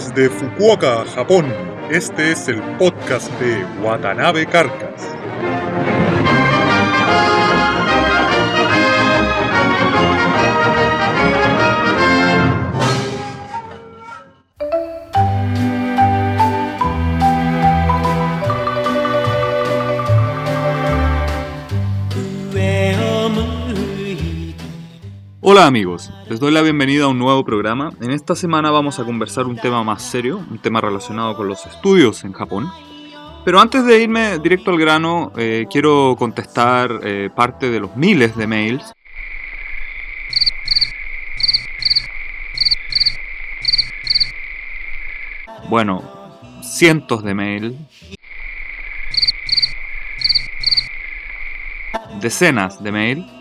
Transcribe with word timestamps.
Desde 0.00 0.30
Fukuoka, 0.30 1.04
Japón, 1.14 1.52
este 1.90 2.32
es 2.32 2.48
el 2.48 2.62
podcast 2.78 3.30
de 3.38 3.62
Watanabe 3.82 4.46
Carcas. 4.46 5.06
Hola 25.42 25.66
amigos, 25.66 26.10
les 26.30 26.38
doy 26.38 26.52
la 26.52 26.62
bienvenida 26.62 27.06
a 27.06 27.08
un 27.08 27.18
nuevo 27.18 27.44
programa. 27.44 27.90
En 28.00 28.12
esta 28.12 28.36
semana 28.36 28.70
vamos 28.70 29.00
a 29.00 29.04
conversar 29.04 29.46
un 29.46 29.56
tema 29.56 29.82
más 29.82 30.00
serio, 30.00 30.36
un 30.48 30.60
tema 30.60 30.80
relacionado 30.80 31.34
con 31.34 31.48
los 31.48 31.66
estudios 31.66 32.22
en 32.22 32.32
Japón. 32.32 32.70
Pero 33.44 33.58
antes 33.58 33.84
de 33.84 34.00
irme 34.00 34.38
directo 34.38 34.70
al 34.70 34.78
grano, 34.78 35.32
eh, 35.36 35.66
quiero 35.68 36.14
contestar 36.16 37.00
eh, 37.02 37.30
parte 37.34 37.68
de 37.68 37.80
los 37.80 37.96
miles 37.96 38.36
de 38.36 38.46
mails. 38.46 38.92
Bueno, 45.68 46.00
cientos 46.62 47.24
de 47.24 47.34
mails. 47.34 47.74
Decenas 52.20 52.80
de 52.80 52.92
mails 52.92 53.39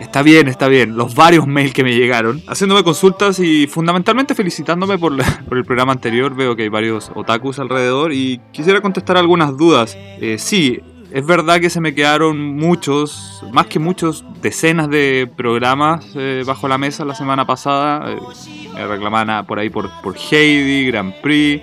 Está 0.00 0.22
bien, 0.22 0.48
está 0.48 0.68
bien. 0.68 0.96
Los 0.96 1.14
varios 1.14 1.46
mails 1.46 1.72
que 1.72 1.82
me 1.82 1.94
llegaron, 1.94 2.42
haciéndome 2.46 2.84
consultas 2.84 3.38
y 3.38 3.66
fundamentalmente 3.66 4.34
felicitándome 4.34 4.98
por, 4.98 5.14
por 5.48 5.58
el 5.58 5.64
programa 5.64 5.92
anterior. 5.92 6.34
Veo 6.34 6.54
que 6.56 6.64
hay 6.64 6.68
varios 6.68 7.10
otakus 7.14 7.58
alrededor 7.58 8.12
y 8.12 8.40
quisiera 8.52 8.80
contestar 8.80 9.16
algunas 9.16 9.56
dudas. 9.56 9.96
Eh, 9.96 10.36
sí, 10.38 10.80
es 11.10 11.24
verdad 11.24 11.60
que 11.60 11.70
se 11.70 11.80
me 11.80 11.94
quedaron 11.94 12.56
muchos, 12.56 13.42
más 13.52 13.66
que 13.66 13.78
muchos, 13.78 14.24
decenas 14.42 14.90
de 14.90 15.30
programas 15.36 16.06
eh, 16.14 16.42
bajo 16.46 16.68
la 16.68 16.78
mesa 16.78 17.04
la 17.04 17.14
semana 17.14 17.46
pasada. 17.46 18.12
Eh, 18.12 18.18
me 18.74 18.86
reclamaban 18.86 19.46
por 19.46 19.58
ahí 19.58 19.70
por 19.70 19.90
Heidi, 20.30 20.86
Grand 20.86 21.14
Prix 21.22 21.62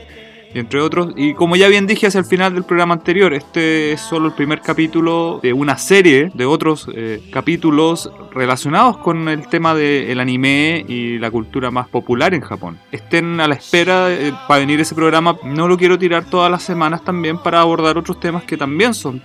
y 0.53 0.59
entre 0.59 0.79
otros. 0.79 1.13
Y 1.15 1.33
como 1.33 1.55
ya 1.55 1.67
bien 1.67 1.87
dije 1.87 2.07
hacia 2.07 2.19
el 2.19 2.25
final 2.25 2.53
del 2.53 2.63
programa 2.63 2.93
anterior, 2.93 3.33
este 3.33 3.93
es 3.93 4.01
solo 4.01 4.27
el 4.27 4.33
primer 4.33 4.61
capítulo 4.61 5.39
de 5.41 5.53
una 5.53 5.77
serie 5.77 6.31
de 6.33 6.45
otros 6.45 6.87
eh, 6.93 7.21
capítulos 7.31 8.11
relacionados 8.33 8.97
con 8.97 9.29
el 9.29 9.47
tema 9.47 9.73
del 9.75 10.19
anime 10.19 10.85
y 10.87 11.17
la 11.19 11.31
cultura 11.31 11.71
más 11.71 11.87
popular 11.87 12.33
en 12.33 12.41
Japón. 12.41 12.79
Estén 12.91 13.39
a 13.39 13.47
la 13.47 13.55
espera 13.55 14.11
eh, 14.11 14.33
para 14.47 14.59
venir 14.59 14.79
ese 14.79 14.95
programa. 14.95 15.37
No 15.43 15.67
lo 15.67 15.77
quiero 15.77 15.97
tirar 15.97 16.25
todas 16.25 16.51
las 16.51 16.63
semanas 16.63 17.03
también 17.03 17.37
para 17.37 17.61
abordar 17.61 17.97
otros 17.97 18.19
temas 18.19 18.43
que 18.43 18.57
también 18.57 18.93
son 18.93 19.21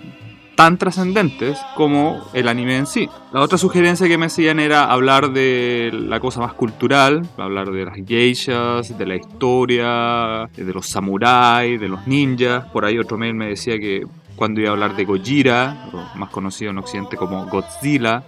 tan 0.59 0.77
trascendentes 0.77 1.57
como 1.77 2.21
el 2.33 2.49
anime 2.49 2.79
en 2.79 2.87
sí. 2.87 3.09
La 3.33 3.43
otra 3.43 3.57
sugerencia 3.59 4.09
que 4.09 4.19
me 4.19 4.27
hacían 4.27 4.59
era 4.59 4.91
hablar 4.91 5.31
de 5.31 5.93
la 5.93 6.19
cosa 6.19 6.41
más 6.41 6.53
cultural, 6.53 7.25
hablar 7.37 7.71
de 7.71 7.85
las 7.85 7.95
geishas, 8.05 8.99
de 8.99 9.07
la 9.07 9.15
historia, 9.15 10.51
de 10.57 10.73
los 10.75 10.89
samuráis, 10.89 11.81
de 11.81 11.89
los 11.89 12.05
ninjas. 12.09 12.65
Por 12.73 12.85
ahí 12.85 12.99
otro 12.99 13.17
mail 13.17 13.35
me 13.35 13.47
decía 13.47 13.79
que 13.79 14.05
cuando 14.35 14.61
iba 14.61 14.71
a 14.71 14.73
hablar 14.73 14.97
de 14.97 15.05
Gojira, 15.05 15.91
más 16.17 16.31
conocido 16.31 16.73
en 16.73 16.79
Occidente 16.79 17.17
como 17.17 17.47
Godzilla, 17.47 18.25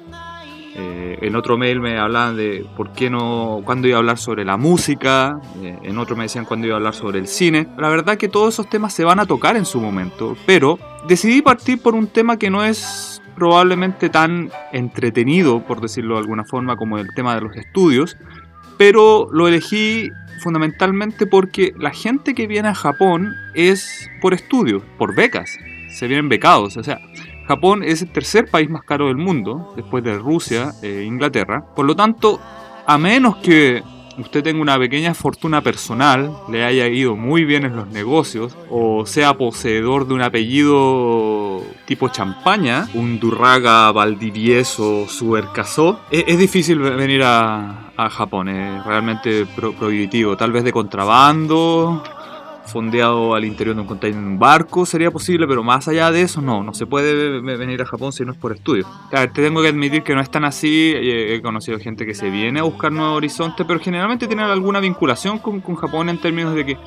eh, 0.75 1.19
en 1.23 1.35
otro 1.35 1.59
mail 1.59 1.81
me 1.81 1.99
hablaban 1.99 2.37
de 2.37 2.65
por 2.77 2.93
qué 2.93 3.11
no, 3.11 3.61
cuándo 3.65 3.89
iba 3.89 3.97
a 3.97 4.01
hablar 4.01 4.19
sobre 4.19 4.45
la 4.45 4.57
música, 4.57 5.41
eh, 5.63 5.77
en 5.83 5.99
otro 5.99 6.17
me 6.17 6.25
decían 6.25 6.45
cuándo 6.45 6.67
iba 6.67 6.77
a 6.77 6.79
hablar 6.79 6.95
sobre 6.95 7.19
el 7.19 7.27
cine. 7.27 7.67
La 7.77 7.89
verdad 7.89 8.17
que 8.17 8.29
todos 8.29 8.55
esos 8.55 8.69
temas 8.69 8.93
se 8.93 9.05
van 9.05 9.19
a 9.19 9.27
tocar 9.27 9.57
en 9.57 9.65
su 9.65 9.81
momento, 9.81 10.37
pero 10.47 10.79
decidí 11.09 11.43
partir 11.43 11.83
por 11.83 11.95
un 11.95 12.07
tema 12.07 12.39
que 12.39 12.51
no 12.51 12.65
es 12.65 13.21
probablemente 13.35 14.11
tan 14.11 14.51
entretenido, 14.73 15.65
por 15.67 15.81
decirlo 15.81 16.15
de 16.15 16.21
alguna 16.21 16.45
forma, 16.45 16.77
como 16.77 16.99
el 16.99 17.09
tema 17.15 17.35
de 17.35 17.41
los 17.41 17.57
estudios, 17.57 18.17
pero 18.77 19.29
lo 19.33 19.49
elegí 19.49 20.11
fundamentalmente 20.43 21.27
porque 21.27 21.75
la 21.79 21.91
gente 21.91 22.35
que 22.35 22.47
viene 22.47 22.69
a 22.69 22.75
Japón 22.75 23.35
es 23.55 24.09
por 24.21 24.35
estudios, 24.35 24.83
por 24.99 25.15
becas, 25.15 25.51
se 25.99 26.07
vienen 26.07 26.29
becados, 26.29 26.77
o 26.77 26.85
sea, 26.85 26.99
Japón 27.51 27.83
es 27.83 28.01
el 28.01 28.13
tercer 28.13 28.49
país 28.49 28.71
más 28.71 28.85
caro 28.85 29.09
del 29.09 29.17
mundo, 29.17 29.73
después 29.75 30.05
de 30.05 30.17
Rusia 30.17 30.71
e 30.83 31.03
Inglaterra. 31.03 31.65
Por 31.75 31.85
lo 31.85 31.97
tanto, 31.97 32.39
a 32.87 32.97
menos 32.97 33.39
que 33.39 33.83
usted 34.19 34.45
tenga 34.45 34.63
una 34.63 34.79
pequeña 34.79 35.15
fortuna 35.15 35.61
personal, 35.61 36.33
le 36.49 36.65
haya 36.65 36.87
ido 36.87 37.17
muy 37.17 37.45
bien 37.45 37.65
en 37.65 37.75
los 37.75 37.89
negocios, 37.89 38.57
o 38.71 39.05
sea 39.05 39.37
poseedor 39.37 40.07
de 40.07 40.15
un 40.15 40.23
apellido 40.23 41.65
tipo 41.87 42.09
champaña, 42.09 42.89
un 42.95 43.19
Durraga, 43.19 43.91
Valdivieso, 43.91 45.09
Suercasó, 45.09 45.99
es, 46.13 46.23
es 46.29 46.39
difícil 46.39 46.79
venir 46.79 47.25
a, 47.25 47.91
a 47.97 48.11
Japón, 48.11 48.49
es 48.49 48.85
realmente 48.85 49.45
prohibitivo, 49.77 50.37
tal 50.37 50.53
vez 50.53 50.63
de 50.63 50.71
contrabando, 50.71 52.01
fondeado 52.71 53.35
al 53.35 53.45
interior 53.45 53.75
de 53.75 53.83
un 53.83 53.89
container 53.89 54.19
en 54.19 54.27
un 54.27 54.39
barco 54.39 54.87
sería 54.87 55.11
posible, 55.11 55.47
pero 55.47 55.63
más 55.63 55.89
allá 55.89 56.11
de 56.11 56.23
eso 56.23 56.41
no, 56.41 56.63
no 56.63 56.75
se 56.75 56.87
puede 56.87 57.41
venir 57.41 57.83
a 57.83 57.87
Japón 57.87 58.13
si 58.13 58.25
no 58.25 58.33
es 58.33 58.39
por 58.39 58.53
estudio. 58.53 58.87
te 59.11 59.29
tengo 59.29 59.63
que 59.63 59.69
admitir 59.69 60.03
que 60.03 60.15
no 60.15 60.21
es 60.21 60.31
tan 60.31 60.45
así, 60.45 60.93
he 60.95 61.41
conocido 61.43 61.79
gente 61.79 62.07
que 62.07 62.15
se 62.15 62.31
viene 62.31 62.61
a 62.61 62.63
buscar 62.63 62.93
nuevos 62.93 63.17
horizontes, 63.17 63.67
pero 63.67 63.81
generalmente 63.81 64.27
tienen 64.27 64.47
alguna 64.47 64.81
vinculación 64.81 65.39
con, 65.39 65.61
con 65.61 65.77
Japón 65.77 66.09
en 66.09 66.19
términos 66.19 66.55
de 66.55 66.67
que 66.67 66.79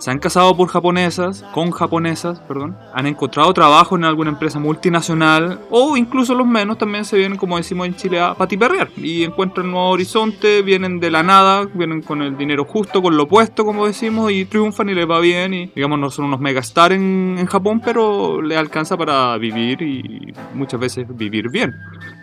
se 0.00 0.10
han 0.10 0.18
casado 0.18 0.56
por 0.56 0.68
japonesas, 0.68 1.44
con 1.52 1.70
japonesas, 1.70 2.40
perdón, 2.40 2.76
han 2.94 3.06
encontrado 3.06 3.52
trabajo 3.52 3.96
en 3.96 4.04
alguna 4.04 4.30
empresa 4.30 4.58
multinacional 4.58 5.60
o 5.70 5.94
incluso 5.96 6.34
los 6.34 6.46
menos 6.46 6.78
también 6.78 7.04
se 7.04 7.18
vienen, 7.18 7.36
como 7.36 7.58
decimos 7.58 7.86
en 7.86 7.94
Chile, 7.94 8.18
a 8.18 8.34
patiperrear 8.34 8.88
y 8.96 9.24
encuentran 9.24 9.66
un 9.66 9.72
nuevo 9.72 9.90
horizonte, 9.90 10.62
vienen 10.62 11.00
de 11.00 11.10
la 11.10 11.22
nada, 11.22 11.66
vienen 11.74 12.00
con 12.00 12.22
el 12.22 12.36
dinero 12.38 12.64
justo, 12.64 13.02
con 13.02 13.14
lo 13.14 13.24
opuesto, 13.24 13.64
como 13.66 13.86
decimos, 13.86 14.32
y 14.32 14.46
triunfan 14.46 14.88
y 14.88 14.94
les 14.94 15.08
va 15.08 15.20
bien 15.20 15.52
y 15.52 15.66
digamos 15.66 15.98
no 15.98 16.10
son 16.10 16.24
unos 16.24 16.40
megastar 16.40 16.92
en, 16.92 17.36
en 17.38 17.46
Japón, 17.46 17.82
pero 17.84 18.40
les 18.40 18.56
alcanza 18.56 18.96
para 18.96 19.36
vivir 19.36 19.82
y 19.82 20.32
muchas 20.54 20.80
veces 20.80 21.06
vivir 21.14 21.50
bien. 21.50 21.74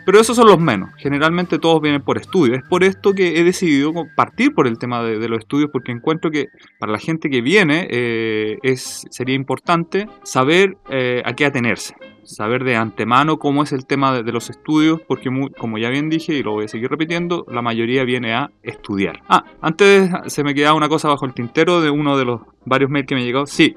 Pero 0.07 0.22
esos 0.22 0.38
son 0.38 0.47
los 0.47 0.57
menos. 0.57 0.91
Generalmente 0.95 1.59
todos 1.59 1.81
vienen 1.81 2.01
por 2.01 2.18
estudio. 2.18 2.56
Es 2.56 2.63
por 2.63 2.85
esto 2.85 3.12
que 3.12 3.38
he 3.38 3.44
decidido 3.44 3.91
partir 4.16 4.53
por 4.53 4.66
el 4.66 4.79
tema 4.79 5.03
de, 5.03 5.28
los 5.28 5.40
estudios, 5.40 5.69
porque 5.69 5.91
encuentro 5.91 6.31
que 6.31 6.47
para 6.79 6.94
la 6.94 6.97
gente 6.97 7.29
que 7.29 7.41
viene 7.41 7.90
eh, 7.91 8.57
es, 8.63 9.06
sería 9.09 9.35
importante 9.35 10.07
saber 10.23 10.78
eh, 10.90 11.22
a 11.25 11.34
qué 11.34 11.46
atenerse. 11.46 11.94
Saber 12.23 12.63
de 12.63 12.78
antemano 12.78 13.38
cómo 13.38 13.63
es 13.63 13.73
el 13.73 13.85
tema 13.85 14.13
de, 14.13 14.23
de 14.23 14.31
los 14.31 14.50
estudios, 14.50 15.01
porque 15.06 15.29
muy, 15.29 15.50
como 15.50 15.78
ya 15.78 15.90
bien 15.90 16.09
dije 16.09 16.35
y 16.35 16.41
lo 16.41 16.53
voy 16.53 16.66
a 16.66 16.67
seguir 16.69 16.90
repitiendo, 16.90 17.46
la 17.50 17.62
mayoría 17.62 18.06
viene 18.06 18.34
a 18.34 18.50
estudiar. 18.63 19.23
Ah, 19.28 19.44
antes 19.59 20.09
se 20.28 20.41
me 20.46 20.56
quedaba 20.56 20.78
una 20.78 20.88
cosa 20.88 21.09
bajo 21.09 21.25
el 21.25 21.34
tintero 21.34 21.81
de 21.81 21.90
uno 21.90 22.17
de 22.17 22.23
los 22.23 22.40
varios 22.63 22.90
mails 22.90 23.07
que 23.07 23.16
me 23.16 23.25
llegó. 23.25 23.46
Sí, 23.46 23.75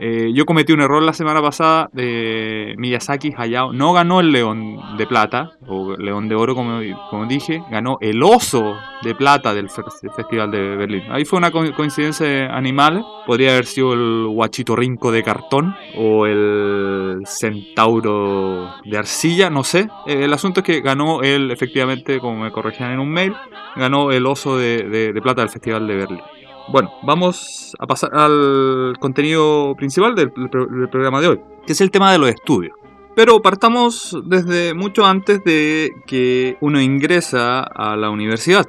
eh, 0.00 0.32
yo 0.34 0.44
cometí 0.46 0.72
un 0.72 0.80
error 0.80 1.02
la 1.02 1.12
semana 1.12 1.40
pasada 1.40 1.88
de 1.92 2.74
Miyazaki 2.76 3.32
Hayao. 3.36 3.72
No 3.72 3.92
ganó 3.92 4.20
el 4.20 4.32
León 4.32 4.96
de 4.96 5.06
Plata, 5.06 5.52
o 5.66 5.96
León 5.96 6.28
de 6.28 6.34
Oro, 6.34 6.54
como, 6.54 6.80
dije, 7.26 7.62
ganó 7.70 7.98
el 8.00 8.22
Oso 8.22 8.76
de 9.02 9.14
Plata 9.14 9.54
del 9.54 9.68
Festival 9.70 10.50
de 10.50 10.76
Berlín. 10.76 11.04
Ahí 11.10 11.24
fue 11.24 11.38
una 11.38 11.50
coincidencia 11.50 12.46
animal. 12.54 13.04
Podría 13.26 13.52
haber 13.52 13.66
sido 13.66 13.92
el 13.92 14.26
Guachito 14.28 14.74
Rinco 14.74 15.12
de 15.12 15.22
cartón 15.22 15.76
o 15.96 16.26
el 16.26 17.22
Centauro 17.26 18.74
de 18.84 18.98
arcilla, 18.98 19.50
no 19.50 19.64
sé. 19.64 19.88
Eh, 20.06 20.24
el 20.24 20.32
asunto 20.32 20.60
es 20.60 20.66
que 20.66 20.80
ganó 20.80 21.22
él, 21.22 21.50
efectivamente, 21.50 22.18
como 22.18 22.38
me 22.38 22.50
corregían 22.50 22.92
en 22.92 23.00
un 23.00 23.10
mail, 23.10 23.34
ganó 23.76 24.10
el 24.10 24.26
Oso 24.26 24.56
de 24.58 25.18
Plata 25.22 25.42
del 25.42 25.50
Festival 25.50 25.86
de 25.86 25.96
Berlín. 25.96 26.20
Bueno, 26.68 26.92
vamos 27.02 27.74
a 27.78 27.86
pasar 27.86 28.14
al 28.14 28.94
contenido 29.00 29.74
principal 29.76 30.14
del, 30.14 30.30
programa 30.30 31.20
de 31.20 31.28
hoy, 31.28 31.40
que 31.66 31.72
es 31.72 31.80
el 31.80 31.90
tema 31.90 32.12
de 32.12 32.18
los 32.18 32.28
estudios. 32.28 32.74
Pero 33.14 33.42
partamos 33.42 34.16
desde 34.24 34.72
mucho 34.72 35.04
antes 35.04 35.44
de 35.44 35.90
que 36.06 36.56
uno 36.60 36.80
ingresa 36.80 37.60
a 37.60 37.96
la 37.96 38.10
universidad. 38.10 38.66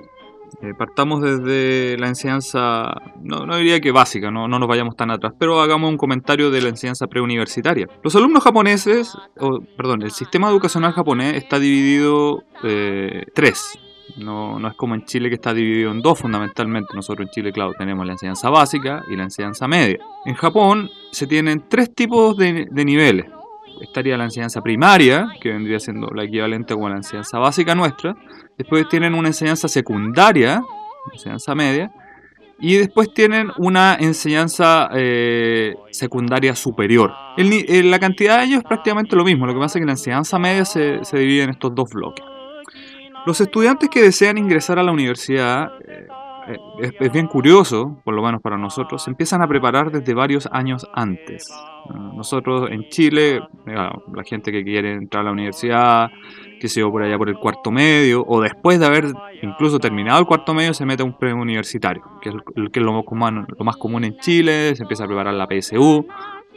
Eh, 0.61 0.73
partamos 0.77 1.21
desde 1.21 1.97
la 1.97 2.07
enseñanza, 2.07 2.93
no, 3.21 3.45
no 3.45 3.57
diría 3.57 3.81
que 3.81 3.91
básica, 3.91 4.31
no, 4.31 4.47
no, 4.47 4.59
nos 4.59 4.67
vayamos 4.67 4.95
tan 4.95 5.11
atrás, 5.11 5.33
pero 5.37 5.61
hagamos 5.61 5.89
un 5.89 5.97
comentario 5.97 6.51
de 6.51 6.61
la 6.61 6.69
enseñanza 6.69 7.07
preuniversitaria. 7.07 7.87
Los 8.01 8.15
alumnos 8.15 8.43
japoneses, 8.43 9.17
perdón, 9.77 10.03
el 10.03 10.11
sistema 10.11 10.49
educacional 10.49 10.93
japonés 10.93 11.35
está 11.35 11.59
dividido 11.59 12.43
eh, 12.63 13.25
tres. 13.33 13.77
No, 14.17 14.59
no, 14.59 14.67
es 14.67 14.75
como 14.75 14.93
en 14.95 15.05
Chile 15.05 15.29
que 15.29 15.35
está 15.35 15.53
dividido 15.53 15.91
en 15.91 16.01
dos 16.01 16.19
fundamentalmente. 16.19 16.93
Nosotros 16.93 17.27
en 17.27 17.31
Chile, 17.31 17.51
claro, 17.51 17.73
tenemos 17.77 18.05
la 18.05 18.13
enseñanza 18.13 18.49
básica 18.49 19.03
y 19.09 19.15
la 19.15 19.23
enseñanza 19.23 19.67
media. 19.67 19.97
En 20.25 20.35
Japón 20.35 20.89
se 21.11 21.25
tienen 21.25 21.63
tres 21.67 21.93
tipos 21.93 22.37
de, 22.37 22.67
niveles. 22.71 23.25
estaría 23.81 24.15
la 24.17 24.25
enseñanza 24.25 24.61
primaria, 24.61 25.27
que 25.41 25.49
vendría 25.49 25.79
siendo 25.79 26.07
la 26.13 26.25
equivalente 26.25 26.75
con 26.75 26.91
la 26.91 26.97
enseñanza 26.97 27.39
básica 27.39 27.73
nuestra. 27.73 28.15
Después 28.57 28.87
tienen 28.87 29.15
una 29.15 29.29
enseñanza 29.29 29.67
secundaria, 29.67 30.61
enseñanza 31.11 31.55
media. 31.55 31.91
Y 32.59 32.75
después 32.75 33.13
tienen 33.13 33.49
una 33.57 33.97
enseñanza 33.99 34.89
eh, 34.93 35.73
secundaria 35.91 36.55
superior. 36.55 37.11
El, 37.35 37.89
la 37.89 37.99
cantidad 37.99 38.37
de 38.37 38.45
ellos 38.45 38.59
es 38.59 38.63
prácticamente 38.63 39.15
lo 39.15 39.25
mismo, 39.25 39.47
lo 39.47 39.53
que 39.53 39.59
pasa 39.59 39.79
es 39.79 39.81
que 39.81 39.87
la 39.87 39.93
enseñanza 39.93 40.39
media 40.39 40.63
se 40.63 41.01
divide 41.17 41.43
en 41.43 41.49
estos 41.49 41.73
dos 41.75 41.89
bloques. 41.89 42.23
Los 43.25 43.39
estudiantes 43.39 43.89
que 43.89 44.01
desean 44.01 44.37
ingresar 44.37 44.79
a 44.79 44.83
la 44.83 44.91
universidad, 44.91 45.71
eh, 45.87 46.07
eh, 46.47 46.91
es, 46.99 47.11
bien 47.11 47.27
curioso, 47.27 48.01
por 48.03 48.13
lo 48.13 48.21
menos 48.21 48.41
para 48.41 48.57
nosotros, 48.57 49.01
se 49.01 49.09
empiezan 49.09 49.41
a 49.41 49.47
preparar 49.47 49.91
desde 49.91 50.13
varios 50.13 50.49
años 50.51 50.85
antes. 50.93 51.49
Nosotros 52.15 52.69
en 52.69 52.89
Chile, 52.89 53.41
la 53.65 54.23
gente 54.25 54.51
que 54.51 54.63
quiere 54.63 54.93
entrar 54.93 55.21
a 55.21 55.25
la 55.25 55.31
universidad, 55.31 56.11
que 56.59 56.67
se 56.67 56.83
va 56.83 56.91
por 56.91 57.03
allá 57.03 57.17
por 57.17 57.29
el 57.29 57.37
cuarto 57.37 57.71
medio, 57.71 58.25
o 58.27 58.41
después 58.41 58.79
de 58.79 58.85
haber 58.85 59.05
incluso 59.41 59.79
terminado 59.79 60.19
el 60.19 60.25
cuarto 60.25 60.53
medio, 60.53 60.73
se 60.73 60.85
mete 60.85 61.03
a 61.03 61.05
un 61.05 61.17
premio 61.17 61.41
universitario, 61.41 62.03
que 62.21 62.29
es, 62.29 62.35
que 62.71 62.79
es 62.79 62.85
lo, 62.85 63.03
más 63.03 63.33
lo 63.33 63.65
más 63.65 63.77
común 63.77 64.03
en 64.03 64.17
Chile, 64.17 64.75
se 64.75 64.83
empieza 64.83 65.03
a 65.05 65.07
preparar 65.07 65.33
la 65.33 65.47
PSU, 65.47 66.05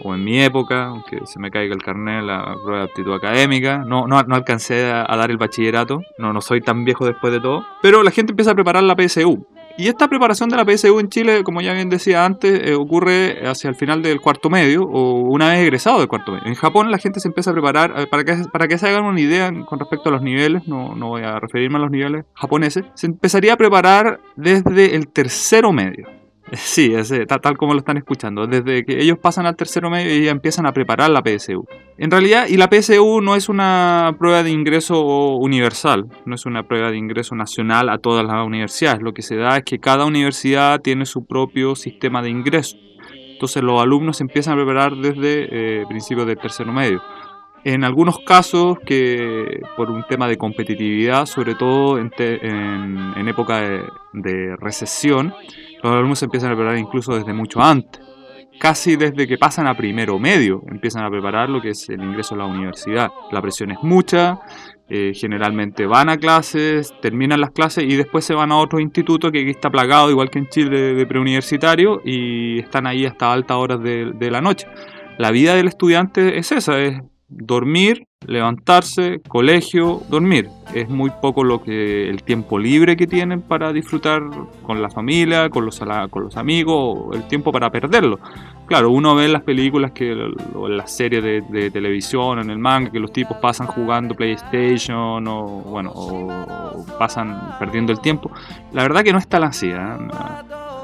o 0.02 0.14
en 0.14 0.24
mi 0.24 0.40
época, 0.40 0.86
aunque 0.86 1.20
se 1.26 1.38
me 1.38 1.50
caiga 1.50 1.74
el 1.74 1.82
carnet, 1.82 2.22
la 2.22 2.54
prueba 2.62 2.84
de 2.84 2.84
aptitud 2.90 3.14
académica. 3.14 3.78
No, 3.78 4.06
no, 4.06 4.22
no 4.22 4.34
alcancé 4.34 4.90
a, 4.90 5.16
dar 5.16 5.30
el 5.30 5.38
bachillerato, 5.38 6.00
no, 6.18 6.32
no 6.32 6.40
soy 6.40 6.60
tan 6.60 6.84
viejo 6.84 7.06
después 7.06 7.32
de 7.32 7.40
todo. 7.40 7.64
Pero 7.82 8.02
la 8.02 8.10
gente 8.10 8.32
empieza 8.32 8.52
a 8.52 8.54
preparar 8.54 8.82
la 8.82 8.96
PSU. 8.96 9.46
Y 9.78 9.88
esta 9.88 10.08
preparación 10.08 10.48
de 10.48 10.56
la 10.56 10.64
PSU 10.64 10.98
en 11.00 11.10
Chile, 11.10 11.44
como 11.44 11.60
ya 11.60 11.74
bien 11.74 11.90
decía 11.90 12.24
antes, 12.24 12.66
eh, 12.66 12.74
ocurre 12.74 13.46
hacia 13.46 13.68
el 13.68 13.76
final 13.76 14.00
del 14.00 14.22
cuarto 14.22 14.48
medio 14.48 14.84
o 14.84 15.20
una 15.20 15.50
vez 15.50 15.58
egresado 15.58 15.98
del 15.98 16.08
cuarto 16.08 16.32
medio. 16.32 16.46
En 16.46 16.54
Japón 16.54 16.90
la 16.90 16.96
gente 16.96 17.20
se 17.20 17.28
empieza 17.28 17.50
a 17.50 17.52
preparar, 17.52 17.92
eh, 17.94 18.06
para 18.06 18.24
que, 18.24 18.36
para 18.50 18.68
que 18.68 18.78
se 18.78 18.88
hagan 18.88 19.04
una 19.04 19.20
idea 19.20 19.52
con 19.66 19.78
respecto 19.78 20.08
a 20.08 20.12
los 20.12 20.22
niveles, 20.22 20.66
no, 20.66 20.94
no 20.94 21.08
voy 21.08 21.24
a 21.24 21.38
referirme 21.38 21.76
a 21.76 21.80
los 21.80 21.90
niveles 21.90 22.24
japoneses, 22.32 22.84
se 22.94 23.06
empezaría 23.06 23.52
a 23.52 23.56
preparar 23.58 24.18
desde 24.34 24.96
el 24.96 25.08
tercero 25.08 25.72
medio. 25.72 26.15
Sí, 26.52 26.94
es, 26.94 27.12
tal, 27.26 27.56
como 27.56 27.72
lo 27.72 27.78
están 27.78 27.96
escuchando. 27.96 28.46
Desde 28.46 28.84
que 28.84 29.02
ellos 29.02 29.18
pasan 29.18 29.46
al 29.46 29.56
tercero 29.56 29.90
medio 29.90 30.16
y 30.16 30.28
empiezan 30.28 30.66
a 30.66 30.72
preparar 30.72 31.10
la 31.10 31.22
PSU. 31.22 31.66
En 31.98 32.10
realidad, 32.10 32.46
y 32.48 32.56
la 32.56 32.68
PSU 32.70 33.20
no 33.20 33.36
es 33.36 33.48
una 33.48 34.14
prueba 34.18 34.42
de 34.42 34.50
ingreso 34.50 35.36
universal, 35.36 36.06
no 36.24 36.34
es 36.34 36.46
una 36.46 36.62
prueba 36.62 36.90
de 36.90 36.98
ingreso 36.98 37.34
nacional 37.34 37.88
a 37.88 37.98
todas 37.98 38.24
las 38.24 38.46
universidades. 38.46 39.02
Lo 39.02 39.12
que 39.12 39.22
se 39.22 39.36
da 39.36 39.56
es 39.56 39.64
que 39.64 39.78
cada 39.78 40.04
universidad 40.04 40.80
tiene 40.80 41.06
su 41.06 41.26
propio 41.26 41.74
sistema 41.74 42.22
de 42.22 42.30
ingreso. 42.30 42.76
Entonces 43.32 43.62
los 43.62 43.80
alumnos 43.80 44.20
empiezan 44.20 44.54
a 44.54 44.56
preparar 44.56 44.96
desde 44.96 45.48
eh, 45.50 45.84
principios 45.88 46.26
del 46.26 46.38
tercero 46.38 46.72
medio. 46.72 47.02
En 47.64 47.82
algunos 47.82 48.20
casos 48.20 48.78
que 48.86 49.60
por 49.76 49.90
un 49.90 50.04
tema 50.08 50.28
de 50.28 50.38
competitividad, 50.38 51.26
sobre 51.26 51.56
todo 51.56 51.98
en, 51.98 52.12
época 53.26 53.60
de, 53.60 53.82
de 54.12 54.56
recesión, 54.56 55.34
los 55.82 55.92
alumnos 55.92 56.22
empiezan 56.22 56.52
a 56.52 56.54
preparar 56.54 56.78
incluso 56.78 57.14
desde 57.14 57.32
mucho 57.32 57.60
antes. 57.60 58.00
Casi 58.58 58.96
desde 58.96 59.26
que 59.26 59.36
pasan 59.36 59.66
a 59.66 59.76
primero 59.76 60.18
medio 60.18 60.62
empiezan 60.68 61.04
a 61.04 61.10
preparar 61.10 61.50
lo 61.50 61.60
que 61.60 61.70
es 61.70 61.88
el 61.90 62.02
ingreso 62.02 62.34
a 62.34 62.38
la 62.38 62.46
universidad. 62.46 63.10
La 63.30 63.42
presión 63.42 63.70
es 63.70 63.78
mucha, 63.82 64.40
eh, 64.88 65.12
generalmente 65.14 65.84
van 65.86 66.08
a 66.08 66.16
clases, 66.16 66.94
terminan 67.02 67.40
las 67.40 67.50
clases 67.50 67.84
y 67.84 67.96
después 67.96 68.24
se 68.24 68.34
van 68.34 68.52
a 68.52 68.56
otro 68.56 68.80
instituto 68.80 69.30
que 69.30 69.50
está 69.50 69.68
plagado, 69.68 70.10
igual 70.10 70.30
que 70.30 70.38
en 70.38 70.48
Chile, 70.48 70.94
de 70.94 71.06
preuniversitario 71.06 72.00
y 72.04 72.60
están 72.60 72.86
ahí 72.86 73.04
hasta 73.04 73.32
altas 73.32 73.56
horas 73.56 73.82
de, 73.82 74.12
de 74.14 74.30
la 74.30 74.40
noche. 74.40 74.66
La 75.18 75.30
vida 75.30 75.54
del 75.54 75.68
estudiante 75.68 76.38
es 76.38 76.52
esa, 76.52 76.78
es 76.80 77.00
dormir, 77.28 78.06
levantarse, 78.26 79.20
colegio, 79.26 80.02
dormir. 80.08 80.48
Es 80.74 80.88
muy 80.88 81.10
poco 81.20 81.44
lo 81.44 81.62
que 81.62 82.08
el 82.08 82.22
tiempo 82.22 82.58
libre 82.58 82.96
que 82.96 83.06
tienen 83.06 83.42
para 83.42 83.72
disfrutar 83.72 84.22
con 84.62 84.80
la 84.80 84.90
familia, 84.90 85.48
con 85.50 85.64
los, 85.64 85.80
amigos, 86.36 87.14
el 87.16 87.26
tiempo 87.28 87.52
para 87.52 87.70
perderlo. 87.70 88.18
Claro, 88.66 88.90
uno 88.90 89.14
ve 89.14 89.26
en 89.26 89.32
las 89.32 89.42
películas 89.42 89.92
que, 89.92 90.12
o 90.54 90.66
en 90.66 90.76
las 90.76 90.96
series 90.96 91.22
de, 91.22 91.70
televisión, 91.70 92.38
en 92.40 92.50
el 92.50 92.58
manga, 92.58 92.90
que 92.90 93.00
los 93.00 93.12
tipos 93.12 93.36
pasan 93.38 93.66
jugando 93.66 94.14
PlayStation 94.14 95.26
o, 95.26 95.44
bueno, 95.62 95.92
o 95.94 96.86
pasan 96.98 97.56
perdiendo 97.58 97.92
el 97.92 98.00
tiempo. 98.00 98.30
La 98.72 98.82
verdad 98.82 99.02
que 99.02 99.12
no 99.12 99.18
está 99.18 99.38
la 99.38 99.48
así. 99.48 99.68
¿eh? 99.68 99.96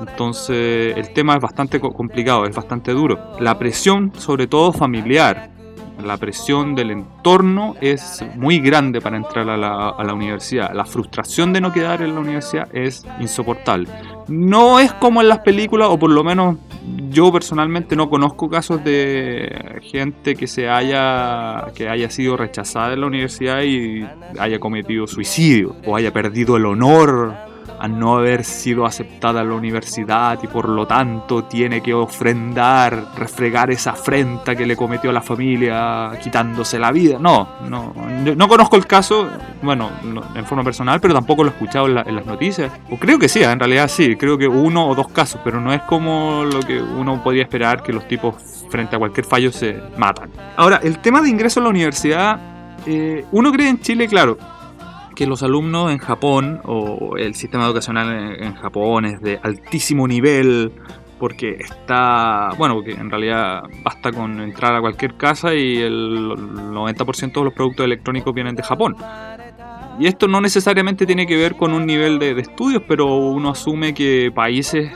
Entonces 0.01 0.97
el 0.97 1.13
tema 1.13 1.35
es 1.35 1.41
bastante 1.41 1.81
complicado, 1.81 2.47
es 2.47 2.55
bastante 2.55 2.93
duro. 2.93 3.19
La 3.41 3.59
presión, 3.59 4.13
sobre 4.17 4.47
todo 4.47 4.73
familiar, 4.73 5.51
la 6.03 6.17
presión 6.17 6.75
del 6.75 6.91
entorno 6.91 7.77
es 7.81 8.25
muy 8.37 8.59
grande 8.59 9.01
para 9.01 9.17
entrar 9.17 9.49
a 9.49 9.57
la, 9.57 10.15
universidad. 10.15 10.73
La 10.75 10.85
frustración 10.85 11.53
de 11.53 11.61
no 11.61 11.73
quedar 11.73 12.03
en 12.03 12.15
la 12.15 12.21
universidad 12.21 12.69
es 12.75 13.05
insoportable. 13.21 13.89
No 14.29 14.79
es 14.79 14.93
como 14.95 15.21
en 15.21 15.29
las 15.29 15.41
películas, 15.41 15.89
o 15.91 15.99
por 15.99 16.11
lo 16.11 16.25
menos 16.25 16.57
yo 17.11 17.33
personalmente 17.33 17.95
no 17.97 18.09
conozco 18.09 18.49
casos 18.49 18.83
de 18.83 19.81
gente 19.83 20.35
que 20.35 20.47
se 20.47 20.69
haya 20.69 21.67
que 21.75 21.89
haya 21.89 22.11
sido 22.11 22.37
rechazada 22.37 22.95
en 22.95 23.01
la 23.03 23.07
universidad 23.07 23.63
y 23.63 24.05
haya 24.39 24.59
cometido 24.59 25.07
suicidio 25.07 25.77
o 25.87 25.95
haya 25.95 26.13
perdido 26.13 26.57
el 26.57 26.67
honor 26.67 27.52
a 27.79 27.89
no 27.89 28.17
haber 28.17 28.45
sido 28.45 28.87
aceptada 28.87 29.43
en 29.43 29.49
la 29.49 29.55
universidad 29.55 30.39
y 30.43 30.47
por 30.47 30.69
lo 30.69 30.87
tanto 30.87 31.45
tiene 31.45 31.83
que 31.83 31.95
ofrendar, 31.95 33.13
refregar 33.17 33.71
esa 33.71 33.91
afrenta 33.91 34.55
que 34.55 34.67
le 34.67 34.77
cometió 34.77 35.11
a 35.11 35.13
la 35.13 35.23
familia 35.23 36.13
quitándose 36.23 36.79
la 36.79 36.93
vida. 36.93 37.19
No, 37.19 37.49
no, 37.69 37.93
no 38.37 38.49
conozco 38.49 38.77
el 38.77 38.87
caso, 38.87 39.29
bueno, 39.63 39.91
en 40.35 40.45
forma 40.47 40.65
personal, 40.65 41.01
pero 41.01 41.15
tampoco 41.15 41.45
lo 41.45 41.51
he 41.51 41.53
escuchado 41.53 41.87
en, 41.89 42.15
las 42.15 42.27
noticias. 42.27 42.73
O 42.91 42.99
creo 42.99 43.19
que 43.19 43.29
sí, 43.29 43.43
en 43.43 43.59
realidad 43.59 43.89
sí, 43.89 44.17
creo 44.17 44.39
que 44.39 44.49
uno 44.49 44.89
o 44.89 44.95
dos 44.95 45.09
casos, 45.09 45.41
pero 45.45 45.61
no 45.61 45.73
es 45.73 45.83
como 45.83 46.45
lo 46.45 46.61
que 46.61 46.81
uno 46.81 47.23
podría 47.23 47.43
esperar 47.43 47.83
que 47.83 47.93
los 47.93 48.07
tipos 48.07 48.35
frente 48.71 48.97
a 48.97 48.99
cualquier 48.99 49.27
fallo 49.27 49.53
se 49.53 49.81
matan. 49.97 50.31
Ahora, 50.57 50.81
el 50.83 50.99
tema 50.99 51.21
de 51.21 51.29
ingreso 51.29 51.61
a 51.61 51.65
la 51.65 51.69
universidad, 51.69 52.41
eh, 52.87 53.25
uno 53.33 53.53
cree 53.53 53.69
en 53.69 53.81
Chile, 53.81 54.09
claro, 54.09 54.37
que 55.15 55.27
los 55.27 55.43
alumnos 55.43 55.93
en 55.93 55.99
Japón 55.99 56.61
o 56.65 57.17
el 57.17 57.35
sistema 57.35 57.67
educacional 57.67 58.37
en, 58.41 58.55
Japón 58.55 59.05
es 59.05 59.21
de 59.21 59.39
altísimo 59.43 60.07
nivel 60.07 60.73
porque 61.19 61.57
está, 61.61 62.51
bueno, 62.59 62.75
porque 62.75 62.93
en 62.93 63.11
realidad 63.11 63.63
basta 63.83 64.11
con 64.11 64.41
entrar 64.41 64.75
a 64.75 64.81
cualquier 64.81 65.17
casa 65.17 65.55
y 65.55 65.77
el 65.79 66.31
90% 66.31 67.33
de 67.33 67.45
los 67.45 67.55
productos 67.55 67.85
electrónicos 67.85 68.35
vienen 68.35 68.57
de 68.57 68.63
Japón. 68.63 68.97
Y 70.01 70.07
esto 70.07 70.27
no 70.27 70.41
necesariamente 70.41 71.07
tiene 71.07 71.27
que 71.27 71.37
ver 71.37 71.57
con 71.57 71.73
un 71.73 71.87
nivel 71.87 72.19
de, 72.19 72.35
de 72.35 72.43
estudios, 72.43 72.83
pero 72.89 73.07
uno 73.15 73.51
asume 73.51 73.95
que 73.95 74.33
países 74.35 74.91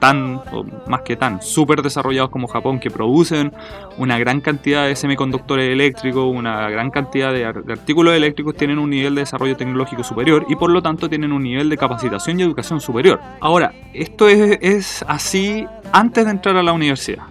tan, 0.00 0.40
o 0.52 0.64
más 0.86 1.02
que 1.02 1.16
tan, 1.16 1.42
súper 1.42 1.82
desarrollados 1.82 2.30
como 2.30 2.48
Japón, 2.48 2.80
que 2.80 2.90
producen 2.90 3.52
una 3.96 4.18
gran 4.18 4.40
cantidad 4.40 4.86
de 4.86 4.96
semiconductores 4.96 5.68
eléctricos, 5.70 6.24
una 6.34 6.68
gran 6.70 6.90
cantidad 6.90 7.32
de, 7.32 7.44
artículos 7.44 8.14
eléctricos, 8.14 8.54
tienen 8.56 8.78
un 8.78 8.90
nivel 8.90 9.14
de 9.14 9.22
desarrollo 9.22 9.56
tecnológico 9.56 10.04
superior 10.04 10.46
y 10.48 10.56
por 10.56 10.70
lo 10.70 10.82
tanto 10.82 11.08
tienen 11.08 11.32
un 11.32 11.42
nivel 11.42 11.68
de 11.68 11.76
capacitación 11.76 12.38
y 12.38 12.42
educación 12.42 12.80
superior. 12.80 13.20
Ahora, 13.40 13.72
esto 13.92 14.28
es, 14.28 14.58
es 14.60 15.04
así 15.08 15.66
antes 15.92 16.24
de 16.24 16.30
entrar 16.30 16.56
a 16.56 16.62
la 16.62 16.72
universidad. 16.72 17.24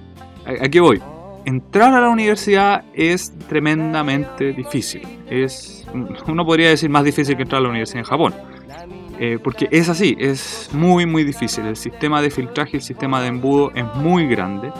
Aquí 0.61 0.79
voy. 0.79 1.01
Entrar 1.45 1.93
a 1.93 2.01
la 2.01 2.09
universidad 2.09 2.83
es 2.93 3.33
tremendamente 3.47 4.51
difícil. 4.51 5.01
Es, 5.29 5.87
uno 6.27 6.45
podría 6.45 6.69
decir 6.69 6.89
más 6.89 7.05
difícil 7.05 7.37
que 7.37 7.43
entrar 7.43 7.59
a 7.59 7.63
la 7.63 7.69
universidad 7.69 7.99
en 7.99 8.05
Japón 8.05 8.33
eh, 9.19 9.39
porque 9.43 9.67
es 9.71 9.89
así, 9.89 10.15
es 10.19 10.69
muy 10.73 11.05
muy 11.05 11.23
difícil. 11.23 11.65
El 11.65 11.75
sistema 11.75 12.21
de 12.21 12.29
filtraje, 12.29 12.77
el 12.77 12.83
sistema 12.83 13.21
de 13.21 13.27
embudo 13.27 13.71
es 13.73 13.85
muy 13.95 14.27
grande. 14.27 14.71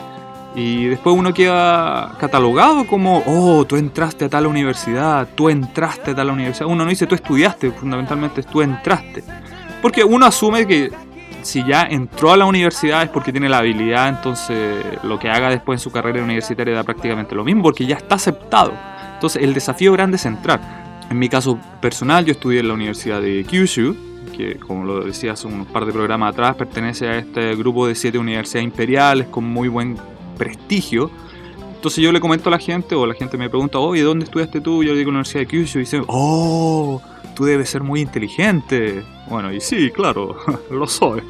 Y 0.55 0.85
después 0.85 1.15
uno 1.15 1.33
queda 1.33 2.15
catalogado 2.19 2.87
como, 2.87 3.23
oh, 3.27 3.65
tú 3.65 3.75
entraste 3.75 4.25
a 4.25 4.29
tal 4.29 4.47
universidad, 4.47 5.27
tú 5.35 5.49
entraste 5.49 6.11
a 6.11 6.15
tal 6.15 6.31
universidad. 6.31 6.67
Uno 6.67 6.83
no 6.83 6.89
dice 6.89 7.05
tú 7.05 7.13
estudiaste, 7.13 7.71
fundamentalmente 7.71 8.41
tú 8.43 8.61
entraste. 8.61 9.23
Porque 9.81 10.03
uno 10.03 10.25
asume 10.25 10.65
que 10.65 10.91
si 11.43 11.63
ya 11.63 11.83
entró 11.83 12.31
a 12.31 12.37
la 12.37 12.45
universidad 12.45 13.03
es 13.03 13.09
porque 13.09 13.31
tiene 13.31 13.49
la 13.49 13.59
habilidad, 13.59 14.09
entonces 14.09 14.83
lo 15.03 15.19
que 15.19 15.29
haga 15.29 15.49
después 15.49 15.79
en 15.79 15.83
su 15.83 15.91
carrera 15.91 16.23
universitaria 16.23 16.73
da 16.73 16.83
prácticamente 16.83 17.35
lo 17.35 17.43
mismo, 17.43 17.63
porque 17.63 17.85
ya 17.85 17.95
está 17.95 18.15
aceptado. 18.15 18.73
Entonces 19.13 19.43
el 19.43 19.53
desafío 19.53 19.93
grande 19.93 20.17
es 20.17 20.25
entrar. 20.25 20.59
En 21.09 21.19
mi 21.19 21.29
caso 21.29 21.57
personal, 21.81 22.25
yo 22.25 22.31
estudié 22.31 22.59
en 22.59 22.67
la 22.67 22.73
Universidad 22.73 23.21
de 23.21 23.45
Kyushu, 23.45 23.95
que 24.37 24.59
como 24.59 24.85
lo 24.85 25.03
decía 25.03 25.33
hace 25.33 25.47
unos 25.47 25.67
par 25.67 25.85
de 25.85 25.91
programas 25.91 26.33
atrás, 26.33 26.55
pertenece 26.55 27.07
a 27.07 27.17
este 27.17 27.55
grupo 27.55 27.87
de 27.87 27.95
siete 27.95 28.19
universidades 28.19 28.65
imperiales 28.65 29.27
con 29.27 29.43
muy 29.43 29.67
buen 29.67 29.97
prestigio. 30.37 31.09
Entonces 31.75 32.03
yo 32.03 32.11
le 32.11 32.19
comento 32.19 32.49
a 32.49 32.51
la 32.51 32.59
gente, 32.59 32.95
o 32.95 33.05
la 33.05 33.13
gente 33.13 33.37
me 33.37 33.49
pregunta, 33.49 33.79
oye, 33.79 34.01
¿dónde 34.01 34.25
estudiaste 34.25 34.61
tú? 34.61 34.83
Yo 34.83 34.93
le 34.93 34.99
digo 34.99 35.09
Universidad 35.09 35.41
de 35.41 35.47
Kyushu 35.47 35.79
y 35.79 35.81
dicen, 35.81 36.03
oh, 36.07 37.01
tú 37.35 37.45
debes 37.45 37.69
ser 37.69 37.83
muy 37.83 38.01
inteligente. 38.01 39.03
Bueno, 39.29 39.51
y 39.51 39.59
sí, 39.59 39.91
claro, 39.91 40.37
lo 40.71 40.87
soy. 40.87 41.21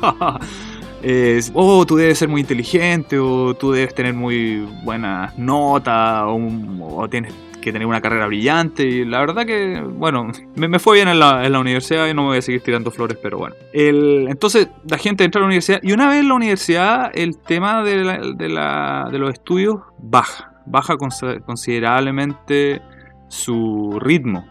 es, 1.02 1.52
oh, 1.54 1.86
tú 1.86 1.96
debes 1.96 2.18
ser 2.18 2.28
muy 2.28 2.42
inteligente 2.42 3.20
o 3.20 3.54
tú 3.54 3.72
debes 3.72 3.94
tener 3.94 4.14
muy 4.14 4.68
buenas 4.84 5.38
notas 5.38 6.24
o 6.26 7.08
tienes 7.10 7.34
que 7.68 7.74
tener 7.74 7.88
una 7.88 8.02
carrera 8.02 8.28
brillante. 8.28 8.84
Y 8.84 9.06
la 9.06 9.20
verdad 9.20 9.46
que, 9.46 9.82
bueno, 9.82 10.32
me, 10.56 10.80
fue 10.80 10.96
bien 10.96 11.08
en 11.08 11.20
la, 11.20 11.46
en 11.46 11.52
la, 11.52 11.60
universidad 11.60 12.08
y 12.08 12.14
no 12.14 12.24
me 12.24 12.28
voy 12.30 12.38
a 12.38 12.42
seguir 12.42 12.62
tirando 12.62 12.92
flores, 12.92 13.18
pero 13.22 13.38
bueno. 13.38 13.56
El, 13.74 14.28
entonces, 14.30 14.70
la 14.90 14.98
gente 14.98 15.24
entra 15.24 15.40
a 15.40 15.42
la 15.42 15.48
universidad 15.48 15.80
y 15.84 15.92
una 15.92 16.10
vez 16.10 16.22
en 16.22 16.30
la 16.30 16.34
universidad, 16.34 17.12
el 17.14 17.38
tema 17.38 17.84
de, 17.84 18.34
de, 18.36 18.50
la, 18.50 19.10
de 19.12 19.20
los 19.20 19.32
estudios 19.32 19.82
baja. 20.00 20.52
Baja 20.66 20.98
considerablemente 20.98 22.82
su 23.30 24.00
ritmo. 24.02 24.46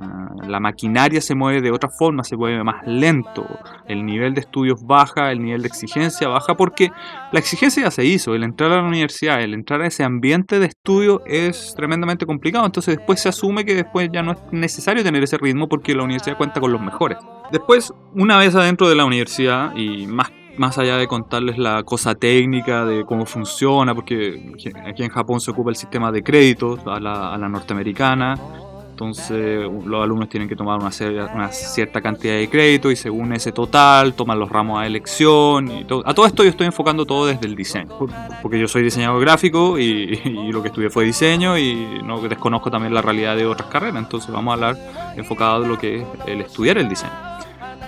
Ah, 0.00 0.28
la 0.46 0.60
maquinaria 0.60 1.20
se 1.20 1.34
mueve 1.34 1.60
de 1.60 1.70
otra 1.70 1.88
forma, 1.88 2.24
se 2.24 2.36
mueve 2.36 2.62
más 2.64 2.86
lento, 2.86 3.46
el 3.86 4.04
nivel 4.04 4.34
de 4.34 4.40
estudios 4.40 4.84
baja, 4.84 5.30
el 5.30 5.42
nivel 5.42 5.62
de 5.62 5.68
exigencia 5.68 6.28
baja, 6.28 6.56
porque 6.56 6.90
la 7.32 7.38
exigencia 7.38 7.84
ya 7.84 7.90
se 7.90 8.04
hizo, 8.04 8.34
el 8.34 8.44
entrar 8.44 8.72
a 8.72 8.76
la 8.76 8.88
universidad, 8.88 9.40
el 9.42 9.54
entrar 9.54 9.82
a 9.82 9.86
ese 9.86 10.04
ambiente 10.04 10.58
de 10.58 10.66
estudio 10.66 11.22
es 11.26 11.74
tremendamente 11.76 12.26
complicado, 12.26 12.66
entonces 12.66 12.96
después 12.96 13.20
se 13.20 13.28
asume 13.28 13.64
que 13.64 13.74
después 13.74 14.10
ya 14.12 14.22
no 14.22 14.32
es 14.32 14.38
necesario 14.52 15.02
tener 15.02 15.22
ese 15.22 15.38
ritmo 15.38 15.68
porque 15.68 15.94
la 15.94 16.04
universidad 16.04 16.36
cuenta 16.36 16.60
con 16.60 16.72
los 16.72 16.80
mejores. 16.80 17.18
Después, 17.52 17.92
una 18.14 18.38
vez 18.38 18.54
adentro 18.54 18.88
de 18.88 18.94
la 18.94 19.04
universidad 19.04 19.76
y 19.76 20.06
más 20.06 20.30
más 20.56 20.78
allá 20.78 20.96
de 20.96 21.06
contarles 21.06 21.58
la 21.58 21.82
cosa 21.82 22.14
técnica 22.14 22.84
de 22.84 23.04
cómo 23.04 23.26
funciona, 23.26 23.94
porque 23.94 24.52
aquí 24.86 25.02
en 25.02 25.10
Japón 25.10 25.40
se 25.40 25.50
ocupa 25.50 25.70
el 25.70 25.76
sistema 25.76 26.12
de 26.12 26.22
créditos 26.22 26.80
a 26.86 27.00
la, 27.00 27.34
a 27.34 27.38
la 27.38 27.48
norteamericana, 27.48 28.36
entonces 28.94 29.68
los 29.86 30.04
alumnos 30.04 30.28
tienen 30.28 30.48
que 30.48 30.54
tomar 30.54 30.78
una, 30.78 30.90
una, 31.34 31.50
cierta 31.50 32.00
cantidad 32.00 32.34
de 32.34 32.48
crédito 32.48 32.92
y 32.92 32.96
según 32.96 33.32
ese 33.32 33.50
total 33.50 34.14
toman 34.14 34.38
los 34.38 34.48
ramos 34.48 34.80
a 34.80 34.86
elección. 34.86 35.68
Y 35.68 35.84
todo. 35.84 36.04
A 36.06 36.14
todo 36.14 36.26
esto 36.26 36.44
yo 36.44 36.50
estoy 36.50 36.66
enfocando 36.66 37.04
todo 37.04 37.26
desde 37.26 37.44
el 37.46 37.56
diseño, 37.56 37.88
porque 38.40 38.60
yo 38.60 38.68
soy 38.68 38.84
diseñador 38.84 39.20
gráfico 39.20 39.78
y, 39.80 40.14
lo 40.52 40.62
que 40.62 40.68
estudié 40.68 40.90
fue 40.90 41.04
diseño 41.04 41.58
y 41.58 42.02
no 42.04 42.20
desconozco 42.20 42.70
también 42.70 42.94
la 42.94 43.02
realidad 43.02 43.36
de 43.36 43.46
otras 43.46 43.68
carreras. 43.68 43.96
Entonces 43.96 44.30
vamos 44.30 44.52
a 44.52 44.54
hablar 44.54 45.14
enfocado 45.16 45.62
de 45.62 45.68
lo 45.68 45.76
que 45.76 46.02
es 46.02 46.06
el 46.26 46.42
estudiar 46.42 46.78
el 46.78 46.88
diseño. 46.88 47.33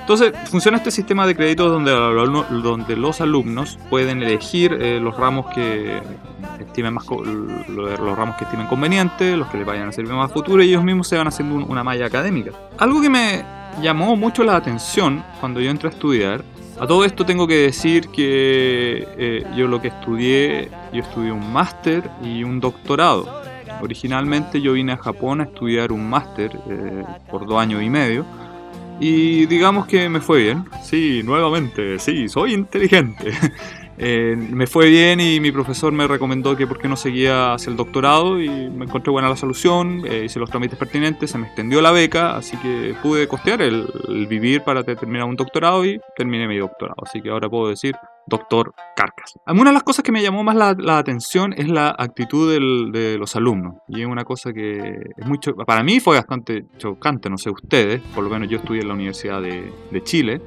Entonces, 0.06 0.34
funciona 0.48 0.76
este 0.76 0.92
sistema 0.92 1.26
de 1.26 1.34
créditos 1.34 1.68
donde, 1.68 1.90
donde 1.90 2.94
los 2.94 3.20
alumnos 3.20 3.76
pueden 3.90 4.22
elegir 4.22 4.72
eh, 4.80 5.00
los 5.02 5.16
ramos 5.16 5.46
que 5.52 6.00
estimen 6.60 6.94
más 6.94 7.06
los 7.08 8.16
ramos 8.16 8.36
que 8.36 8.44
estimen 8.44 8.68
convenientes, 8.68 9.36
los 9.36 9.48
que 9.48 9.58
les 9.58 9.66
vayan 9.66 9.88
a 9.88 9.92
servir 9.92 10.12
más 10.12 10.30
a 10.30 10.32
futuro 10.32 10.62
y 10.62 10.68
ellos 10.68 10.84
mismos 10.84 11.08
se 11.08 11.16
van 11.16 11.26
haciendo 11.26 11.56
una 11.56 11.82
malla 11.82 12.06
académica. 12.06 12.52
Algo 12.78 13.02
que 13.02 13.10
me 13.10 13.44
llamó 13.82 14.14
mucho 14.14 14.44
la 14.44 14.54
atención 14.54 15.24
cuando 15.40 15.60
yo 15.60 15.72
entré 15.72 15.88
a 15.88 15.90
estudiar, 15.90 16.44
a 16.78 16.86
todo 16.86 17.04
esto 17.04 17.26
tengo 17.26 17.48
que 17.48 17.56
decir 17.62 18.08
que 18.10 19.08
eh, 19.18 19.44
yo 19.56 19.66
lo 19.66 19.82
que 19.82 19.88
estudié, 19.88 20.70
yo 20.92 21.02
estudié 21.02 21.32
un 21.32 21.52
máster 21.52 22.08
y 22.22 22.44
un 22.44 22.60
doctorado. 22.60 23.42
Originalmente 23.82 24.60
yo 24.60 24.74
vine 24.74 24.92
a 24.92 24.98
Japón 24.98 25.40
a 25.40 25.44
estudiar 25.44 25.90
un 25.90 26.08
máster 26.08 26.56
eh, 26.70 27.02
por 27.28 27.44
dos 27.44 27.60
años 27.60 27.82
y 27.82 27.90
medio 27.90 28.24
y 29.00 29.46
digamos 29.46 29.86
que 29.86 30.08
me 30.08 30.20
fue 30.20 30.44
bien. 30.44 30.64
Sí, 30.82 31.22
nuevamente, 31.24 31.98
sí, 31.98 32.28
soy 32.28 32.54
inteligente. 32.54 33.32
Eh, 33.98 34.36
me 34.36 34.66
fue 34.66 34.90
bien 34.90 35.20
y 35.20 35.40
mi 35.40 35.50
profesor 35.50 35.90
me 35.90 36.06
recomendó 36.06 36.54
que 36.54 36.66
por 36.66 36.78
qué 36.78 36.86
no 36.86 36.96
seguía 36.96 37.54
hacia 37.54 37.70
el 37.70 37.78
doctorado 37.78 38.38
y 38.42 38.68
me 38.68 38.84
encontré 38.84 39.10
buena 39.10 39.30
la 39.30 39.36
solución, 39.36 40.02
eh, 40.04 40.24
hice 40.26 40.38
los 40.38 40.50
trámites 40.50 40.78
pertinentes, 40.78 41.30
se 41.30 41.38
me 41.38 41.46
extendió 41.46 41.80
la 41.80 41.92
beca, 41.92 42.36
así 42.36 42.58
que 42.58 42.94
pude 43.02 43.26
costear 43.26 43.62
el, 43.62 43.86
el 44.08 44.26
vivir 44.26 44.60
para 44.60 44.84
terminar 44.84 45.24
un 45.24 45.36
doctorado 45.36 45.82
y 45.86 45.98
terminé 46.14 46.46
mi 46.46 46.58
doctorado. 46.58 47.02
Así 47.06 47.22
que 47.22 47.30
ahora 47.30 47.48
puedo 47.48 47.70
decir 47.70 47.96
doctor 48.26 48.74
Carcas. 48.94 49.38
Una 49.46 49.70
de 49.70 49.74
las 49.74 49.82
cosas 49.82 50.02
que 50.02 50.12
me 50.12 50.22
llamó 50.22 50.42
más 50.42 50.56
la, 50.56 50.98
atención 50.98 51.52
es 51.56 51.68
la 51.68 51.94
actitud 51.96 52.52
de 52.92 53.16
los 53.18 53.36
alumnos. 53.36 53.74
Y 53.88 54.00
es 54.00 54.06
una 54.06 54.24
cosa 54.24 54.52
que 54.52 55.10
es 55.16 55.26
mucho, 55.26 55.54
para 55.54 55.82
mí 55.82 56.00
fue 56.00 56.16
bastante 56.16 56.66
chocante, 56.76 57.30
no 57.30 57.38
sé 57.38 57.50
ustedes, 57.50 58.00
por 58.14 58.24
lo 58.24 58.30
menos 58.30 58.48
yo 58.48 58.58
estudié 58.58 58.82
en 58.82 58.88
la 58.88 58.94
Universidad 58.94 59.40
de, 59.40 59.72
Chile, 60.02 60.40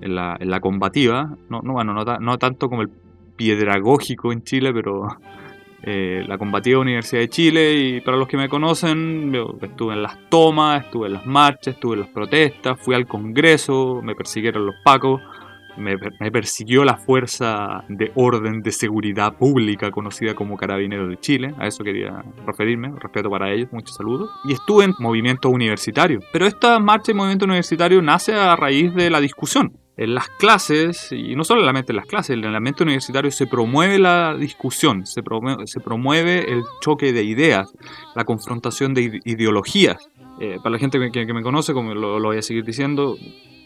en 0.00 0.14
la, 0.14 0.36
en 0.38 0.50
la, 0.50 0.60
combativa, 0.60 1.36
no, 1.48 1.60
no, 1.62 1.72
bueno, 1.72 1.94
no, 1.94 2.38
tanto 2.38 2.68
como 2.68 2.82
el 2.82 2.90
piedragógico 3.36 4.32
en 4.32 4.42
Chile, 4.42 4.72
pero 4.72 5.08
eh, 5.82 6.24
la 6.26 6.38
combativa 6.38 6.80
Universidad 6.80 7.20
de 7.22 7.28
Chile 7.28 7.74
y 7.74 8.00
para 8.00 8.16
los 8.16 8.28
que 8.28 8.36
me 8.36 8.48
conocen, 8.48 9.34
estuve 9.60 9.94
en 9.94 10.02
las 10.02 10.18
tomas, 10.28 10.84
estuve 10.84 11.08
en 11.08 11.14
las 11.14 11.26
marchas, 11.26 11.74
estuve 11.74 11.94
en 11.94 12.00
las 12.00 12.10
protestas, 12.10 12.78
fui 12.80 12.94
al 12.94 13.06
Congreso, 13.06 14.00
me 14.02 14.14
persiguieron 14.14 14.66
los 14.66 14.76
pacos, 14.84 15.20
me, 15.76 16.30
persiguió 16.30 16.84
la 16.84 16.96
Fuerza 16.96 17.84
de 17.88 18.12
Orden 18.14 18.62
de 18.62 18.72
Seguridad 18.72 19.34
Pública 19.34 19.90
conocida 19.90 20.34
como 20.34 20.56
Carabineros 20.56 21.08
de 21.08 21.18
Chile, 21.18 21.54
a 21.58 21.66
eso 21.66 21.84
quería 21.84 22.24
referirme, 22.46 22.92
respeto 22.98 23.30
para 23.30 23.52
ellos, 23.52 23.68
muchos 23.72 23.96
saludos. 23.96 24.30
Y 24.44 24.52
estuve 24.52 24.84
en 24.84 24.94
movimiento 24.98 25.48
universitario, 25.48 26.20
pero 26.32 26.46
esta 26.46 26.78
marcha 26.78 27.12
y 27.12 27.14
movimiento 27.14 27.44
universitario 27.44 28.00
nace 28.02 28.34
a 28.34 28.56
raíz 28.56 28.94
de 28.94 29.10
la 29.10 29.20
discusión. 29.20 29.72
En 29.96 30.12
las 30.14 30.28
clases, 30.28 31.12
y 31.12 31.36
no 31.36 31.44
solamente 31.44 31.92
en 31.92 31.96
las 31.96 32.06
clases, 32.06 32.36
en 32.36 32.44
el 32.44 32.56
ambiente 32.56 32.82
universitario 32.82 33.30
se 33.30 33.46
promueve 33.46 34.00
la 34.00 34.34
discusión, 34.34 35.06
se 35.06 35.22
promueve, 35.22 35.68
se 35.68 35.78
promueve 35.78 36.52
el 36.52 36.64
choque 36.80 37.12
de 37.12 37.22
ideas, 37.22 37.72
la 38.16 38.24
confrontación 38.24 38.92
de 38.92 39.20
ideologías. 39.24 39.96
Eh, 40.40 40.56
para 40.56 40.70
la 40.70 40.78
gente 40.80 40.98
que, 41.12 41.32
me 41.32 41.42
conoce, 41.42 41.72
como 41.72 41.94
lo, 41.94 42.18
lo 42.18 42.28
voy 42.28 42.38
a 42.38 42.42
seguir 42.42 42.64
diciendo, 42.64 43.16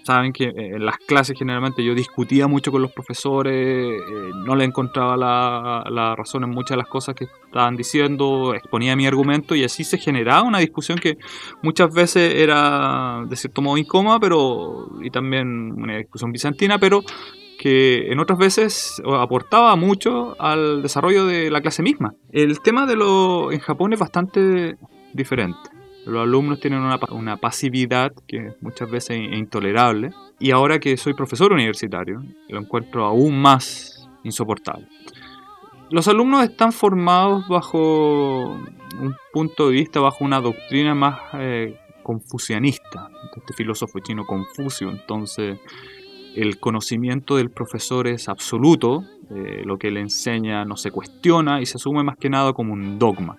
saben 0.09 0.33
que 0.33 0.45
eh, 0.45 0.77
en 0.77 0.87
las 0.87 0.97
clases 0.97 1.39
generalmente 1.39 1.85
yo 1.85 1.95
discutía 1.95 2.47
mucho 2.47 2.73
con 2.73 2.81
los 2.81 2.93
profesores, 2.93 4.01
eh, 4.01 4.31
no 4.47 4.57
le 4.57 4.65
encontraba 4.65 5.19
la, 5.19 5.85
la, 5.91 6.17
razón 6.17 6.45
en 6.45 6.51
muchas 6.51 6.71
de 6.71 6.79
las 6.79 6.89
cosas 6.89 7.15
que 7.15 7.25
estaban 7.25 7.77
diciendo, 7.77 8.55
exponía 8.55 8.97
mi 8.97 9.07
argumento 9.07 9.55
y 9.55 9.65
así 9.65 9.85
se 9.85 9.99
generaba 9.99 10.45
una 10.45 10.61
discusión 10.61 10.99
que 10.99 11.19
muchas 11.63 11.93
veces 11.93 12.35
era 12.37 13.23
de 13.29 13.37
cierto 13.37 13.61
modo 13.61 13.77
incómoda, 13.77 14.19
pero 14.19 14.89
y 15.03 15.11
también 15.11 15.73
una 15.73 15.99
discusión 15.99 16.33
bizantina, 16.33 16.79
pero 16.79 17.03
que 17.59 18.11
en 18.11 18.19
otras 18.19 18.39
veces 18.39 19.03
aportaba 19.05 19.77
mucho 19.77 20.41
al 20.41 20.81
desarrollo 20.81 21.27
de 21.27 21.51
la 21.51 21.61
clase 21.61 21.83
misma. 21.83 22.15
El 22.33 22.61
tema 22.61 22.87
de 22.87 22.97
lo 22.97 23.53
en 23.53 23.61
Japón 23.61 23.93
es 23.93 23.99
bastante 23.99 24.77
diferente. 25.13 25.78
Los 26.09 26.23
alumnos 26.23 26.59
tienen 26.59 26.81
una, 26.81 27.37
pasividad 27.37 28.15
que 28.27 28.55
muchas 28.63 28.91
veces 28.91 29.19
es 29.21 29.39
intolerable. 29.39 30.11
Y 30.39 30.53
ahora 30.53 30.81
que 30.81 30.97
soy 30.97 31.13
profesor 31.13 31.53
universitario, 31.53 32.23
lo 32.49 32.59
encuentro 32.59 33.05
aún 33.05 33.39
más 33.39 34.09
insoportable. 34.25 34.89
Los 35.91 36.09
alumnos 36.09 36.45
están 36.45 36.73
formados 36.73 37.47
bajo 37.49 38.59
un 38.99 39.15
punto 39.35 39.69
de 39.69 39.75
vista, 39.75 40.01
bajo 40.01 40.25
una 40.25 40.41
doctrina 40.41 40.95
más 40.95 41.21
eh, 41.35 41.79
confucianista, 42.03 43.11
este 43.37 43.53
filósofo 43.53 43.99
chino 43.99 44.25
Confucio. 44.25 44.89
Entonces, 44.89 45.59
el 46.35 46.59
conocimiento 46.59 47.37
del 47.37 47.51
profesor 47.51 48.07
es 48.07 48.31
absoluto, 48.31 49.05
eh, 49.31 49.63
lo 49.67 49.79
que 49.79 49.91
le 49.91 50.01
enseña 50.01 50.65
no 50.65 50.79
se 50.79 50.91
cuestiona 50.91 51.61
y 51.61 51.67
se 51.67 51.77
asume 51.77 52.03
más 52.03 52.17
que 52.17 52.31
nada 52.31 52.55
como 52.55 52.73
un 52.73 52.99
dogma. 52.99 53.37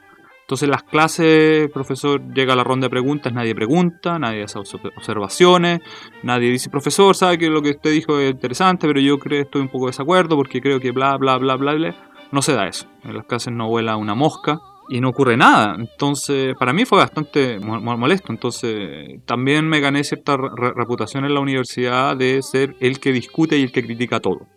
Entonces 0.49 0.65
en 0.65 0.71
las 0.71 0.81
clases, 0.81 1.61
el 1.65 1.69
profesor 1.69 2.33
llega 2.33 2.53
a 2.53 2.55
la 2.55 2.63
ronda 2.63 2.87
de 2.87 2.89
preguntas, 2.89 3.31
nadie 3.31 3.53
pregunta, 3.53 4.17
nadie 4.17 4.41
hace 4.41 4.57
observaciones, 4.57 5.81
nadie 6.23 6.49
dice, 6.49 6.71
profesor, 6.71 7.15
sabe 7.15 7.37
que 7.37 7.51
lo 7.51 7.61
que 7.61 7.69
usted 7.69 7.91
dijo 7.91 8.17
es 8.17 8.31
interesante, 8.31 8.87
pero 8.87 8.99
yo 8.99 9.19
creo 9.19 9.43
estoy 9.43 9.61
un 9.61 9.67
poco 9.67 9.85
de 9.85 9.89
desacuerdo 9.91 10.35
porque 10.35 10.59
creo 10.59 10.79
que 10.79 10.89
bla, 10.89 11.15
bla, 11.17 11.37
bla, 11.37 11.55
bla, 11.55 11.75
bla. 11.75 11.95
No 12.31 12.41
se 12.41 12.53
da 12.53 12.67
eso. 12.67 12.87
En 13.03 13.15
las 13.15 13.27
clases 13.27 13.53
no 13.53 13.67
vuela 13.67 13.95
una 13.95 14.15
mosca 14.15 14.59
y 14.89 15.01
no 15.01 15.09
ocurre 15.09 15.37
nada. 15.37 15.75
Entonces, 15.77 16.55
para 16.57 16.73
mí 16.73 16.83
fue 16.85 16.97
bastante 16.97 17.59
molesto. 17.59 18.31
Entonces, 18.31 19.23
también 19.27 19.69
me 19.69 19.81
gané 19.81 20.03
cierta 20.03 20.35
reputación 20.35 21.25
en 21.25 21.35
la 21.35 21.41
universidad 21.41 22.17
de 22.17 22.41
ser 22.41 22.75
el 22.79 22.99
que 22.99 23.11
discute 23.11 23.55
y 23.55 23.61
el 23.61 23.71
que 23.71 23.85
critica 23.85 24.19
todo. 24.19 24.47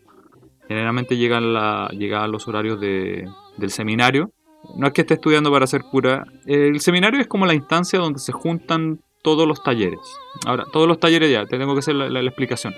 Generalmente 0.69 1.19
llegan, 1.19 1.53
la, 1.53 1.91
llegan 1.91 2.33
los 2.33 2.49
horarios 2.49 2.81
de, 2.81 3.29
del 3.59 3.71
seminario 3.71 4.33
no 4.77 4.87
es 4.87 4.93
que 4.93 5.03
esté 5.03 5.15
estudiando 5.15 5.51
para 5.51 5.67
ser 5.67 5.83
cura. 5.83 6.25
El 6.47 6.81
seminario 6.81 7.21
es 7.21 7.27
como 7.27 7.47
la 7.47 7.55
instancia 7.55 7.99
donde 7.99 8.19
se 8.19 8.33
juntan 8.33 9.01
todos 9.23 9.47
los 9.47 9.63
talleres. 9.63 10.01
Ahora, 10.47 10.65
todos 10.73 10.89
los 10.89 10.99
talleres 10.99 11.31
ya, 11.31 11.47
te 11.47 11.59
tengo 11.59 11.75
que 11.75 11.81
hacer 11.81 11.95
la, 11.95 12.21
explicación. 12.21 12.75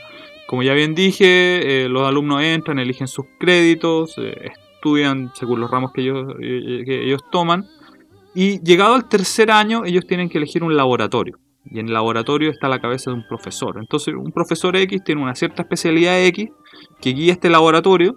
Como 0.46 0.62
ya 0.62 0.74
bien 0.74 0.94
dije, 0.94 1.84
eh, 1.84 1.88
los 1.88 2.06
alumnos 2.06 2.42
entran, 2.42 2.78
eligen 2.78 3.08
sus 3.08 3.26
créditos, 3.38 4.14
eh, 4.18 4.52
estudian 4.74 5.32
según 5.34 5.60
los 5.60 5.70
ramos 5.70 5.92
que 5.92 6.02
ellos, 6.02 6.34
eh, 6.40 6.82
que 6.84 7.04
ellos 7.04 7.22
toman. 7.30 7.66
Y 8.34 8.60
llegado 8.62 8.94
al 8.94 9.08
tercer 9.08 9.50
año, 9.50 9.84
ellos 9.84 10.06
tienen 10.06 10.28
que 10.28 10.38
elegir 10.38 10.62
un 10.62 10.76
laboratorio. 10.76 11.38
Y 11.64 11.78
en 11.78 11.88
el 11.88 11.94
laboratorio 11.94 12.50
está 12.50 12.68
la 12.68 12.78
cabeza 12.78 13.10
de 13.10 13.16
un 13.16 13.26
profesor. 13.26 13.76
Entonces, 13.78 14.14
un 14.14 14.32
profesor 14.32 14.76
X 14.76 15.02
tiene 15.02 15.22
una 15.22 15.34
cierta 15.34 15.62
especialidad 15.62 16.22
X 16.26 16.50
que 17.00 17.10
guía 17.10 17.32
este 17.32 17.48
laboratorio 17.48 18.14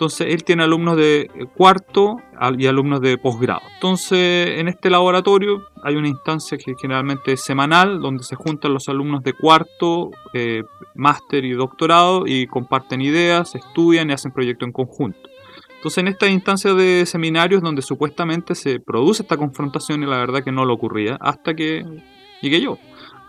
Entonces 0.00 0.28
él 0.30 0.44
tiene 0.44 0.62
alumnos 0.62 0.96
de 0.96 1.28
cuarto 1.54 2.16
y 2.56 2.66
alumnos 2.66 3.02
de 3.02 3.18
posgrado. 3.18 3.60
Entonces 3.74 4.58
en 4.58 4.66
este 4.68 4.88
laboratorio 4.88 5.66
hay 5.84 5.96
una 5.96 6.08
instancia 6.08 6.56
que 6.56 6.72
generalmente 6.80 7.34
es 7.34 7.42
semanal, 7.42 8.00
donde 8.00 8.24
se 8.24 8.34
juntan 8.34 8.72
los 8.72 8.88
alumnos 8.88 9.22
de 9.22 9.34
cuarto, 9.34 10.10
eh, 10.32 10.62
máster 10.94 11.44
y 11.44 11.52
doctorado 11.52 12.26
y 12.26 12.46
comparten 12.46 13.02
ideas, 13.02 13.54
estudian 13.54 14.08
y 14.08 14.14
hacen 14.14 14.32
proyectos 14.32 14.68
en 14.68 14.72
conjunto. 14.72 15.20
Entonces 15.76 15.98
en 15.98 16.08
esta 16.08 16.28
instancia 16.28 16.72
de 16.72 17.04
seminarios 17.04 17.60
donde 17.60 17.82
supuestamente 17.82 18.54
se 18.54 18.80
produce 18.80 19.24
esta 19.24 19.36
confrontación 19.36 20.02
y 20.02 20.06
la 20.06 20.16
verdad 20.16 20.42
que 20.42 20.50
no 20.50 20.64
lo 20.64 20.72
ocurría 20.72 21.18
hasta 21.20 21.52
que 21.52 21.84
llegué 22.40 22.62
yo. 22.62 22.78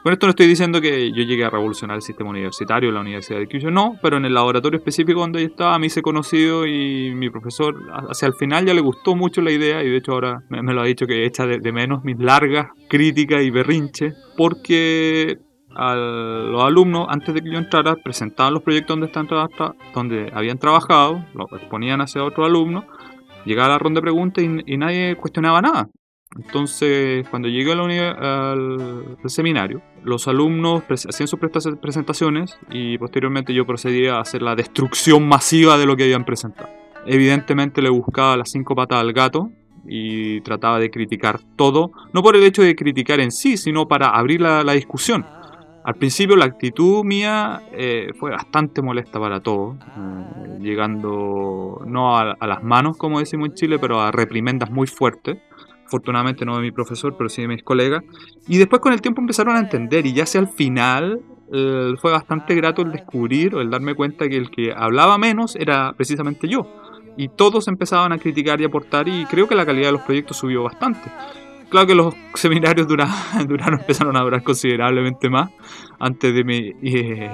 Con 0.03 0.13
esto 0.13 0.25
no 0.25 0.31
estoy 0.31 0.47
diciendo 0.47 0.81
que 0.81 1.11
yo 1.11 1.23
llegué 1.23 1.45
a 1.45 1.51
revolucionar 1.51 1.95
el 1.95 2.01
sistema 2.01 2.31
universitario 2.31 2.89
en 2.89 2.95
la 2.95 3.01
Universidad 3.01 3.37
de 3.37 3.47
Kyushu, 3.47 3.69
no, 3.69 3.99
pero 4.01 4.17
en 4.17 4.25
el 4.25 4.33
laboratorio 4.33 4.79
específico 4.79 5.19
donde 5.19 5.41
yo 5.41 5.47
estaba 5.47 5.77
me 5.77 5.87
hice 5.87 6.01
conocido 6.01 6.65
y 6.65 7.13
mi 7.13 7.29
profesor 7.29 7.75
hacia 8.09 8.27
el 8.27 8.33
final 8.33 8.65
ya 8.65 8.73
le 8.73 8.81
gustó 8.81 9.15
mucho 9.15 9.41
la 9.41 9.51
idea 9.51 9.83
y 9.83 9.89
de 9.91 9.97
hecho 9.97 10.13
ahora 10.13 10.41
me, 10.49 10.73
lo 10.73 10.81
ha 10.81 10.85
dicho 10.85 11.05
que 11.05 11.27
echa 11.27 11.45
de, 11.45 11.71
menos 11.71 12.03
mis 12.03 12.17
largas 12.17 12.69
críticas 12.89 13.43
y 13.43 13.51
berrinches 13.51 14.15
porque 14.35 15.37
a 15.75 15.93
los 15.93 16.63
alumnos 16.63 17.05
antes 17.07 17.35
de 17.35 17.43
que 17.43 17.51
yo 17.51 17.59
entrara 17.59 17.95
presentaban 17.95 18.55
los 18.55 18.63
proyectos 18.63 18.95
donde, 18.95 19.05
están 19.05 19.27
donde 19.93 20.31
habían 20.33 20.57
trabajado, 20.57 21.23
los 21.35 21.45
exponían 21.53 22.01
hacia 22.01 22.23
otros 22.23 22.47
alumnos, 22.47 22.85
llegaba 23.45 23.69
la 23.69 23.77
ronda 23.77 23.99
de 23.99 24.03
preguntas 24.03 24.43
y 24.43 24.77
nadie 24.77 25.15
cuestionaba 25.15 25.61
nada. 25.61 25.89
Entonces, 26.37 27.27
cuando 27.29 27.49
llegué 27.49 27.73
al, 27.73 29.17
seminario, 29.25 29.81
los 30.03 30.27
alumnos 30.27 30.83
hacían 30.89 31.27
sus 31.27 31.39
presentaciones 31.39 32.57
y 32.69 32.97
posteriormente 32.97 33.53
yo 33.53 33.65
procedía 33.65 34.15
a 34.15 34.21
hacer 34.21 34.41
la 34.41 34.55
destrucción 34.55 35.27
masiva 35.27 35.77
de 35.77 35.85
lo 35.85 35.97
que 35.97 36.03
habían 36.03 36.23
presentado. 36.23 36.69
Evidentemente 37.05 37.81
le 37.81 37.89
buscaba 37.89 38.37
las 38.37 38.49
cinco 38.49 38.75
patas 38.75 38.99
al 38.99 39.11
gato 39.11 39.51
y 39.85 40.39
trataba 40.41 40.79
de 40.79 40.89
criticar 40.89 41.41
todo, 41.57 41.91
no 42.13 42.21
por 42.21 42.35
el 42.35 42.43
hecho 42.43 42.61
de 42.61 42.75
criticar 42.75 43.19
en 43.19 43.31
sí, 43.31 43.57
sino 43.57 43.87
para 43.87 44.09
abrir 44.09 44.39
la, 44.39 44.63
discusión. 44.73 45.25
Al 45.83 45.95
principio 45.95 46.35
la 46.37 46.45
actitud 46.45 47.03
mía 47.03 47.63
eh, 47.73 48.11
fue 48.17 48.31
bastante 48.31 48.81
molesta 48.81 49.19
para 49.19 49.41
todos, 49.41 49.77
eh, 49.77 50.59
llegando 50.61 51.81
no 51.85 52.17
a, 52.17 52.37
las 52.39 52.63
manos, 52.63 52.95
como 52.97 53.19
decimos 53.19 53.49
en 53.49 53.55
Chile, 53.55 53.79
pero 53.79 53.99
a 53.99 54.11
reprimendas 54.11 54.69
muy 54.69 54.87
fuertes 54.87 55.39
afortunadamente 55.91 56.45
no 56.45 56.55
de 56.55 56.61
mi 56.61 56.71
profesor, 56.71 57.15
pero 57.17 57.29
sí 57.29 57.41
de 57.41 57.49
mis 57.49 57.63
colegas. 57.63 58.01
Y 58.47 58.57
después 58.57 58.81
con 58.81 58.93
el 58.93 59.01
tiempo 59.01 59.19
empezaron 59.19 59.57
a 59.57 59.59
entender 59.59 60.05
y 60.05 60.13
ya 60.13 60.25
sea 60.25 60.39
al 60.39 60.47
final 60.47 61.19
eh, 61.51 61.93
fue 61.99 62.11
bastante 62.11 62.55
grato 62.55 62.81
el 62.81 62.93
descubrir 62.93 63.55
o 63.55 63.61
el 63.61 63.69
darme 63.69 63.93
cuenta 63.93 64.29
que 64.29 64.37
el 64.37 64.49
que 64.49 64.71
hablaba 64.73 65.17
menos 65.17 65.57
era 65.57 65.91
precisamente 65.93 66.47
yo. 66.47 66.65
Y 67.17 67.27
todos 67.27 67.67
empezaban 67.67 68.13
a 68.13 68.17
criticar 68.17 68.61
y 68.61 68.63
aportar 68.63 69.09
y 69.09 69.25
creo 69.25 69.49
que 69.49 69.55
la 69.55 69.65
calidad 69.65 69.87
de 69.87 69.91
los 69.91 70.01
proyectos 70.01 70.37
subió 70.37 70.63
bastante. 70.63 71.11
Claro 71.69 71.87
que 71.87 71.95
los 71.95 72.13
seminarios 72.35 72.87
duraron, 72.87 73.13
duraron 73.47 73.81
empezaron 73.81 74.15
a 74.15 74.21
durar 74.21 74.43
considerablemente 74.43 75.29
más. 75.29 75.51
Antes 75.99 76.33
de, 76.33 76.43
mi, 76.45 76.73
eh, 76.83 77.29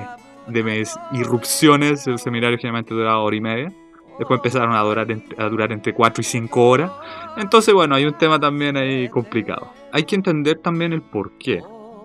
de 0.48 0.64
mis 0.64 0.96
irrupciones, 1.14 2.08
el 2.08 2.18
seminario 2.18 2.58
generalmente 2.58 2.96
duraba 2.96 3.20
hora 3.20 3.36
y 3.36 3.42
media. 3.42 3.72
Después 4.18 4.40
empezaron 4.40 4.74
a 4.74 4.82
durar, 4.82 5.08
a 5.38 5.50
durar 5.50 5.72
entre 5.72 5.94
4 5.94 6.22
y 6.22 6.24
5 6.24 6.68
horas. 6.68 6.92
Entonces, 7.38 7.74
bueno, 7.74 7.96
hay 7.96 8.06
un 8.06 8.18
tema 8.18 8.40
también 8.40 8.78
ahí 8.78 9.10
complicado. 9.10 9.72
Hay 9.92 10.04
que 10.04 10.16
entender 10.16 10.60
también 10.60 10.94
el 10.94 11.02
por 11.02 11.38
qué. 11.38 11.62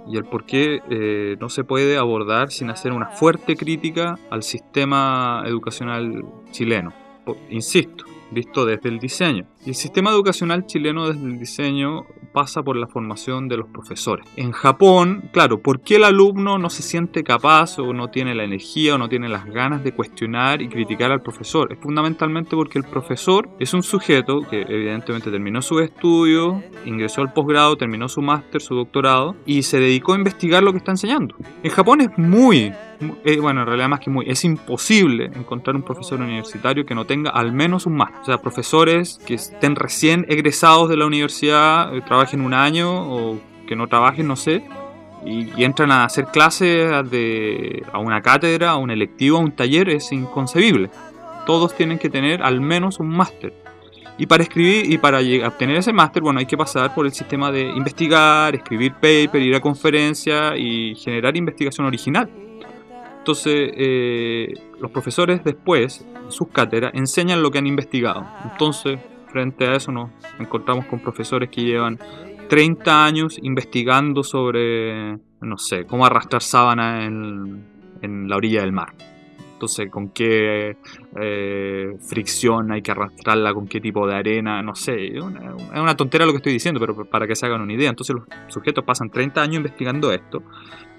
Y 0.06 0.16
el 0.16 0.24
por 0.24 0.44
qué 0.44 0.80
eh, 0.90 1.36
no 1.40 1.48
se 1.48 1.64
puede 1.64 1.96
abordar 1.96 2.50
sin 2.50 2.70
hacer 2.70 2.92
una 2.92 3.06
fuerte 3.06 3.56
crítica 3.56 4.18
al 4.30 4.42
sistema 4.42 5.42
educacional 5.46 6.24
chileno. 6.50 6.92
Insisto, 7.50 8.04
visto 8.30 8.66
desde 8.66 8.88
el 8.88 8.98
diseño. 8.98 9.46
Y 9.64 9.70
el 9.70 9.74
sistema 9.74 10.10
educacional 10.10 10.66
chileno 10.66 11.08
desde 11.08 11.24
el 11.24 11.38
diseño 11.38 12.04
pasa 12.32 12.62
por 12.62 12.76
la 12.76 12.86
formación 12.86 13.48
de 13.48 13.56
los 13.56 13.68
profesores. 13.68 14.26
En 14.36 14.52
Japón, 14.52 15.30
claro, 15.32 15.60
¿por 15.60 15.80
qué 15.80 15.96
el 15.96 16.04
alumno 16.04 16.58
no 16.58 16.70
se 16.70 16.82
siente 16.82 17.22
capaz 17.22 17.78
o 17.78 17.92
no 17.92 18.08
tiene 18.08 18.34
la 18.34 18.44
energía 18.44 18.94
o 18.94 18.98
no 18.98 19.08
tiene 19.08 19.28
las 19.28 19.46
ganas 19.46 19.84
de 19.84 19.92
cuestionar 19.92 20.62
y 20.62 20.68
criticar 20.68 21.12
al 21.12 21.22
profesor? 21.22 21.72
Es 21.72 21.78
fundamentalmente 21.78 22.56
porque 22.56 22.78
el 22.78 22.84
profesor 22.84 23.48
es 23.58 23.74
un 23.74 23.82
sujeto 23.82 24.40
que 24.48 24.62
evidentemente 24.62 25.30
terminó 25.30 25.62
su 25.62 25.80
estudio, 25.80 26.62
ingresó 26.84 27.20
al 27.20 27.32
posgrado, 27.32 27.76
terminó 27.76 28.08
su 28.08 28.22
máster, 28.22 28.60
su 28.60 28.74
doctorado 28.74 29.36
y 29.46 29.62
se 29.62 29.78
dedicó 29.78 30.14
a 30.14 30.18
investigar 30.18 30.62
lo 30.62 30.72
que 30.72 30.78
está 30.78 30.92
enseñando. 30.92 31.36
En 31.62 31.70
Japón 31.70 32.00
es 32.00 32.16
muy 32.16 32.72
eh, 33.24 33.38
bueno, 33.40 33.60
en 33.60 33.66
realidad 33.66 33.88
más 33.88 34.00
que 34.00 34.10
muy, 34.10 34.28
es 34.28 34.44
imposible 34.44 35.26
encontrar 35.34 35.76
un 35.76 35.82
profesor 35.82 36.20
universitario 36.20 36.84
que 36.84 36.94
no 36.94 37.04
tenga 37.04 37.30
al 37.30 37.52
menos 37.52 37.86
un 37.86 37.96
máster. 37.96 38.20
O 38.20 38.24
sea, 38.24 38.38
profesores 38.38 39.18
que 39.26 39.34
estén 39.34 39.76
recién 39.76 40.26
egresados 40.28 40.88
de 40.88 40.96
la 40.96 41.06
universidad, 41.06 41.94
eh, 41.94 42.02
trabajen 42.02 42.40
un 42.40 42.54
año 42.54 42.90
o 42.90 43.40
que 43.66 43.76
no 43.76 43.88
trabajen, 43.88 44.26
no 44.26 44.36
sé, 44.36 44.64
y, 45.24 45.62
entran 45.62 45.90
a 45.90 46.04
hacer 46.04 46.26
clases 46.26 47.10
de, 47.10 47.84
a 47.92 47.98
una 47.98 48.20
cátedra, 48.22 48.70
a 48.70 48.76
un 48.76 48.90
electivo, 48.90 49.38
a 49.38 49.40
un 49.40 49.52
taller, 49.52 49.88
es 49.88 50.12
inconcebible. 50.12 50.90
Todos 51.46 51.74
tienen 51.74 51.98
que 51.98 52.08
tener 52.10 52.42
al 52.42 52.60
menos 52.60 52.98
un 53.00 53.08
máster. 53.08 53.54
Y 54.18 54.26
para 54.26 54.42
escribir 54.42 54.90
y 54.90 54.98
para 54.98 55.20
obtener 55.46 55.76
ese 55.76 55.92
máster, 55.92 56.22
bueno, 56.22 56.38
hay 56.38 56.46
que 56.46 56.56
pasar 56.56 56.94
por 56.94 57.06
el 57.06 57.12
sistema 57.12 57.50
de 57.50 57.62
investigar, 57.62 58.54
escribir 58.54 58.92
paper, 58.94 59.40
ir 59.40 59.54
a 59.54 59.60
conferencia 59.60 60.56
y 60.56 60.94
generar 60.96 61.36
investigación 61.36 61.86
original. 61.86 62.28
Entonces, 63.22 63.70
eh, 63.76 64.52
los 64.80 64.90
profesores 64.90 65.44
después, 65.44 66.04
en 66.24 66.32
sus 66.32 66.48
cátedras, 66.48 66.90
enseñan 66.92 67.40
lo 67.40 67.52
que 67.52 67.58
han 67.58 67.68
investigado. 67.68 68.26
Entonces, 68.50 68.98
frente 69.28 69.64
a 69.64 69.76
eso 69.76 69.92
nos 69.92 70.10
encontramos 70.40 70.86
con 70.86 70.98
profesores 70.98 71.48
que 71.48 71.62
llevan 71.62 72.00
30 72.48 73.04
años 73.04 73.38
investigando 73.40 74.24
sobre, 74.24 75.18
no 75.40 75.56
sé, 75.56 75.84
cómo 75.86 76.04
arrastrar 76.04 76.42
sábana 76.42 77.04
en, 77.04 78.28
la 78.28 78.36
orilla 78.36 78.62
del 78.62 78.72
mar. 78.72 78.92
Entonces, 79.52 79.88
con 79.88 80.08
qué 80.08 80.76
eh, 81.20 81.92
fricción 82.00 82.72
hay 82.72 82.82
que 82.82 82.90
arrastrarla, 82.90 83.54
con 83.54 83.68
qué 83.68 83.80
tipo 83.80 84.04
de 84.04 84.16
arena, 84.16 84.60
no 84.64 84.74
sé. 84.74 85.16
Es 85.16 85.22
una, 85.22 85.54
una 85.80 85.96
tontera 85.96 86.26
lo 86.26 86.32
que 86.32 86.38
estoy 86.38 86.54
diciendo, 86.54 86.80
pero 86.80 87.04
para 87.04 87.28
que 87.28 87.36
se 87.36 87.46
hagan 87.46 87.60
una 87.60 87.72
idea. 87.72 87.88
Entonces, 87.88 88.16
los 88.16 88.24
sujetos 88.48 88.82
pasan 88.84 89.10
30 89.10 89.40
años 89.40 89.56
investigando 89.58 90.10
esto. 90.10 90.42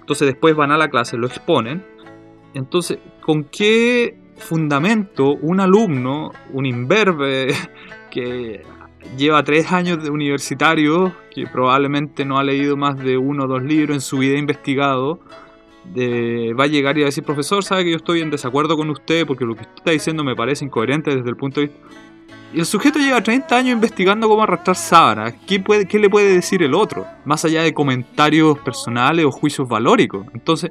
Entonces, 0.00 0.26
después 0.26 0.56
van 0.56 0.70
a 0.70 0.78
la 0.78 0.88
clase, 0.88 1.18
lo 1.18 1.26
exponen 1.26 1.92
entonces, 2.54 2.98
¿con 3.20 3.44
qué 3.44 4.16
fundamento 4.36 5.34
un 5.34 5.60
alumno, 5.60 6.32
un 6.52 6.66
imberbe 6.66 7.54
que 8.10 8.62
lleva 9.16 9.42
tres 9.42 9.70
años 9.72 10.02
de 10.02 10.10
universitario, 10.10 11.14
que 11.30 11.46
probablemente 11.46 12.24
no 12.24 12.38
ha 12.38 12.44
leído 12.44 12.76
más 12.76 12.98
de 12.98 13.18
uno 13.18 13.44
o 13.44 13.46
dos 13.48 13.62
libros 13.62 13.96
en 13.96 14.00
su 14.00 14.18
vida 14.18 14.38
investigado, 14.38 15.20
va 15.86 16.64
a 16.64 16.66
llegar 16.66 16.96
y 16.96 17.02
a 17.02 17.06
decir, 17.06 17.22
profesor, 17.24 17.62
sabe 17.62 17.84
que 17.84 17.90
yo 17.90 17.96
estoy 17.96 18.22
en 18.22 18.30
desacuerdo 18.30 18.76
con 18.76 18.88
usted 18.88 19.26
porque 19.26 19.44
lo 19.44 19.54
que 19.54 19.62
usted 19.62 19.74
está 19.76 19.90
diciendo 19.90 20.24
me 20.24 20.34
parece 20.34 20.64
incoherente 20.64 21.14
desde 21.14 21.28
el 21.28 21.36
punto 21.36 21.60
de 21.60 21.66
vista 21.66 21.82
y 22.54 22.60
el 22.60 22.66
sujeto 22.66 23.00
lleva 23.00 23.20
30 23.20 23.56
años 23.56 23.72
investigando 23.72 24.28
cómo 24.28 24.44
arrastrar 24.44 24.76
sábanas. 24.76 25.34
¿Qué, 25.44 25.58
puede, 25.58 25.86
¿Qué 25.86 25.98
le 25.98 26.08
puede 26.08 26.32
decir 26.32 26.62
el 26.62 26.72
otro? 26.72 27.04
Más 27.24 27.44
allá 27.44 27.62
de 27.62 27.74
comentarios 27.74 28.58
personales 28.60 29.24
o 29.24 29.32
juicios 29.32 29.68
valóricos. 29.68 30.24
Entonces, 30.34 30.70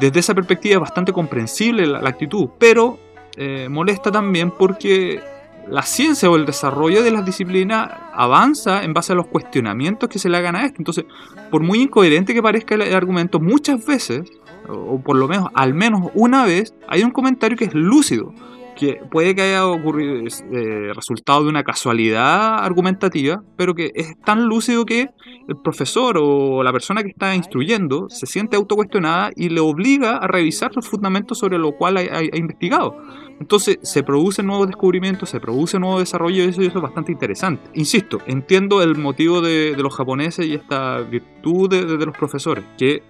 desde 0.00 0.20
esa 0.20 0.34
perspectiva 0.34 0.76
es 0.76 0.80
bastante 0.80 1.12
comprensible 1.12 1.86
la, 1.86 1.98
actitud, 2.08 2.48
pero 2.58 2.98
eh, 3.36 3.68
molesta 3.68 4.10
también 4.10 4.50
porque 4.50 5.20
la 5.68 5.82
ciencia 5.82 6.30
o 6.30 6.36
el 6.36 6.46
desarrollo 6.46 7.02
de 7.02 7.10
las 7.10 7.26
disciplinas 7.26 7.90
avanza 8.14 8.82
en 8.82 8.94
base 8.94 9.12
a 9.12 9.16
los 9.16 9.26
cuestionamientos 9.26 10.08
que 10.08 10.18
se 10.18 10.30
le 10.30 10.38
hagan 10.38 10.56
a 10.56 10.64
esto. 10.64 10.76
Entonces, 10.78 11.04
por 11.50 11.62
muy 11.62 11.82
incoherente 11.82 12.32
que 12.32 12.42
parezca 12.42 12.74
el 12.74 12.94
argumento, 12.94 13.38
muchas 13.38 13.84
veces, 13.84 14.30
o 14.66 14.98
por 15.02 15.16
lo 15.16 15.28
menos 15.28 15.48
al 15.52 15.74
menos 15.74 16.10
una 16.14 16.46
vez, 16.46 16.74
hay 16.88 17.02
un 17.02 17.10
comentario 17.10 17.58
que 17.58 17.66
es 17.66 17.74
lúcido 17.74 18.32
que 18.78 19.00
puede 19.10 19.34
que 19.34 19.42
haya 19.42 19.66
ocurrido 19.66 20.14
eh, 20.24 20.92
resultado 20.94 21.42
de 21.42 21.50
una 21.50 21.64
casualidad 21.64 22.64
argumentativa, 22.64 23.42
pero 23.56 23.74
que 23.74 23.90
es 23.92 24.16
tan 24.24 24.44
lúcido 24.44 24.86
que 24.86 25.10
el 25.48 25.56
profesor 25.56 26.16
o 26.16 26.62
la 26.62 26.72
persona 26.72 27.02
que 27.02 27.08
está 27.08 27.34
instruyendo 27.34 28.08
se 28.08 28.26
siente 28.26 28.56
autocuestionada 28.56 29.32
y 29.34 29.48
le 29.48 29.58
obliga 29.58 30.18
a 30.18 30.28
revisar 30.28 30.70
los 30.76 30.86
fundamentos 30.86 31.38
sobre 31.38 31.58
lo 31.58 31.72
cual 31.72 31.96
ha, 31.96 32.22
investigado. 32.22 32.96
Entonces 33.40 33.78
se 33.82 34.04
producen 34.04 34.46
nuevos 34.46 34.68
descubrimientos, 34.68 35.28
se 35.30 35.40
produce 35.40 35.80
nuevo 35.80 35.98
desarrollo 35.98 36.44
y 36.44 36.48
eso, 36.48 36.62
es 36.62 36.72
bastante 36.74 37.10
interesante. 37.10 37.68
Insisto, 37.74 38.18
entiendo 38.26 38.80
el 38.80 38.94
motivo 38.96 39.40
de, 39.40 39.74
los 39.76 39.92
japoneses 39.92 40.46
y 40.46 40.54
esta 40.54 41.00
virtud 41.00 41.68
de 41.68 42.06
los 42.06 42.16
profesores, 42.16 42.64
que 42.78 43.02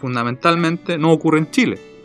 fundamentalmente 0.00 0.98
no 0.98 1.10
ocurre 1.10 1.38
en 1.38 1.50
Chile 1.50 1.95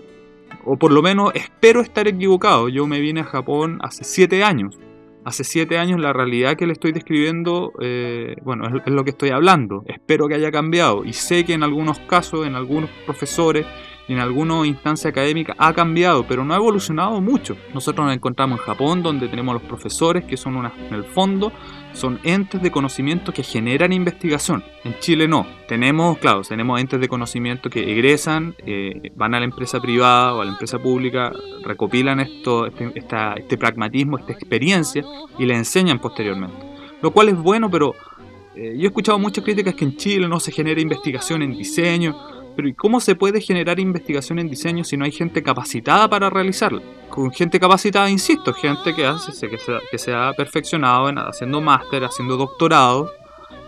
o 0.65 0.77
por 0.77 0.91
lo 0.91 1.01
menos 1.01 1.31
espero 1.35 1.81
estar 1.81 2.07
equivocado. 2.07 2.69
Yo 2.69 2.87
me 2.87 2.99
vine 2.99 3.21
a 3.21 3.25
Japón 3.25 3.79
hace 3.81 4.03
7 4.03 4.43
años. 4.43 4.77
Hace 5.23 5.43
7 5.43 5.77
años 5.77 5.99
la 5.99 6.13
realidad 6.13 6.55
que 6.55 6.65
le 6.65 6.73
estoy 6.73 6.91
describiendo, 6.91 7.73
eh, 7.79 8.35
bueno, 8.43 8.65
es, 8.67 8.91
lo 8.91 9.03
que 9.03 9.11
estoy 9.11 9.29
hablando. 9.29 9.83
Espero 9.85 10.27
que 10.27 10.35
haya 10.35 10.51
cambiado. 10.51 11.05
Y 11.05 11.13
sé 11.13 11.45
que 11.45 11.53
en 11.53 11.63
algunos 11.63 11.99
casos, 11.99 12.47
en 12.47 12.55
algunos 12.55 12.89
profesores 13.05 13.65
en 14.07 14.19
alguna 14.19 14.65
instancia 14.65 15.09
académica 15.09 15.55
ha 15.57 15.73
cambiado, 15.73 16.25
pero 16.27 16.43
no 16.43 16.53
ha 16.53 16.57
evolucionado 16.57 17.21
mucho. 17.21 17.55
Nosotros 17.73 18.05
nos 18.05 18.15
encontramos 18.15 18.59
en 18.59 18.65
Japón, 18.65 19.03
donde 19.03 19.27
tenemos 19.27 19.53
los 19.53 19.63
profesores, 19.63 20.25
que 20.25 20.37
son 20.37 20.55
una, 20.55 20.73
en 20.89 20.93
el 20.93 21.03
fondo, 21.03 21.51
son 21.93 22.19
entes 22.23 22.61
de 22.61 22.71
conocimiento 22.71 23.33
que 23.33 23.43
generan 23.43 23.93
investigación. 23.93 24.63
En 24.83 24.97
Chile 24.99 25.27
no. 25.27 25.45
Tenemos, 25.67 26.17
claro, 26.17 26.41
tenemos 26.41 26.79
entes 26.79 26.99
de 26.99 27.07
conocimiento 27.07 27.69
que 27.69 27.91
egresan, 27.91 28.55
eh, 28.65 29.11
van 29.15 29.35
a 29.35 29.39
la 29.39 29.45
empresa 29.45 29.79
privada 29.79 30.33
o 30.33 30.41
a 30.41 30.45
la 30.45 30.51
empresa 30.51 30.79
pública, 30.79 31.31
recopilan 31.63 32.19
esto, 32.19 32.65
este, 32.65 32.91
este 32.95 33.57
pragmatismo, 33.57 34.17
esta 34.17 34.33
experiencia 34.33 35.03
y 35.37 35.45
le 35.45 35.55
enseñan 35.55 35.99
posteriormente. 35.99 36.57
Lo 37.01 37.11
cual 37.11 37.29
es 37.29 37.37
bueno, 37.37 37.69
pero 37.69 37.95
eh, 38.55 38.73
yo 38.75 38.83
he 38.83 38.87
escuchado 38.87 39.17
muchas 39.17 39.43
críticas 39.43 39.75
que 39.75 39.85
en 39.85 39.95
Chile 39.95 40.27
no 40.27 40.39
se 40.39 40.51
genera 40.51 40.81
investigación 40.81 41.41
en 41.41 41.57
diseño, 41.57 42.15
¿y 42.67 42.73
cómo 42.73 42.99
se 42.99 43.15
puede 43.15 43.41
generar 43.41 43.79
investigación 43.79 44.39
en 44.39 44.49
diseño 44.49 44.83
si 44.83 44.97
no 44.97 45.05
hay 45.05 45.11
gente 45.11 45.43
capacitada 45.43 46.09
para 46.09 46.29
realizarla? 46.29 46.81
Con 47.09 47.31
gente 47.31 47.59
capacitada, 47.59 48.09
insisto, 48.09 48.53
gente 48.53 48.95
que, 48.95 49.05
hace, 49.05 49.31
que, 49.49 49.57
se, 49.57 49.73
que 49.89 49.97
se 49.97 50.13
ha 50.13 50.33
perfeccionado 50.33 51.09
en, 51.09 51.17
haciendo 51.17 51.61
máster, 51.61 52.03
haciendo 52.03 52.37
doctorado, 52.37 53.11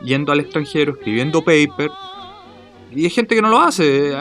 yendo 0.03 0.31
al 0.31 0.39
extranjero, 0.39 0.93
escribiendo 0.93 1.41
paper. 1.43 1.89
Y 2.91 3.05
hay 3.05 3.09
gente 3.09 3.35
que 3.35 3.41
no 3.41 3.49
lo 3.49 3.59
hace. 3.59 4.13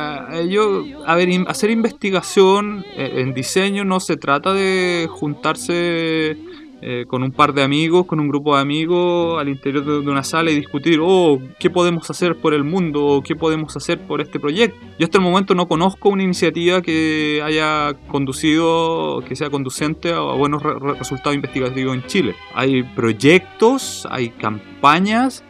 Yo, 0.48 0.84
a 1.06 1.14
ver, 1.14 1.28
hacer 1.46 1.70
investigación 1.70 2.84
eh, 2.96 3.12
en 3.16 3.34
diseño 3.34 3.84
no 3.84 4.00
se 4.00 4.16
trata 4.16 4.54
de 4.54 5.08
juntarse 5.10 6.36
eh, 6.84 7.04
con 7.06 7.22
un 7.22 7.30
par 7.30 7.52
de 7.52 7.62
amigos, 7.62 8.06
con 8.06 8.18
un 8.18 8.26
grupo 8.26 8.56
de 8.56 8.60
amigos 8.60 9.40
al 9.40 9.48
interior 9.48 9.84
de, 9.84 10.10
una 10.10 10.24
sala 10.24 10.50
y 10.50 10.56
discutir, 10.56 10.98
oh, 11.00 11.40
¿qué 11.60 11.70
podemos 11.70 12.10
hacer 12.10 12.34
por 12.34 12.54
el 12.54 12.64
mundo? 12.64 13.22
¿Qué 13.24 13.36
podemos 13.36 13.76
hacer 13.76 14.00
por 14.00 14.20
este 14.20 14.40
proyecto? 14.40 14.76
Yo 14.98 15.04
hasta 15.04 15.18
el 15.18 15.22
momento 15.22 15.54
no 15.54 15.68
conozco 15.68 16.08
una 16.08 16.24
iniciativa 16.24 16.82
que 16.82 17.40
haya 17.44 17.94
conducido, 18.08 19.22
que 19.28 19.36
sea 19.36 19.48
conducente 19.48 20.12
a, 20.12 20.22
buenos 20.22 20.60
resultados 20.98 21.36
investigativos 21.36 21.94
en 21.94 22.04
Chile. 22.06 22.34
Hay 22.52 22.82
proyectos, 22.82 24.04
hay 24.10 24.30
campañas, 24.30 25.44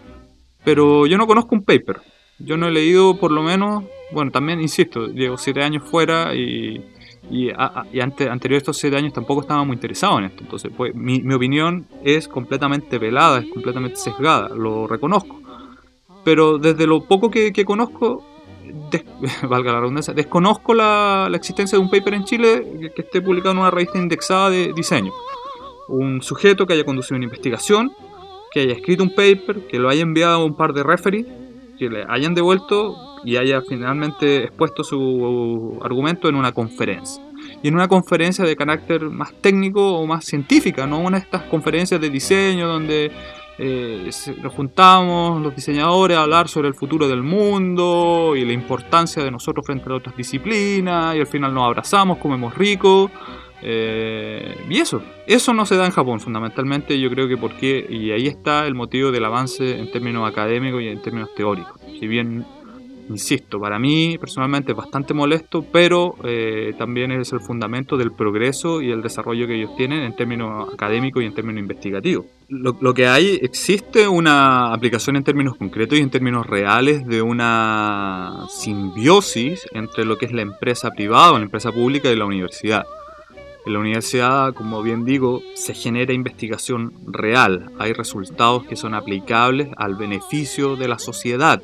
pero 0.64 1.07
yo 1.07 1.16
no 1.16 1.27
conozco 1.27 1.55
un 1.55 1.64
paper. 1.64 2.03
Yo 2.40 2.59
no 2.59 2.68
he 2.68 2.73
leído 2.73 3.18
por 3.18 3.33
lo 3.33 3.42
menos, 3.42 3.85
bueno, 4.12 4.31
también 4.33 4.61
insisto, 4.61 5.07
llevo 5.07 5.38
siete 5.38 5.62
años 5.62 5.83
fuera 5.88 6.35
y 6.35 6.85
y, 7.30 7.50
antes, 8.00 8.28
anterior 8.28 8.56
a 8.56 8.58
estos 8.58 8.76
7 8.78 8.96
años 8.96 9.12
tampoco 9.12 9.42
estaba 9.42 9.64
muy 9.64 9.74
interesado 9.74 10.18
en 10.18 10.24
esto. 10.26 10.42
Entonces, 10.42 10.70
pues, 10.76 10.94
mi, 10.94 11.22
opinión 11.32 11.87
es 12.04 12.28
completamente 12.28 12.98
velada, 12.98 13.38
es 13.38 13.46
completamente 13.50 13.96
sesgada, 13.96 14.48
lo 14.48 14.87
reconozco. 14.87 15.40
Pero 16.24 16.58
desde 16.58 16.87
lo 16.87 17.04
poco 17.04 17.30
que, 17.30 17.52
conozco, 17.64 18.24
valga 19.48 19.72
la 19.72 19.80
redundancia, 19.80 20.14
desconozco 20.14 20.74
la, 20.74 21.30
existencia 21.35 21.78
de 21.78 21.85
un 21.85 21.90
paper 21.90 22.14
en 22.14 22.24
Chile 22.24 22.90
que, 22.94 23.02
esté 23.02 23.22
publicado 23.22 23.52
en 23.52 23.58
una 23.58 23.70
revista 23.70 23.98
indexada 23.98 24.50
de 24.50 24.72
diseño. 24.72 25.12
Un 25.88 26.22
sujeto 26.22 26.66
que 26.66 26.74
haya 26.74 26.85
conducido 26.85 27.16
una 27.16 27.24
investigación, 27.24 27.92
que 28.52 28.61
haya 28.61 28.72
escrito 28.74 29.02
un 29.02 29.14
paper, 29.14 29.66
que 29.66 29.78
lo 29.78 29.88
haya 29.88 30.02
enviado 30.02 30.42
a 30.42 30.44
un 30.44 30.54
par 30.54 30.72
de 30.74 30.82
referees, 30.82 31.26
que 31.83 31.90
le 31.90 32.05
hayan 32.09 32.33
devuelto 32.35 32.97
y 33.25 33.37
haya 33.37 33.61
finalmente 33.62 34.45
expuesto 34.45 34.85
su 34.85 35.81
argumento 35.83 36.29
en 36.29 36.37
una 36.37 36.53
conferencia. 36.53 37.21
Y 37.61 37.68
en 37.68 37.75
una 37.75 37.88
conferencia 37.88 38.45
de 38.45 38.55
carácter 38.55 39.11
más 39.11 39.33
técnico 39.40 39.99
o 39.99 40.07
más 40.07 40.25
científica, 40.25 40.87
no 40.87 41.01
una 41.01 41.18
de 41.18 41.25
estas 41.25 41.42
conferencias 41.42 42.01
de 42.01 42.09
diseño 42.09 42.68
donde 42.68 43.11
eh, 43.59 44.11
nos 44.40 44.53
juntamos 44.53 45.42
los 45.42 45.57
diseñadores 45.57 46.16
a 46.16 46.23
hablar 46.23 46.47
sobre 46.49 46.68
el 46.68 46.75
futuro 46.75 47.09
del 47.09 47.25
mundo 47.25 48.35
y 48.37 48.45
la 48.45 48.53
importancia 48.53 49.25
de 49.25 49.33
nosotros 49.33 49.66
frente 49.66 49.90
a 49.90 49.95
otras 49.95 50.16
disciplinas 50.16 51.16
y 51.16 51.18
al 51.18 51.27
final 51.27 51.53
nos 51.53 51.64
abrazamos, 51.64 52.18
comemos 52.18 52.57
rico. 52.57 53.11
Eh, 53.62 54.57
y 54.68 54.79
eso, 54.79 55.03
eso 55.27 55.55
no 55.55 55.64
se 55.66 55.77
da 55.77 55.87
en 55.87 55.92
Japón 55.92 56.20
fundamentalmente, 56.20 56.98
yo 56.98 57.09
creo 57.11 57.29
que 57.29 57.37
porque, 57.37 57.87
y 57.88 58.11
ahí 58.11 58.27
está 58.27 58.66
el 58.66 58.75
motivo 58.75 59.12
del 59.12 59.25
avance 59.25 59.79
en 59.79 59.90
términos 59.90 60.29
académicos 60.29 60.83
y 60.83 60.88
en 60.88 61.01
términos 61.01 61.35
teóricos. 61.35 61.81
Si 61.98 62.07
bien 62.07 62.44
insisto, 63.09 63.61
para 63.61 63.79
mí 63.79 64.16
personalmente 64.18 64.72
es 64.72 64.77
bastante 64.77 65.14
molesto, 65.14 65.64
pero 65.70 66.16
eh, 66.25 66.75
también 66.79 67.12
es 67.12 67.33
el 67.33 67.40
fundamento 67.40 67.96
del 67.96 68.12
progreso 68.12 68.81
y 68.81 68.90
el 68.90 69.03
desarrollo 69.03 69.46
que 69.46 69.57
ellos 69.57 69.77
tienen 69.77 70.03
en 70.03 70.16
términos 70.16 70.72
académicos 70.72 71.22
y 71.22 71.27
en 71.27 71.35
términos 71.35 71.61
investigativos. 71.61 72.27
Lo, 72.48 72.92
que 72.92 73.07
hay, 73.07 73.38
existe 73.40 74.07
una 74.07 74.75
aplicación 74.75 75.16
en 75.16 75.25
términos 75.25 75.57
concretos 75.57 75.98
y 75.98 76.03
en 76.03 76.11
términos 76.11 76.46
reales 76.46 77.07
de 77.07 77.22
una 77.22 78.46
simbiosis 78.51 79.66
entre 79.72 80.05
lo 80.05 80.18
que 80.18 80.27
es 80.27 80.33
la 80.33 80.42
empresa 80.42 80.90
privada 80.90 81.33
o 81.33 81.38
la 81.38 81.44
empresa 81.44 81.72
pública 81.72 82.11
y 82.11 82.16
la 82.16 82.27
universidad. 82.27 82.85
En 83.64 83.72
la 83.75 83.79
universidad, 83.79 84.55
como 84.55 84.83
bien 84.83 85.05
digo, 85.05 85.40
se 85.55 85.75
genera 85.75 86.12
investigación 86.12 86.92
real, 87.07 87.70
hay 87.79 87.92
resultados 87.92 88.64
que 88.64 88.77
son 88.77 88.94
aplicables 88.94 89.68
al 89.77 89.94
beneficio 89.94 90.77
de 90.77 90.88
la 90.88 90.98
sociedad 90.98 91.62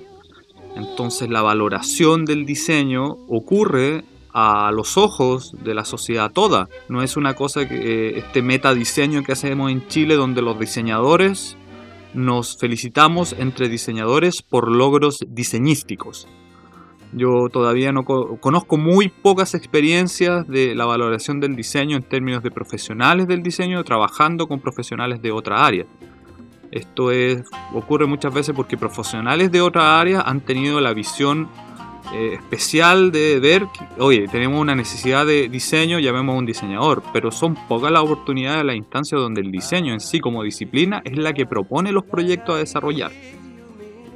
entonces 0.79 1.29
la 1.29 1.43
valoración 1.43 2.25
del 2.25 2.47
diseño 2.47 3.17
ocurre 3.29 4.05
a 4.33 4.71
los 4.73 4.97
ojos 4.97 5.53
de 5.65 5.75
la 5.75 5.85
sociedad 5.85 6.31
toda. 6.31 6.69
No 6.89 7.03
es 7.03 7.17
una 7.17 7.35
cosa 7.35 7.69
que 7.69 7.77
eh, 7.77 8.19
este 8.19 8.43
metadiseño 8.43 9.25
que 9.25 9.33
hacemos 9.33 9.73
en 9.73 9.89
Chile 9.89 10.15
donde 10.15 10.41
los 10.41 10.59
diseñadores 10.59 11.57
nos 12.15 12.57
felicitamos 12.59 13.35
entre 13.39 13.69
diseñadores 13.69 14.43
por 14.43 14.71
logros 14.71 15.19
diseñísticos. 15.27 16.29
Yo 17.13 17.49
todavía 17.49 17.93
no 17.93 18.05
conozco 18.05 18.77
muy 18.77 19.09
pocas 19.09 19.55
experiencias 19.55 20.47
de 20.47 20.75
la 20.75 20.85
valoración 20.85 21.41
del 21.41 21.57
diseño 21.57 21.97
en 21.97 22.03
términos 22.03 22.43
de 22.43 22.51
profesionales 22.51 23.27
del 23.27 23.43
diseño 23.43 23.83
trabajando 23.83 24.47
con 24.47 24.61
profesionales 24.61 25.23
de 25.23 25.33
otra 25.33 25.65
área. 25.65 25.87
Esto 26.71 27.11
es, 27.11 27.43
ocurre 27.73 28.07
muchas 28.07 28.35
veces 28.35 28.55
porque 28.55 28.77
profesionales 28.77 29.51
de 29.51 29.63
otra 29.63 29.99
área 29.99 30.21
han 30.21 30.43
tenido 30.43 30.81
la 30.81 30.93
visión 30.93 31.49
eh, 32.13 32.35
especial 32.35 33.11
de 33.11 33.39
ver, 33.41 33.67
que, 33.67 33.87
oye, 34.03 34.29
tenemos 34.29 34.61
una 34.61 34.75
necesidad 34.75 35.27
de 35.27 35.49
diseño, 35.49 35.99
llamemos 35.99 36.35
a 36.35 36.39
un 36.39 36.47
diseñador, 36.47 37.03
pero 37.13 37.31
son 37.31 37.55
pocas 37.69 37.91
las 37.91 38.03
oportunidades 38.03 38.59
de 38.59 38.65
la 38.65 38.75
instancia 38.75 39.19
donde 39.19 39.41
el 39.41 39.51
diseño 39.51 39.93
en 39.93 40.01
sí 40.01 40.21
como 40.21 40.43
disciplina 40.43 41.03
es 41.05 41.17
la 41.17 41.33
que 41.33 41.47
propone 41.47 41.93
los 41.93 42.05
proyectos 42.05 42.55
a 42.55 42.59
desarrollar. 42.59 43.13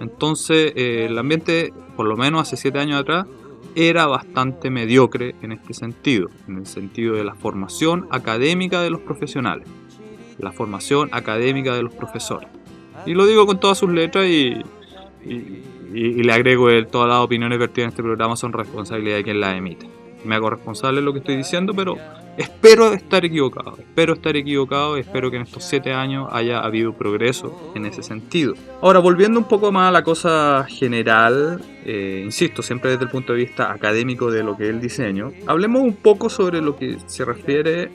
Entonces, 0.03 0.73
eh, 0.77 1.07
el 1.09 1.19
ambiente, 1.19 1.73
por 1.97 2.07
lo 2.07 2.17
menos 2.17 2.43
hace 2.43 2.57
siete 2.57 2.79
años 2.79 3.01
atrás, 3.01 3.27
era 3.75 4.07
bastante 4.07 4.69
mediocre 4.69 5.35
en 5.41 5.53
este 5.53 5.73
sentido, 5.73 6.29
en 6.47 6.59
el 6.59 6.67
sentido 6.67 7.15
de 7.15 7.25
la 7.25 7.35
formación 7.35 8.07
académica 8.11 8.83
de 8.83 8.91
los 8.91 9.01
profesionales 9.01 9.67
la 10.43 10.53
formación 10.53 11.09
académica 11.13 11.75
de 11.75 11.83
los 11.83 11.95
profesores. 11.95 12.49
Y 13.07 13.15
lo 13.15 13.27
digo 13.27 13.47
con 13.47 13.59
todas 13.59 13.79
sus 13.79 13.91
letras 13.91 14.27
y, 14.27 14.63
le 15.25 16.33
agrego 16.33 16.67
que 16.67 16.85
todas 16.85 17.09
las 17.09 17.19
opiniones 17.19 17.59
vertidas 17.59 17.85
en 17.85 17.89
este 17.91 18.03
programa 18.03 18.37
son 18.37 18.53
responsabilidad 18.53 19.17
de 19.17 19.25
quien 19.25 19.41
las 19.41 19.57
emite. 19.57 19.89
Me 20.25 20.35
hago 20.35 20.51
responsable 20.51 21.01
de 21.01 21.05
lo 21.05 21.13
que 21.13 21.21
estoy 21.21 21.37
diciendo, 21.37 21.75
pero 21.75 21.97
espero 22.37 22.93
estar 22.93 23.25
equivocado. 23.25 23.77
Espero 23.79 24.15
estar 24.15 24.37
equivocado 24.37 24.97
y 24.97 25.01
espero 25.01 25.31
que 25.31 25.37
en 25.37 25.43
estos 25.43 25.65
siete 25.65 25.93
años 25.93 26.29
haya 26.33 26.61
habido 26.61 26.93
progreso 26.93 27.73
en 27.75 27.87
ese 27.87 28.03
sentido. 28.03 28.55
Ahora, 28.81 28.99
volviendo 28.99 29.39
un 29.39 29.47
poco 29.47 29.73
más 29.73 29.89
a 29.89 29.93
la 29.93 30.03
cosa 30.03 30.67
general, 30.69 31.61
eh, 31.85 32.23
insisto, 32.25 32.63
siempre 32.63 32.91
desde 32.91 33.05
el 33.05 33.11
punto 33.11 33.33
de 33.33 33.41
vista 33.41 33.73
académico 33.73 34.31
de 34.31 34.43
lo 34.43 34.57
que 34.57 34.65
es 34.65 34.71
el 34.71 34.81
diseño, 34.81 35.33
hablemos 35.47 35.83
un 35.83 35.97
poco 35.97 36.31
sobre 36.31 36.61
lo 36.61 36.77
que 36.77 36.99
se 37.07 37.25
refiere 37.25 37.91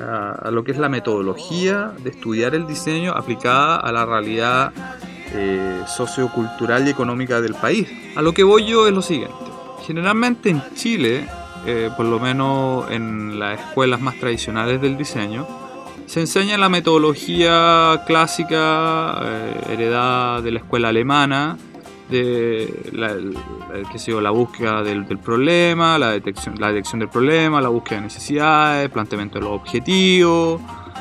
a, 0.00 0.50
lo 0.50 0.64
que 0.64 0.72
es 0.72 0.78
la 0.78 0.88
metodología 0.88 1.92
de 2.02 2.10
estudiar 2.10 2.54
el 2.54 2.66
diseño 2.66 3.12
aplicada 3.12 3.76
a 3.76 3.92
la 3.92 4.04
realidad 4.04 4.72
eh, 5.32 5.82
sociocultural 5.86 6.86
y 6.86 6.90
económica 6.90 7.40
del 7.40 7.54
país. 7.54 7.88
A 8.14 8.22
lo 8.22 8.32
que 8.32 8.42
voy 8.42 8.66
yo 8.66 8.86
es 8.86 8.92
lo 8.92 9.02
siguiente. 9.02 9.34
Generalmente 9.86 10.50
en 10.50 10.62
Chile, 10.74 11.26
eh, 11.66 11.90
por 11.96 12.06
lo 12.06 12.20
menos 12.20 12.90
en 12.90 13.38
las 13.38 13.60
escuelas 13.60 14.00
más 14.00 14.18
tradicionales 14.18 14.80
del 14.80 14.96
diseño, 14.96 15.46
se 16.06 16.20
enseña 16.20 16.56
la 16.56 16.68
metodología 16.68 18.02
clásica 18.06 19.20
eh, 19.24 19.60
heredada 19.70 20.40
de 20.40 20.52
la 20.52 20.58
escuela 20.60 20.88
alemana, 20.88 21.56
de 22.08 22.72
la, 22.92 23.16
que 23.90 24.12
la 24.12 24.30
búsqueda 24.30 24.82
del, 24.82 25.04
problema, 25.18 25.98
la 25.98 26.12
detección, 26.12 26.54
la 26.60 26.68
detección 26.68 27.00
del 27.00 27.08
problema, 27.08 27.60
la 27.60 27.68
búsqueda 27.68 27.96
de 27.96 28.04
necesidades, 28.04 28.88
planteamiento 28.90 29.40
de 29.40 29.44
los 29.44 29.54
objetivos, 29.54 30.60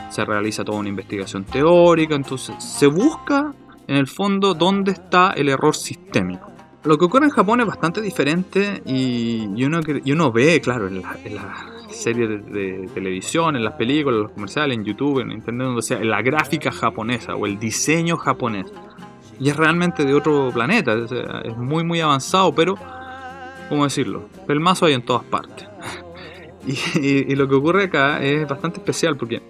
se 0.09 0.25
realiza 0.25 0.63
toda 0.63 0.79
una 0.79 0.89
investigación 0.89 1.43
teórica, 1.43 2.15
entonces 2.15 2.55
se 2.57 2.87
busca 2.87 3.53
en 3.87 3.97
el 3.97 4.07
fondo 4.07 4.55
dónde 4.55 4.93
está 4.93 5.33
el 5.35 5.49
error 5.49 5.75
sistémico. 5.75 6.54
Lo 6.85 6.97
que 6.97 7.05
ocurre 7.05 7.25
en 7.25 7.31
Japón 7.31 7.61
es 7.61 7.67
bastante 7.67 8.01
diferente 8.01 8.81
y, 8.85 9.63
uno, 9.63 9.79
uno 10.05 10.31
ve, 10.31 10.61
claro, 10.61 10.87
en 10.87 11.01
las 11.01 11.25
la 11.31 11.75
series 11.89 12.45
de, 12.45 12.89
televisión, 12.93 13.55
en 13.55 13.63
las 13.63 13.73
películas, 13.73 14.17
en 14.17 14.23
los 14.23 14.31
comerciales, 14.31 14.77
en 14.77 14.83
YouTube, 14.83 15.21
en 15.21 15.31
Internet, 15.31 15.67
donde 15.67 15.81
sea, 15.81 15.97
en 15.99 16.09
la 16.09 16.21
gráfica 16.21 16.71
japonesa 16.71 17.35
o 17.35 17.45
el 17.45 17.57
diseño 17.57 18.17
japonés 18.17 18.71
y 19.39 19.49
es 19.49 19.57
realmente 19.57 20.05
de 20.05 20.13
otro 20.13 20.51
planeta, 20.53 20.95
es 21.43 21.57
muy 21.57 21.83
muy 21.83 21.99
avanzado, 21.99 22.53
pero 22.53 22.75
¿cómo 23.69 23.83
decirlo? 23.83 24.29
Pelmazo 24.47 24.85
hay 24.85 24.93
en 24.93 25.03
todas 25.03 25.23
partes. 25.23 25.67
y, 26.95 27.35
lo 27.35 27.47
que 27.47 27.55
ocurre 27.55 27.85
acá 27.85 28.23
es 28.23 28.47
bastante 28.47 28.79
especial 28.79 29.17
porque 29.17 29.41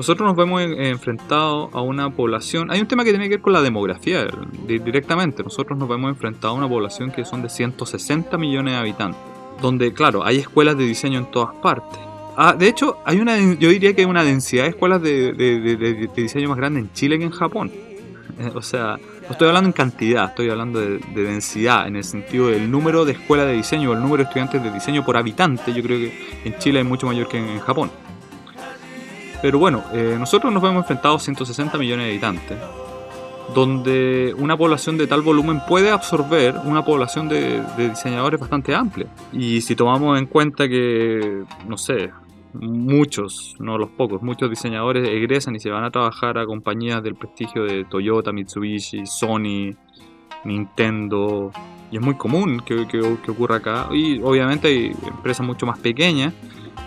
nosotros 0.00 0.26
nos 0.26 0.34
vemos 0.34 0.62
enfrentados 0.62 1.68
a 1.74 1.82
una 1.82 2.08
población. 2.08 2.70
Hay 2.70 2.80
un 2.80 2.86
tema 2.88 3.04
que 3.04 3.10
tiene 3.10 3.26
que 3.26 3.34
ver 3.34 3.42
con 3.42 3.52
la 3.52 3.60
demografía 3.60 4.26
directamente. 4.66 5.42
Nosotros 5.42 5.78
nos 5.78 5.90
vemos 5.90 6.08
enfrentados 6.08 6.56
a 6.56 6.58
una 6.58 6.66
población 6.66 7.10
que 7.10 7.26
son 7.26 7.42
de 7.42 7.50
160 7.50 8.38
millones 8.38 8.72
de 8.72 8.78
habitantes. 8.78 9.20
Donde, 9.60 9.92
claro, 9.92 10.24
hay 10.24 10.38
escuelas 10.38 10.78
de 10.78 10.84
diseño 10.84 11.18
en 11.18 11.30
todas 11.30 11.54
partes. 11.56 12.00
Ah, 12.34 12.56
de 12.58 12.66
hecho, 12.66 12.96
hay 13.04 13.18
una, 13.18 13.36
yo 13.36 13.68
diría 13.68 13.92
que 13.94 14.00
hay 14.00 14.06
una 14.06 14.24
densidad 14.24 14.62
de 14.62 14.70
escuelas 14.70 15.02
de, 15.02 16.08
diseño 16.16 16.48
más 16.48 16.56
grande 16.56 16.80
en 16.80 16.90
Chile 16.94 17.18
que 17.18 17.24
en 17.24 17.30
Japón. 17.30 17.70
o 18.54 18.62
sea, 18.62 18.96
no 18.96 19.32
estoy 19.32 19.48
hablando 19.48 19.68
en 19.68 19.74
cantidad, 19.74 20.30
estoy 20.30 20.48
hablando 20.48 20.80
de, 20.80 20.98
densidad, 21.14 21.86
en 21.86 21.96
el 21.96 22.04
sentido 22.04 22.46
del 22.46 22.70
número 22.70 23.04
de 23.04 23.12
escuelas 23.12 23.48
de 23.48 23.52
diseño 23.52 23.90
o 23.90 23.92
el 23.92 24.00
número 24.00 24.22
de 24.22 24.28
estudiantes 24.28 24.62
de 24.62 24.70
diseño 24.70 25.04
por 25.04 25.18
habitante. 25.18 25.74
Yo 25.74 25.82
creo 25.82 25.98
que 25.98 26.40
en 26.46 26.56
Chile 26.58 26.80
es 26.80 26.86
mucho 26.86 27.06
mayor 27.06 27.28
que 27.28 27.36
en 27.36 27.60
Japón. 27.60 27.90
Pero 29.42 29.58
bueno, 29.58 29.84
eh, 29.92 30.16
nosotros 30.18 30.52
nos 30.52 30.62
vemos 30.62 30.82
enfrentados 30.82 31.22
a 31.22 31.24
160 31.24 31.78
millones 31.78 32.06
de 32.06 32.10
habitantes, 32.10 32.58
donde 33.54 34.34
una 34.36 34.56
población 34.56 34.98
de 34.98 35.06
tal 35.06 35.22
volumen 35.22 35.60
puede 35.66 35.90
absorber 35.90 36.56
una 36.64 36.84
población 36.84 37.28
de 37.28 37.62
diseñadores 37.76 38.38
bastante 38.38 38.74
amplia. 38.74 39.06
Y 39.32 39.60
si 39.60 39.74
tomamos 39.74 40.18
en 40.18 40.26
cuenta 40.26 40.68
que, 40.68 41.44
no 41.66 41.76
sé, 41.78 42.10
muchos, 42.52 43.56
no 43.58 43.78
los 43.78 43.90
pocos, 43.90 44.22
muchos 44.22 44.50
diseñadores 44.50 45.08
egresan 45.08 45.56
y 45.56 45.60
se 45.60 45.70
van 45.70 45.84
a 45.84 45.90
trabajar 45.90 46.38
a 46.38 46.46
compañías 46.46 47.02
del 47.02 47.14
prestigio 47.14 47.64
de 47.64 47.84
Toyota, 47.84 48.32
Mitsubishi, 48.32 49.06
Sony, 49.06 49.74
Nintendo. 50.44 51.50
Y 51.90 51.96
es 51.96 52.02
muy 52.02 52.14
común 52.14 52.62
que, 52.64 53.00
ocurra 53.28 53.56
acá. 53.56 53.88
Y 53.92 54.20
obviamente 54.20 54.68
hay 54.68 54.92
empresas 55.06 55.46
mucho 55.46 55.66
más 55.66 55.78
pequeñas, 55.78 56.32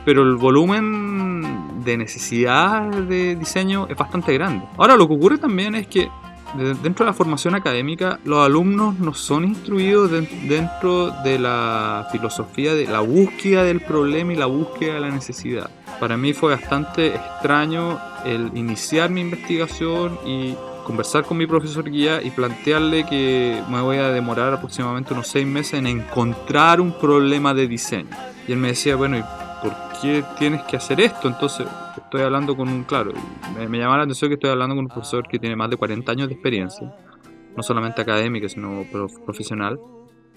pero 0.06 0.22
el 0.24 0.36
volumen 0.36 1.63
de 1.84 1.98
necesidad 1.98 2.90
de 2.90 3.36
diseño 3.36 3.88
es 3.90 3.98
bastante 3.98 4.34
grande. 4.34 4.66
Ahora 4.78 4.96
lo 4.96 5.08
que 5.08 5.14
ocurre 5.14 5.38
también 5.38 5.76
es 5.76 5.88
que 5.88 6.10
dentro 6.56 7.06
de 7.06 7.12
la 7.12 7.14
formación 7.14 7.56
académica, 7.56 8.20
los 8.26 8.46
alumnos 8.46 9.00
no 9.00 9.14
son 9.14 9.46
instruidos 9.46 10.12
dentro 10.12 11.12
de 11.24 11.40
la 11.40 12.08
filosofía 12.12 12.76
de 12.76 12.86
la 12.86 13.00
búsqueda 13.00 13.64
del 13.64 13.82
problema 13.82 14.34
y 14.34 14.36
la 14.36 14.46
búsqueda 14.46 14.96
de 14.96 15.00
la 15.00 15.10
necesidad. 15.10 15.70
Para 16.00 16.18
mí 16.18 16.34
fue 16.34 16.54
bastante 16.54 17.16
extraño 17.16 18.00
el 18.26 18.52
iniciar 18.56 19.10
mi 19.10 19.22
investigación 19.22 20.20
y 20.26 20.56
conversar 20.86 21.24
con 21.24 21.38
mi 21.38 21.48
profesor 21.48 21.90
guía 21.90 22.22
y 22.22 22.30
plantearle 22.30 23.06
que 23.06 23.62
me 23.70 23.82
voy 23.82 23.98
a 23.98 24.10
demorar 24.10 24.54
aproximadamente 24.54 25.14
unos 25.14 25.28
seis 25.28 25.48
meses 25.48 25.76
en 25.76 25.88
encontrar 25.88 26.82
un 26.82 26.92
problema 26.92 27.54
de 27.54 27.68
diseño. 27.68 28.10
Y 28.48 28.52
él 28.52 28.58
me 28.58 28.70
decía, 28.70 28.96
bueno, 28.96 29.18
¿y 29.18 29.24
qué 30.04 30.24
tienes 30.38 30.62
que 30.64 30.76
hacer 30.76 31.00
esto? 31.00 31.30
Entonces, 31.30 31.66
estoy 31.96 32.22
hablando 32.22 32.58
con 32.58 32.68
un, 32.68 32.84
claro, 32.84 33.14
me, 33.70 33.78
llama 33.78 33.98
la 33.98 34.04
atención 34.04 34.30
que 34.30 34.34
estoy 34.36 34.50
hablando 34.50 34.76
con 34.76 34.86
un 34.86 34.92
profesor 34.92 35.26
que 35.26 35.40
tiene 35.40 35.56
más 35.56 35.70
de 35.70 35.78
40 35.78 36.12
años 36.12 36.28
de 36.28 36.34
experiencia, 36.34 36.94
no 37.56 37.64
solamente 37.64 38.02
académica, 38.02 38.50
sino 38.50 38.84
profesional, 39.26 39.80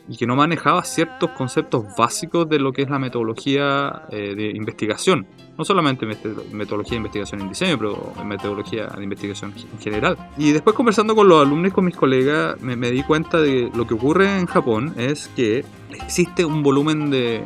y 0.08 0.16
que 0.16 0.24
no 0.24 0.36
manejaba 0.36 0.84
ciertos 0.84 1.30
conceptos 1.30 1.84
básicos 1.98 2.48
de 2.48 2.60
lo 2.60 2.72
que 2.72 2.82
es 2.82 2.90
la 2.90 3.00
metodología 3.00 4.02
eh, 4.12 4.36
de 4.36 4.50
investigación. 4.50 5.26
No 5.58 5.64
solamente 5.64 6.06
metodología 6.52 6.92
de 6.92 6.96
investigación 6.98 7.40
en 7.40 7.48
diseño, 7.48 7.76
pero 7.76 8.12
metodología 8.24 8.86
de 8.86 9.02
investigación 9.02 9.52
en 9.56 9.80
general. 9.80 10.16
Y 10.38 10.52
después 10.52 10.76
conversando 10.76 11.16
con 11.16 11.28
los 11.28 11.44
alumnos 11.44 11.72
y 11.72 11.74
con 11.74 11.86
mis 11.86 11.96
colegas, 11.96 12.60
me, 12.60 12.76
di 12.92 13.02
cuenta 13.02 13.40
de 13.40 13.68
lo 13.74 13.84
que 13.84 13.94
ocurre 13.94 14.38
en 14.38 14.46
Japón 14.46 14.94
es 14.96 15.28
que 15.34 15.64
existe 15.90 16.44
un 16.44 16.62
volumen 16.62 17.10
de 17.10 17.42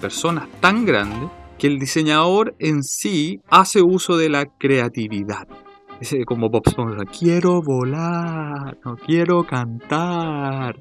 personas 0.00 0.48
tan 0.60 0.84
grande 0.84 1.28
que 1.62 1.68
el 1.68 1.78
diseñador 1.78 2.56
en 2.58 2.82
sí 2.82 3.38
hace 3.48 3.82
uso 3.82 4.16
de 4.16 4.28
la 4.28 4.46
creatividad. 4.46 5.46
Como 6.26 6.50
Bob 6.50 6.62
Esponja, 6.66 7.04
quiero 7.04 7.62
volar, 7.62 8.78
no 8.84 8.96
quiero 8.96 9.44
cantar. 9.44 10.80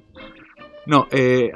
No, 0.88 1.06
eh, 1.12 1.52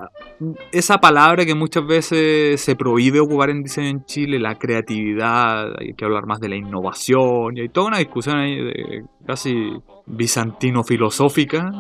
esa 0.72 1.00
palabra 1.00 1.44
que 1.44 1.56
muchas 1.56 1.88
veces 1.88 2.62
se 2.62 2.76
prohíbe 2.76 3.20
ocupar 3.20 3.50
en 3.50 3.64
diseño 3.64 3.88
en 3.88 4.06
Chile, 4.06 4.38
la 4.38 4.60
creatividad, 4.60 5.74
hay 5.80 5.96
que 5.96 6.06
hablar 6.06 6.28
más 6.28 6.40
de 6.40 6.50
la 6.50 6.58
innovación, 6.58 7.58
y 7.58 7.62
hay 7.62 7.70
toda 7.70 7.88
una 7.88 7.98
discusión 7.98 8.38
ahí 8.38 8.64
de 8.64 9.06
casi 9.26 9.56
bizantino-filosófica 10.06 11.72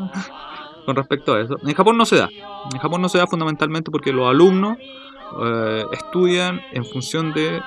con 0.87 0.95
respecto 0.95 1.35
a 1.35 1.41
eso. 1.41 1.57
En 1.63 1.75
Japón 1.75 1.95
no 1.95 2.05
se 2.05 2.15
da. 2.15 2.27
En 2.73 2.79
Japón 2.79 3.03
no 3.03 3.09
se 3.09 3.19
da 3.19 3.27
fundamentalmente 3.27 3.91
porque 3.91 4.11
los 4.11 4.27
alumnos 4.27 4.79
eh, 5.43 5.83
estudian 5.91 6.61
en 6.71 6.85
función 6.85 7.33
de 7.33 7.61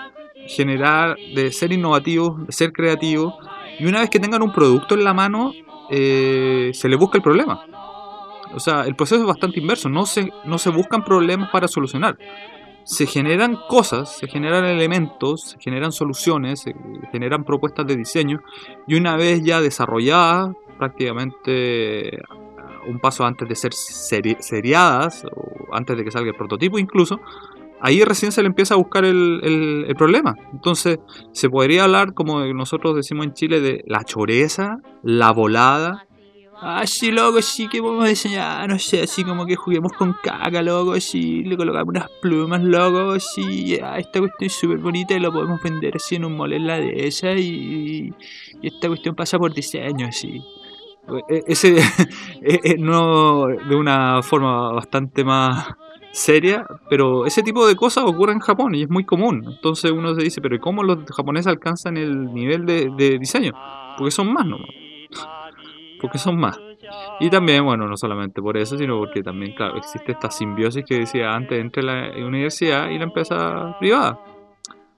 generar, 0.47 1.17
de 1.35 1.53
ser 1.53 1.73
innovativos, 1.73 2.47
de 2.47 2.53
ser 2.53 2.73
creativos, 2.73 3.35
y 3.79 3.87
una 3.87 4.01
vez 4.01 4.11
que 4.11 4.19
tengan 4.19 4.43
un 4.43 4.53
producto 4.53 4.95
en 4.95 5.05
la 5.05 5.15
mano, 5.15 5.53
eh, 5.91 6.71
se 6.75 6.89
le 6.89 6.97
busca 6.97 7.19
el 7.19 7.23
problema. 7.23 7.63
O 8.55 8.61
sea, 8.61 8.83
el 8.83 8.97
proceso 8.97 9.21
es 9.21 9.27
bastante 9.27 9.61
inverso, 9.61 9.89
no 9.89 10.07
se, 10.07 10.33
no 10.45 10.59
se 10.59 10.71
buscan 10.71 11.05
problemas 11.05 11.51
para 11.51 11.69
solucionar. 11.69 12.19
Se 12.85 13.07
generan 13.07 13.59
cosas, 13.69 14.17
se 14.17 14.27
generan 14.27 14.65
elementos, 14.65 15.51
se 15.51 15.59
generan 15.61 15.93
soluciones, 15.93 16.61
se 16.61 16.75
generan 17.13 17.45
propuestas 17.45 17.87
de 17.87 17.97
diseño 17.97 18.41
y 18.87 18.95
una 18.95 19.17
vez 19.17 19.43
ya 19.43 19.61
desarrolladas, 19.61 20.55
prácticamente 20.79 22.23
un 22.89 22.99
paso 22.99 23.25
antes 23.25 23.49
de 23.49 23.55
ser 23.55 23.73
seriadas, 23.73 25.25
o 25.25 25.75
antes 25.75 25.97
de 25.97 26.05
que 26.05 26.11
salga 26.11 26.31
el 26.31 26.37
prototipo 26.37 26.79
incluso, 26.79 27.21
ahí 27.81 28.03
recién 28.05 28.33
se 28.33 28.43
le 28.43 28.49
empieza 28.49 28.75
a 28.75 28.77
buscar 28.77 29.05
el, 29.05 29.95
problema. 29.97 30.37
Entonces, 30.53 30.99
se 31.33 31.49
podría 31.51 31.85
hablar, 31.85 32.15
como 32.15 32.45
nosotros 32.47 32.97
decimos 32.97 33.27
en 33.27 33.35
Chile, 33.35 33.61
de 33.61 33.85
la 33.87 34.05
choreza, 34.05 34.79
la 35.03 35.33
volada. 35.33 36.05
Ah, 36.61 36.85
sí, 36.87 37.13
loco, 37.13 37.41
sí, 37.41 37.69
que 37.69 37.81
podemos 37.81 38.09
diseñar, 38.09 38.69
no 38.69 38.81
sé, 38.81 39.03
así 39.03 39.23
como 39.23 39.47
que 39.47 39.55
juguemos 39.55 39.93
con 39.93 40.13
caca, 40.21 40.61
loco, 40.61 40.99
sí, 41.01 41.45
le 41.45 41.57
colocamos 41.57 41.91
unas 41.91 42.09
plumas, 42.21 42.65
loco, 42.65 43.21
sí, 43.21 43.75
esta 43.75 44.19
cuestión 44.19 44.33
es 44.41 44.55
súper 44.55 44.79
bonita 44.79 45.15
y 45.15 45.21
lo 45.21 45.33
podemos 45.33 45.63
vender 45.63 45.95
así 45.95 46.17
en 46.17 46.25
un 46.25 46.37
mole 46.37 46.57
en 46.57 46.67
la 46.67 46.79
de 46.79 47.07
esa 47.07 47.31
y, 47.35 48.13
esta 48.61 48.89
cuestión 48.89 49.15
pasa 49.15 49.39
por 49.39 49.55
diseño, 49.55 50.09
así. 50.09 50.43
E, 51.29 51.45
ese 51.47 51.77
e, 52.43 52.61
e, 52.65 52.79
no 52.79 53.47
de 53.47 53.77
una 53.77 54.23
forma 54.23 54.73
bastante 54.73 55.25
más 55.25 55.69
seria, 56.13 56.67
pero 56.89 57.27
ese 57.27 57.43
tipo 57.43 57.67
de 57.67 57.77
cosas 57.77 58.05
ocurre 58.05 58.33
en 58.33 58.41
Japón 58.41 58.75
y 58.75 58.83
es 58.83 58.91
muy 58.91 59.05
común. 59.05 59.45
Entonces 59.47 59.91
uno 59.91 60.15
se 60.15 60.23
dice, 60.23 60.41
pero 60.41 60.59
¿cómo 60.61 60.83
los 60.83 61.05
japoneses 61.07 61.49
alcanzan 61.49 61.97
el 61.97 62.33
nivel 62.33 62.67
de, 62.67 63.19
diseño? 63.19 63.53
Porque 63.97 64.11
son 64.11 64.33
más, 64.33 64.47
¿no? 64.47 64.59
Porque 66.01 66.19
son 66.19 66.39
más. 66.39 66.59
Y 67.21 67.29
también, 67.31 67.65
bueno, 67.65 67.87
no 67.87 67.97
solamente 67.97 68.41
por 68.41 68.57
eso, 68.57 68.79
sino 68.79 68.99
porque 68.99 69.23
también, 69.23 69.55
claro, 69.55 69.77
existe 69.77 70.13
esta 70.13 70.31
simbiosis 70.31 70.85
que 70.85 71.01
decía 71.01 71.33
antes 71.33 71.59
entre 71.59 71.83
la 71.83 72.11
universidad 72.25 72.89
y 72.91 72.99
la 72.99 73.05
empresa 73.05 73.77
privada. 73.79 74.21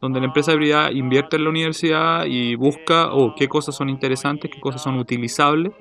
Donde 0.00 0.20
la 0.20 0.26
empresa 0.26 0.54
privada 0.54 0.92
invierte 0.92 1.36
en 1.36 1.44
la 1.44 1.50
universidad 1.50 2.24
y 2.26 2.54
busca, 2.54 3.12
oh, 3.12 3.34
qué 3.36 3.48
cosas 3.48 3.74
son 3.74 3.88
interesantes, 3.88 4.50
qué 4.50 4.60
cosas 4.60 4.82
son 4.82 4.98
utilizables, 4.98 5.72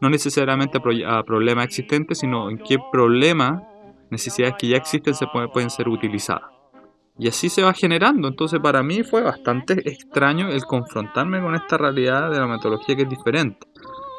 no 0.00 0.10
necesariamente 0.10 0.78
a 1.06 1.22
problemas 1.22 1.66
existentes, 1.66 2.18
sino 2.18 2.50
en 2.50 2.58
qué 2.58 2.78
problemas 2.92 3.62
necesidades 4.10 4.56
que 4.58 4.68
ya 4.68 4.76
existen 4.76 5.14
se 5.14 5.26
pueden, 5.26 5.70
ser 5.70 5.88
utilizadas. 5.88 6.50
Y 7.18 7.28
así 7.28 7.48
se 7.48 7.62
va 7.62 7.72
generando. 7.72 8.28
Entonces 8.28 8.60
para 8.60 8.82
mí 8.82 9.02
fue 9.02 9.22
bastante 9.22 9.88
extraño 9.88 10.48
el 10.48 10.64
confrontarme 10.64 11.40
con 11.40 11.54
esta 11.54 11.78
realidad 11.78 12.30
de 12.30 12.38
la 12.38 12.46
metodología 12.46 12.96
que 12.96 13.02
es 13.02 13.08
diferente. 13.08 13.66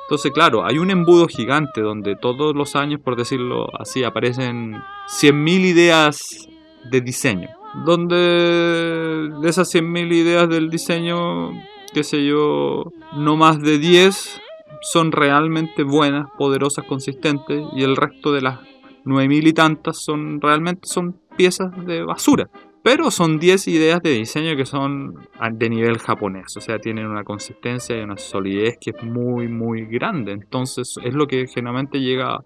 Entonces, 0.06 0.32
claro, 0.34 0.64
hay 0.64 0.78
un 0.78 0.92
embudo 0.92 1.28
gigante 1.28 1.82
donde 1.82 2.16
todos 2.16 2.56
los 2.56 2.76
años, 2.76 3.02
por 3.02 3.16
decirlo 3.16 3.68
así, 3.80 4.04
aparecen 4.04 4.76
100.000 5.08 5.62
ideas 5.62 6.48
de 6.92 7.02
diseño. 7.02 7.50
Donde 7.84 8.16
de 8.16 9.50
esas 9.50 9.74
100.000 9.74 10.14
ideas 10.14 10.48
del 10.48 10.70
diseño, 10.70 11.54
qué 11.92 12.04
sé 12.04 12.24
yo, 12.24 12.92
no 13.18 13.36
más 13.36 13.60
de 13.60 13.80
10 13.80 14.42
son 14.86 15.12
realmente 15.12 15.82
buenas, 15.84 16.30
poderosas, 16.38 16.86
consistentes 16.86 17.64
y 17.74 17.84
el 17.84 17.96
resto 17.96 18.32
de 18.32 18.42
las 18.42 18.60
nueve 19.04 19.28
mil 19.28 19.48
y 19.48 19.52
tantas 19.52 19.98
son 19.98 20.40
realmente 20.40 20.88
son 20.88 21.20
piezas 21.36 21.72
de 21.88 22.04
basura. 22.04 22.50
Pero 22.84 23.10
son 23.10 23.40
10 23.40 23.68
ideas 23.70 24.00
de 24.04 24.12
diseño 24.12 24.56
que 24.56 24.68
son 24.68 25.16
de 25.54 25.70
nivel 25.72 25.98
japonés, 25.98 26.56
o 26.56 26.62
sea, 26.62 26.78
tienen 26.78 27.08
una 27.08 27.24
consistencia 27.24 27.98
y 27.98 28.02
una 28.02 28.16
solidez 28.16 28.78
que 28.80 28.92
es 28.92 29.04
muy, 29.04 29.48
muy 29.48 29.88
grande. 29.88 30.34
Entonces 30.34 30.96
es 31.04 31.16
lo 31.16 31.26
que 31.26 31.48
generalmente 31.48 32.00
llega 32.00 32.38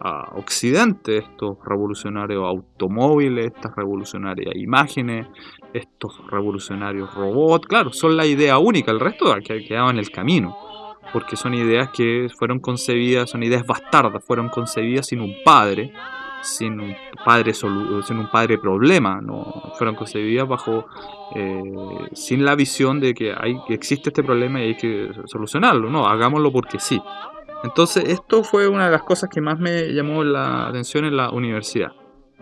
a 0.00 0.30
Occidente, 0.36 1.18
estos 1.18 1.58
revolucionarios 1.66 2.44
automóviles, 2.44 3.52
estas 3.54 3.76
revolucionarias 3.76 4.56
imágenes, 4.56 5.26
estos 5.74 6.18
revolucionarios 6.30 7.14
robots, 7.14 7.66
claro, 7.66 7.92
son 7.92 8.16
la 8.16 8.24
idea 8.24 8.56
única, 8.56 8.90
el 8.90 9.00
resto 9.00 9.34
que 9.44 9.66
quedaba 9.66 9.90
en 9.90 9.98
el 9.98 10.10
camino 10.10 10.63
porque 11.12 11.36
son 11.36 11.54
ideas 11.54 11.90
que 11.90 12.28
fueron 12.36 12.58
concebidas, 12.58 13.30
son 13.30 13.42
ideas 13.42 13.66
bastardas, 13.66 14.24
fueron 14.24 14.48
concebidas 14.48 15.06
sin 15.06 15.20
un 15.20 15.34
padre, 15.44 15.92
sin 16.42 16.80
un 16.80 16.94
padre 17.24 17.54
sin 17.54 18.18
un 18.18 18.30
padre 18.30 18.58
problema, 18.58 19.20
no 19.20 19.72
fueron 19.76 19.94
concebidas 19.94 20.46
bajo 20.46 20.86
eh, 21.34 21.62
sin 22.12 22.44
la 22.44 22.54
visión 22.54 23.00
de 23.00 23.14
que 23.14 23.34
hay 23.36 23.56
que 23.66 23.74
existe 23.74 24.10
este 24.10 24.22
problema 24.22 24.60
y 24.60 24.68
hay 24.68 24.76
que 24.76 25.10
solucionarlo, 25.26 25.90
no, 25.90 26.06
hagámoslo 26.06 26.52
porque 26.52 26.78
sí. 26.78 27.00
Entonces, 27.64 28.04
esto 28.08 28.44
fue 28.44 28.68
una 28.68 28.86
de 28.86 28.92
las 28.92 29.02
cosas 29.04 29.30
que 29.30 29.40
más 29.40 29.58
me 29.58 29.94
llamó 29.94 30.22
la 30.22 30.66
atención 30.66 31.06
en 31.06 31.16
la 31.16 31.30
universidad. 31.30 31.92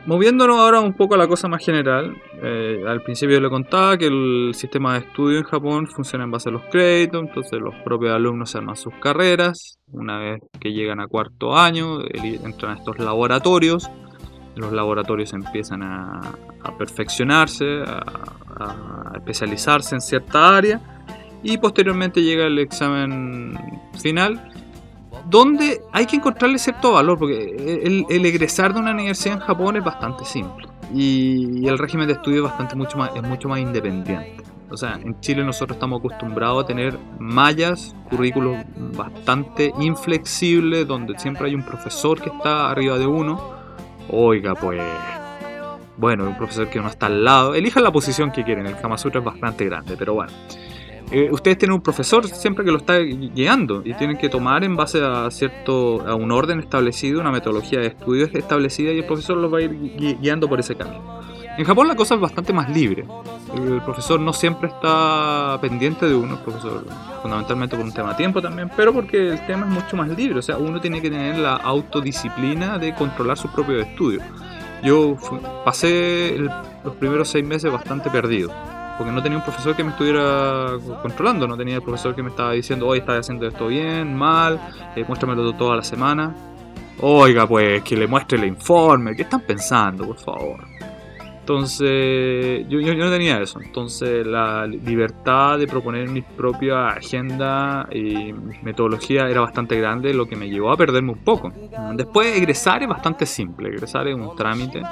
Moviéndonos 0.04 0.58
ahora 0.58 0.80
un 0.80 0.94
poco 0.94 1.14
a 1.14 1.18
la 1.18 1.28
cosa 1.28 1.46
más 1.46 1.64
general, 1.64 2.16
eh, 2.42 2.82
al 2.88 3.02
principio 3.02 3.40
le 3.40 3.48
contaba 3.48 3.96
que 3.96 4.06
el 4.06 4.50
sistema 4.52 4.94
de 4.94 5.00
estudio 5.00 5.38
en 5.38 5.44
Japón 5.44 5.86
funciona 5.86 6.24
en 6.24 6.30
base 6.32 6.48
a 6.48 6.52
los 6.52 6.62
créditos, 6.72 7.22
entonces 7.22 7.60
los 7.60 7.74
propios 7.84 8.12
alumnos 8.12 8.50
se 8.50 8.58
arman 8.58 8.74
sus 8.74 8.92
carreras, 8.94 9.78
una 9.92 10.18
vez 10.18 10.40
que 10.58 10.72
llegan 10.72 10.98
a 10.98 11.06
cuarto 11.06 11.56
año 11.56 12.00
entran 12.12 12.72
a 12.72 12.78
estos 12.78 12.98
laboratorios, 12.98 13.88
los 14.56 14.72
laboratorios 14.72 15.32
empiezan 15.34 15.84
a, 15.84 16.20
perfeccionarse, 16.76 17.82
a 17.86 19.12
especializarse 19.14 19.94
en 19.94 20.00
cierta 20.00 20.56
área 20.56 20.80
y 21.44 21.58
posteriormente 21.58 22.22
llega 22.22 22.46
el 22.46 22.58
examen 22.58 23.56
final 24.00 24.51
donde 25.27 25.83
hay 25.92 26.07
que 26.07 26.16
encontrarle 26.16 26.59
cierto 26.59 26.92
valor, 26.92 27.18
porque 27.18 28.05
el, 28.09 28.27
egresar 28.27 28.75
de 28.75 28.81
una 28.81 28.92
universidad 28.92 29.37
en 29.37 29.40
Japón 29.40 29.77
es 29.77 29.85
bastante 29.85 30.25
simple 30.25 30.66
y, 30.92 31.66
el 31.66 31.79
régimen 31.79 32.07
de 32.07 32.14
estudio 32.14 32.38
es, 32.38 32.51
bastante, 32.51 32.77
mucho 32.77 32.98
más, 32.98 33.11
es 33.14 33.22
mucho 33.22 33.48
más 33.48 33.61
independiente. 33.61 34.37
O 34.70 34.77
sea, 34.77 34.94
en 34.94 35.20
Chile 35.20 35.44
nosotros 35.44 35.77
estamos 35.77 36.01
acostumbrados 36.01 36.64
a 36.64 36.66
tener 36.66 36.98
mallas, 37.18 37.94
currículos 38.09 38.64
bastante 38.96 39.70
inflexibles, 39.79 40.87
donde 40.87 41.18
siempre 41.18 41.46
hay 41.46 41.55
un 41.55 41.62
profesor 41.62 42.18
que 42.20 42.31
está 42.31 42.70
arriba 42.70 42.98
de 42.98 43.07
uno. 43.07 43.53
Oiga, 44.09 44.55
pues 44.55 44.81
bueno, 45.98 46.25
un 46.25 46.37
profesor 46.37 46.68
que 46.70 46.79
uno 46.79 46.88
está 46.88 47.07
al 47.07 47.22
lado. 47.22 47.55
Elijan 47.55 47.83
la 47.83 47.92
posición 47.92 48.33
que 48.33 48.44
quieren, 48.44 48.66
el 48.66 48.77
Kama 48.77 48.96
Sutra 48.96 49.20
es 49.20 49.25
bastante 49.25 49.66
grande, 49.66 49.94
pero 49.98 50.14
bueno. 50.14 50.33
Eh, 51.14 51.29
ustedes 51.31 51.59
tienen 51.59 51.75
un 51.75 51.83
profesor 51.83 52.27
siempre 52.27 52.64
que 52.64 52.70
lo 52.70 52.79
está 52.79 52.96
guiando 52.98 53.83
y 53.85 53.92
tienen 53.92 54.16
que 54.16 54.31
tomar 54.31 54.64
en 54.64 54.77
base 54.77 55.05
a 55.05 55.31
cierto 55.31 56.01
a 56.07 56.14
un 56.14 56.33
orden 56.33 56.59
establecido, 56.59 57.20
una 57.20 57.31
metodología 57.31 57.81
de 57.81 57.88
estudios 57.88 58.31
establecida 58.33 58.92
y 58.92 59.01
el 59.01 59.05
profesor 59.05 59.37
los 59.37 59.53
va 59.53 59.59
a 59.59 59.61
ir 59.61 60.18
guiando 60.22 60.48
por 60.48 60.59
ese 60.59 60.75
camino. 60.75 61.20
En 61.59 61.66
Japón 61.66 61.87
la 61.87 61.96
cosa 61.96 62.14
es 62.14 62.20
bastante 62.20 62.55
más 62.55 62.70
libre. 62.70 63.05
El 63.55 63.83
profesor 63.83 64.18
no 64.20 64.33
siempre 64.33 64.68
está 64.68 65.59
pendiente 65.61 66.07
de 66.07 66.14
uno, 66.14 66.33
el 66.33 66.40
profesor 66.40 66.83
fundamentalmente 67.20 67.77
por 67.77 67.85
un 67.85 67.92
tema 67.92 68.11
de 68.11 68.14
tiempo 68.14 68.40
también, 68.40 68.70
pero 68.75 68.94
porque 68.94 69.33
el 69.33 69.46
tema 69.46 69.66
es 69.66 69.72
mucho 69.72 69.98
más 69.98 70.09
libre, 70.09 70.38
o 70.38 70.42
sea, 70.42 70.57
uno 70.57 70.81
tiene 70.81 71.03
que 71.03 71.11
tener 71.11 71.37
la 71.37 71.57
autodisciplina 71.57 72.79
de 72.79 72.94
controlar 72.94 73.37
sus 73.37 73.51
propios 73.51 73.87
estudios. 73.87 74.25
Yo 74.83 75.18
pasé 75.62 76.38
los 76.83 76.94
primeros 76.96 77.29
seis 77.29 77.46
meses 77.46 77.70
bastante 77.70 78.09
perdido 78.09 78.51
porque 78.96 79.12
no 79.12 79.22
tenía 79.22 79.38
un 79.38 79.44
profesor 79.44 79.74
que 79.76 79.85
me 79.85 79.90
estuviera 79.90 80.78
controlando, 81.02 81.46
no 81.46 81.57
tenía 81.57 81.76
el 81.76 81.83
profesor 81.83 82.14
que 82.14 82.22
me 82.22 82.31
estaba 82.31 82.52
diciendo, 82.52 82.87
hoy 82.87 82.98
estás 82.98 83.20
haciendo 83.20 83.46
esto 83.46 83.66
bien, 83.68 84.14
mal, 84.14 84.61
eh, 84.96 85.05
muéstramelo 85.07 85.52
toda 85.55 85.76
la 85.76 85.83
semana. 85.83 86.35
Oiga, 87.00 87.46
pues 87.46 87.83
que 87.83 87.96
le 87.96 88.07
muestre 88.07 88.38
el 88.38 88.44
informe, 88.44 89.16
¿qué 89.16 89.22
están 89.22 89.40
pensando, 89.40 90.07
por 90.07 90.18
favor? 90.18 90.61
Entonces, 91.40 92.68
yo, 92.68 92.78
yo, 92.78 92.94
no 92.94 93.11
tenía 93.11 93.40
eso. 93.40 93.61
Entonces, 93.61 94.24
la 94.24 94.64
libertad 94.64 95.59
de 95.59 95.66
proponer 95.66 96.09
mi 96.09 96.22
propia 96.22 96.87
agenda 96.90 97.88
y 97.90 98.33
metodología 98.62 99.28
era 99.28 99.40
bastante 99.40 99.76
grande, 99.76 100.14
lo 100.14 100.28
que 100.28 100.37
me 100.37 100.48
llevó 100.48 100.70
a 100.70 100.76
perderme 100.76 101.11
un 101.11 101.18
poco. 101.18 101.52
Después, 101.94 102.37
egresar 102.37 102.85
es 102.85 102.88
bastante 102.88 103.26
simple. 103.26 103.70
Egresar 103.70 104.07
es 104.07 104.14
un 104.14 104.37
trámite 104.37 104.83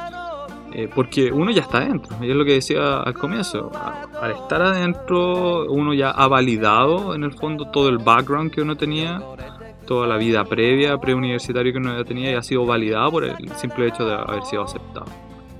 eh, 0.72 0.88
porque 0.94 1.32
uno 1.32 1.50
ya 1.50 1.62
está 1.62 1.78
adentro, 1.78 2.16
es 2.20 2.34
lo 2.34 2.44
que 2.44 2.54
decía 2.54 3.00
al 3.00 3.14
comienzo. 3.14 3.70
Al 4.20 4.32
estar 4.32 4.62
adentro, 4.62 5.66
uno 5.70 5.94
ya 5.94 6.10
ha 6.10 6.28
validado 6.28 7.14
en 7.14 7.24
el 7.24 7.32
fondo 7.32 7.70
todo 7.70 7.88
el 7.88 7.98
background 7.98 8.50
que 8.50 8.62
uno 8.62 8.76
tenía, 8.76 9.20
toda 9.86 10.06
la 10.06 10.16
vida 10.16 10.44
previa, 10.44 10.98
preuniversitario 10.98 11.72
que 11.72 11.78
uno 11.78 11.96
ya 11.96 12.04
tenía, 12.04 12.30
y 12.30 12.34
ha 12.34 12.42
sido 12.42 12.64
validado 12.66 13.10
por 13.10 13.24
el 13.24 13.36
simple 13.56 13.88
hecho 13.88 14.04
de 14.04 14.14
haber 14.14 14.42
sido 14.44 14.62
aceptado. 14.62 15.06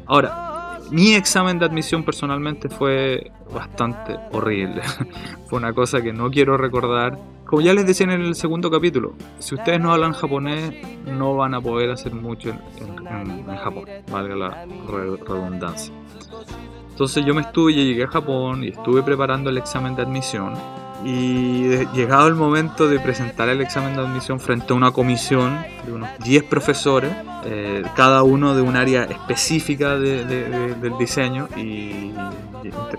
Ahora, 0.06 0.49
mi 0.90 1.14
examen 1.14 1.58
de 1.58 1.66
admisión 1.66 2.04
personalmente 2.04 2.68
fue 2.68 3.30
bastante 3.52 4.16
horrible. 4.32 4.82
fue 5.46 5.58
una 5.58 5.72
cosa 5.72 6.00
que 6.00 6.12
no 6.12 6.30
quiero 6.30 6.56
recordar 6.56 7.18
como 7.50 7.62
ya 7.62 7.74
les 7.74 7.84
decía 7.84 8.04
en 8.04 8.12
el 8.12 8.36
segundo 8.36 8.70
capítulo, 8.70 9.14
si 9.40 9.56
ustedes 9.56 9.80
no 9.80 9.92
hablan 9.92 10.12
japonés, 10.12 10.72
no 11.04 11.34
van 11.34 11.52
a 11.54 11.60
poder 11.60 11.90
hacer 11.90 12.14
mucho 12.14 12.50
en, 12.50 13.56
Japón, 13.56 13.86
valga 14.08 14.36
la 14.36 14.66
redundancia. 14.86 15.92
Entonces 16.90 17.24
yo 17.26 17.34
me 17.34 17.40
estuve, 17.40 17.74
llegué 17.74 18.04
a 18.04 18.06
Japón 18.06 18.62
y 18.62 18.68
estuve 18.68 19.02
preparando 19.02 19.50
el 19.50 19.58
examen 19.58 19.96
de 19.96 20.02
admisión. 20.02 20.54
Y 21.04 21.68
llegado 21.94 22.28
el 22.28 22.34
momento 22.34 22.88
de 22.88 23.00
presentar 23.00 23.48
el 23.48 23.60
examen 23.60 23.94
de 23.94 24.02
admisión 24.02 24.38
frente 24.38 24.72
a 24.72 24.76
una 24.76 24.90
comisión 24.90 25.58
de 25.86 25.92
unos 25.92 26.10
10 26.24 26.44
profesores, 26.44 27.12
eh, 27.44 27.82
cada 27.96 28.22
uno 28.22 28.54
de 28.54 28.60
un 28.60 28.76
área 28.76 29.04
específica 29.04 29.96
del 29.96 30.98
diseño, 30.98 31.48
y, 31.56 32.12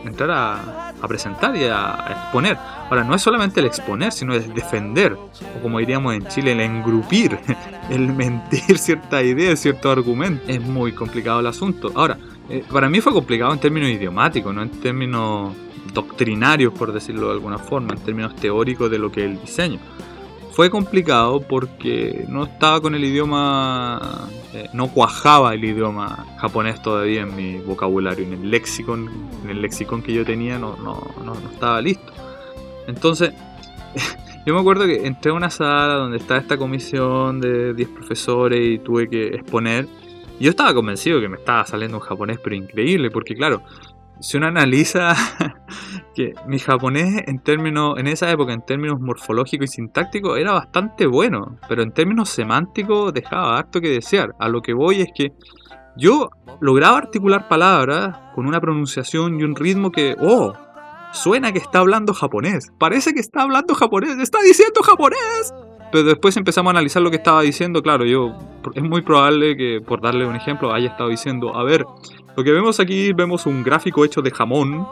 entrar 0.03 0.31
a, 0.31 1.07
presentar 1.07 1.55
y 1.55 1.65
a, 1.65 2.07
exponer. 2.09 2.57
Ahora, 2.89 3.03
no 3.03 3.13
es 3.15 3.21
solamente 3.21 3.59
el 3.59 3.67
exponer, 3.67 4.11
sino 4.11 4.33
el 4.33 4.51
defender, 4.53 5.13
o 5.13 5.61
como 5.61 5.77
diríamos 5.79 6.15
en 6.15 6.27
Chile, 6.27 6.53
el 6.53 6.61
engrupir, 6.61 7.37
el 7.89 8.11
mentir 8.11 8.77
cierta 8.79 9.21
idea, 9.21 9.55
cierto 9.55 9.91
argumento. 9.91 10.43
Es 10.47 10.59
muy 10.61 10.91
complicado 10.91 11.39
el 11.39 11.47
asunto. 11.47 11.91
Ahora, 11.95 12.17
eh, 12.49 12.63
para 12.69 12.89
mí 12.89 12.99
fue 12.99 13.13
complicado 13.13 13.53
en 13.53 13.59
términos 13.59 13.89
idiomáticos, 13.89 14.53
no 14.53 14.63
en 14.63 14.71
términos 14.71 15.55
doctrinarios, 15.93 16.73
por 16.73 16.93
decirlo 16.93 17.27
de 17.27 17.33
alguna 17.33 17.57
forma, 17.57 17.93
en 17.93 17.99
términos 17.99 18.35
teóricos 18.35 18.89
de 18.89 18.99
lo 18.99 19.11
que 19.11 19.25
es 19.25 19.31
el 19.31 19.41
diseño. 19.41 19.79
Fue 20.51 20.69
complicado 20.69 21.39
porque 21.41 22.25
no 22.27 22.43
estaba 22.43 22.81
con 22.81 22.93
el 22.93 23.03
idioma, 23.03 24.29
eh, 24.53 24.69
no 24.73 24.89
cuajaba 24.89 25.53
el 25.53 25.63
idioma 25.63 26.25
japonés 26.39 26.81
todavía 26.81 27.21
en 27.21 27.35
mi 27.35 27.57
vocabulario, 27.59 28.25
en 28.25 28.33
el 28.33 28.51
lexicon, 28.51 29.09
en 29.43 29.49
el 29.49 29.61
lexicon 29.61 30.01
que 30.01 30.13
yo 30.13 30.25
tenía 30.25 30.59
no, 30.59 30.75
no, 30.77 31.01
no, 31.23 31.35
no 31.35 31.49
estaba 31.51 31.81
listo. 31.81 32.11
Entonces, 32.87 33.31
yo 34.45 34.53
me 34.53 34.59
acuerdo 34.59 34.85
que 34.85 35.07
entré 35.07 35.31
a 35.31 35.35
una 35.35 35.49
sala 35.49 35.93
donde 35.93 36.17
estaba 36.17 36.39
esta 36.39 36.57
comisión 36.57 37.39
de 37.39 37.73
10 37.73 37.89
profesores 37.89 38.59
y 38.61 38.79
tuve 38.79 39.09
que 39.09 39.27
exponer. 39.27 39.87
Yo 40.37 40.49
estaba 40.49 40.73
convencido 40.73 41.21
que 41.21 41.29
me 41.29 41.37
estaba 41.37 41.65
saliendo 41.65 41.97
un 41.97 42.03
japonés, 42.03 42.39
pero 42.43 42.55
increíble, 42.55 43.09
porque 43.09 43.35
claro, 43.35 43.61
si 44.21 44.37
uno 44.37 44.47
analiza 44.47 45.15
que 46.15 46.33
mi 46.47 46.59
japonés 46.59 47.23
en 47.27 47.39
términos, 47.39 47.97
en 47.97 48.07
esa 48.07 48.29
época, 48.29 48.53
en 48.53 48.63
términos 48.63 48.99
morfológicos 48.99 49.65
y 49.65 49.73
sintácticos, 49.73 50.37
era 50.37 50.53
bastante 50.53 51.05
bueno, 51.07 51.57
pero 51.67 51.81
en 51.81 51.91
términos 51.91 52.29
semánticos 52.29 53.13
dejaba 53.13 53.57
harto 53.57 53.81
que 53.81 53.89
desear. 53.89 54.35
A 54.39 54.47
lo 54.47 54.61
que 54.61 54.73
voy 54.73 55.01
es 55.01 55.09
que 55.15 55.33
yo 55.97 56.29
lograba 56.61 56.97
articular 56.97 57.47
palabras 57.47 58.17
con 58.35 58.45
una 58.45 58.61
pronunciación 58.61 59.39
y 59.39 59.43
un 59.43 59.55
ritmo 59.55 59.91
que, 59.91 60.15
oh, 60.19 60.53
suena 61.11 61.51
que 61.51 61.59
está 61.59 61.79
hablando 61.79 62.13
japonés. 62.13 62.71
Parece 62.79 63.13
que 63.13 63.19
está 63.19 63.41
hablando 63.41 63.75
japonés, 63.75 64.17
está 64.19 64.39
diciendo 64.41 64.81
japonés. 64.83 65.53
Pero 65.91 66.05
después 66.05 66.37
empezamos 66.37 66.69
a 66.69 66.71
analizar 66.71 67.01
lo 67.01 67.09
que 67.09 67.17
estaba 67.17 67.41
diciendo. 67.41 67.83
Claro, 67.83 68.05
yo 68.05 68.33
es 68.73 68.83
muy 68.83 69.01
probable 69.01 69.57
que, 69.57 69.81
por 69.85 70.01
darle 70.01 70.25
un 70.25 70.35
ejemplo, 70.37 70.71
haya 70.73 70.87
estado 70.87 71.09
diciendo, 71.09 71.53
a 71.55 71.63
ver, 71.63 71.85
lo 72.35 72.43
que 72.43 72.51
vemos 72.51 72.79
aquí, 72.79 73.13
vemos 73.13 73.45
un 73.45 73.63
gráfico 73.63 74.05
hecho 74.05 74.21
de 74.21 74.31
jamón, 74.31 74.87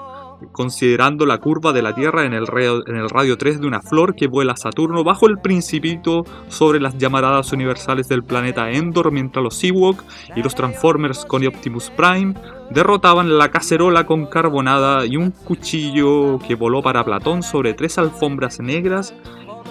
considerando 0.52 1.25
la 1.25 1.38
curva 1.39 1.73
de 1.73 1.82
la 1.82 1.93
Tierra 1.93 2.25
en 2.25 2.34
el, 2.34 2.47
radio, 2.47 2.86
en 2.88 2.95
el 2.95 3.10
radio 3.10 3.38
3 3.38 3.62
de 3.62 3.67
una 3.67 3.82
flor 3.82 4.15
que 4.15 4.28
vuela 4.28 4.54
a 4.54 4.58
Saturno 4.58 5.04
bajo 5.04 5.28
el 5.28 5.38
principito 5.39 6.25
sobre 6.47 6.80
las 6.80 6.97
llamaradas 6.97 7.52
universales 7.52 8.08
del 8.08 8.23
planeta 8.23 8.71
Endor, 8.71 9.12
mientras 9.12 9.43
los 9.43 9.63
Ewok 9.63 10.04
y 10.36 10.43
los 10.43 10.56
Transformers 10.56 11.25
con 11.25 11.45
Optimus 11.45 11.89
Prime 11.91 12.36
derrotaban 12.69 13.38
la 13.38 13.52
cacerola 13.52 14.06
con 14.06 14.28
carbonada 14.28 15.06
y 15.06 15.17
un 15.17 15.32
cuchillo 15.32 16.39
que 16.39 16.56
voló 16.56 16.82
para 16.82 17.04
Platón 17.04 17.43
sobre 17.43 17.73
tres 17.73 17.97
alfombras 17.97 18.60
negras 18.60 19.13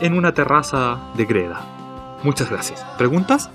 en 0.01 0.15
una 0.15 0.33
terraza 0.33 0.99
de 1.17 1.25
greda. 1.25 1.61
Muchas 2.25 2.51
gracias. 2.51 2.85
¿Preguntas? 2.97 3.51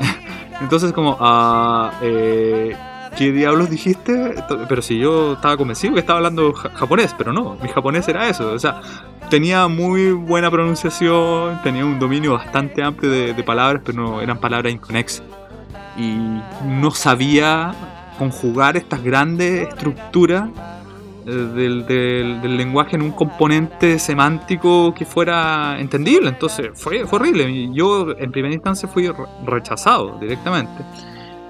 Entonces 0.60 0.92
como... 0.92 1.12
Uh, 1.20 1.90
eh, 2.02 2.76
¿qué 3.18 3.32
diablos 3.32 3.68
dijiste? 3.68 4.36
Pero 4.68 4.80
si 4.80 4.96
yo 4.96 5.32
estaba 5.32 5.56
convencido 5.56 5.92
que 5.92 6.00
estaba 6.00 6.18
hablando 6.18 6.52
japonés, 6.52 7.12
pero 7.18 7.32
no, 7.32 7.56
mi 7.60 7.68
japonés 7.68 8.06
era 8.06 8.28
eso. 8.28 8.52
O 8.52 8.58
sea, 8.60 8.80
tenía 9.28 9.66
muy 9.66 10.12
buena 10.12 10.48
pronunciación, 10.52 11.60
tenía 11.64 11.84
un 11.84 11.98
dominio 11.98 12.34
bastante 12.34 12.80
amplio 12.80 13.10
de, 13.10 13.42
palabras, 13.42 13.82
pero 13.84 14.00
no 14.00 14.20
eran 14.20 14.38
palabras 14.38 14.72
inconexas. 14.72 15.24
Y 15.96 16.16
no 16.64 16.92
sabía 16.92 17.74
conjugar 18.20 18.76
estas 18.76 19.02
grandes 19.02 19.68
estructuras 19.68 20.48
eh, 21.26 21.30
del, 21.30 21.86
del, 21.86 22.56
lenguaje 22.56 22.94
en 22.94 23.02
un 23.02 23.10
componente 23.10 23.98
semántico 23.98 24.94
que 24.94 25.04
fuera 25.04 25.80
entendible. 25.80 26.28
Entonces 26.28 26.70
fue, 26.74 27.04
fue 27.04 27.18
horrible. 27.18 27.68
Yo 27.72 28.16
en 28.16 28.30
primera 28.30 28.54
instancia 28.54 28.88
fui 28.88 29.10
rechazado 29.44 30.18
directamente. 30.20 30.84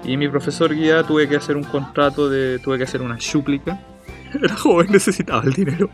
Y 0.03 0.17
mi 0.17 0.27
profesor 0.27 0.73
guía 0.73 1.03
tuve 1.03 1.27
que 1.27 1.35
hacer 1.35 1.55
un 1.55 1.63
contrato 1.63 2.29
de. 2.29 2.59
tuve 2.59 2.77
que 2.77 2.83
hacer 2.83 3.01
una 3.01 3.19
súplica. 3.19 3.79
Era 4.33 4.55
joven, 4.55 4.91
necesitaba 4.91 5.43
el 5.43 5.53
dinero. 5.53 5.89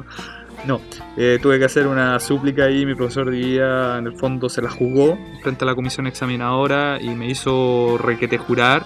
No, 0.66 0.82
eh, 1.16 1.38
tuve 1.42 1.60
que 1.60 1.66
hacer 1.66 1.86
una 1.86 2.20
súplica 2.20 2.72
y 2.72 2.86
mi 2.86 2.96
profesor 2.96 3.32
guía 3.32 3.98
en 3.98 4.08
el 4.08 4.18
fondo 4.18 4.50
se 4.50 4.64
la 4.64 4.70
jugó 4.70 5.18
frente 5.44 5.64
a 5.64 5.68
la 5.68 5.76
comisión 5.76 6.08
examinadora 6.08 7.00
y 7.00 7.10
me 7.10 7.28
hizo 7.28 7.98
requete 8.00 8.38
jurar. 8.40 8.84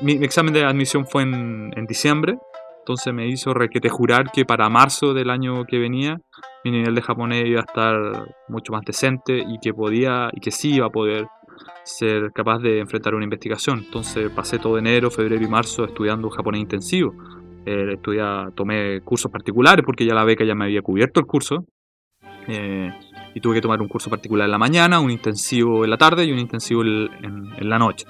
mi, 0.00 0.14
examen 0.24 0.52
de 0.52 0.64
admisión 0.64 1.06
fue 1.06 1.22
en, 1.22 1.72
en 1.76 1.86
diciembre, 1.86 2.38
entonces 2.80 3.14
me 3.14 3.28
hizo 3.28 3.54
requete 3.54 3.88
jurar 3.88 4.32
que 4.32 4.44
para 4.44 4.68
marzo 4.68 5.14
del 5.14 5.30
año 5.30 5.64
que 5.64 5.78
venía 5.78 6.20
mi 6.64 6.70
nivel 6.70 6.94
de 6.94 7.02
japonés 7.02 7.46
iba 7.46 7.60
a 7.60 7.64
estar 7.64 8.26
mucho 8.48 8.72
más 8.72 8.84
decente 8.84 9.38
y 9.38 9.58
que 9.60 9.74
podía 9.74 10.30
y 10.32 10.40
que 10.40 10.50
sí 10.50 10.74
iba 10.74 10.86
a 10.86 10.90
poder 10.90 11.26
ser 11.84 12.32
capaz 12.32 12.58
de 12.58 12.80
enfrentar 12.80 13.14
una 13.14 13.24
investigación. 13.24 13.80
Entonces 13.84 14.30
pasé 14.30 14.58
todo 14.58 14.78
enero, 14.78 15.10
febrero 15.10 15.44
y 15.44 15.48
marzo 15.48 15.84
estudiando 15.84 16.30
japonés 16.30 16.60
intensivo. 16.60 17.14
Eh, 17.64 17.96
tomé 18.54 19.00
cursos 19.02 19.30
particulares 19.30 19.84
porque 19.84 20.04
ya 20.04 20.14
la 20.14 20.24
beca 20.24 20.44
ya 20.44 20.54
me 20.54 20.64
había 20.64 20.82
cubierto 20.82 21.20
el 21.20 21.26
curso. 21.26 21.64
Eh, 22.48 22.90
y 23.34 23.40
tuve 23.40 23.54
que 23.54 23.60
tomar 23.60 23.80
un 23.80 23.88
curso 23.88 24.10
particular 24.10 24.46
en 24.46 24.50
la 24.50 24.58
mañana, 24.58 25.00
un 25.00 25.10
intensivo 25.10 25.84
en 25.84 25.90
la 25.90 25.96
tarde 25.96 26.24
y 26.24 26.32
un 26.32 26.38
intensivo 26.38 26.82
en, 26.82 27.68
la 27.68 27.78
noche. 27.78 28.06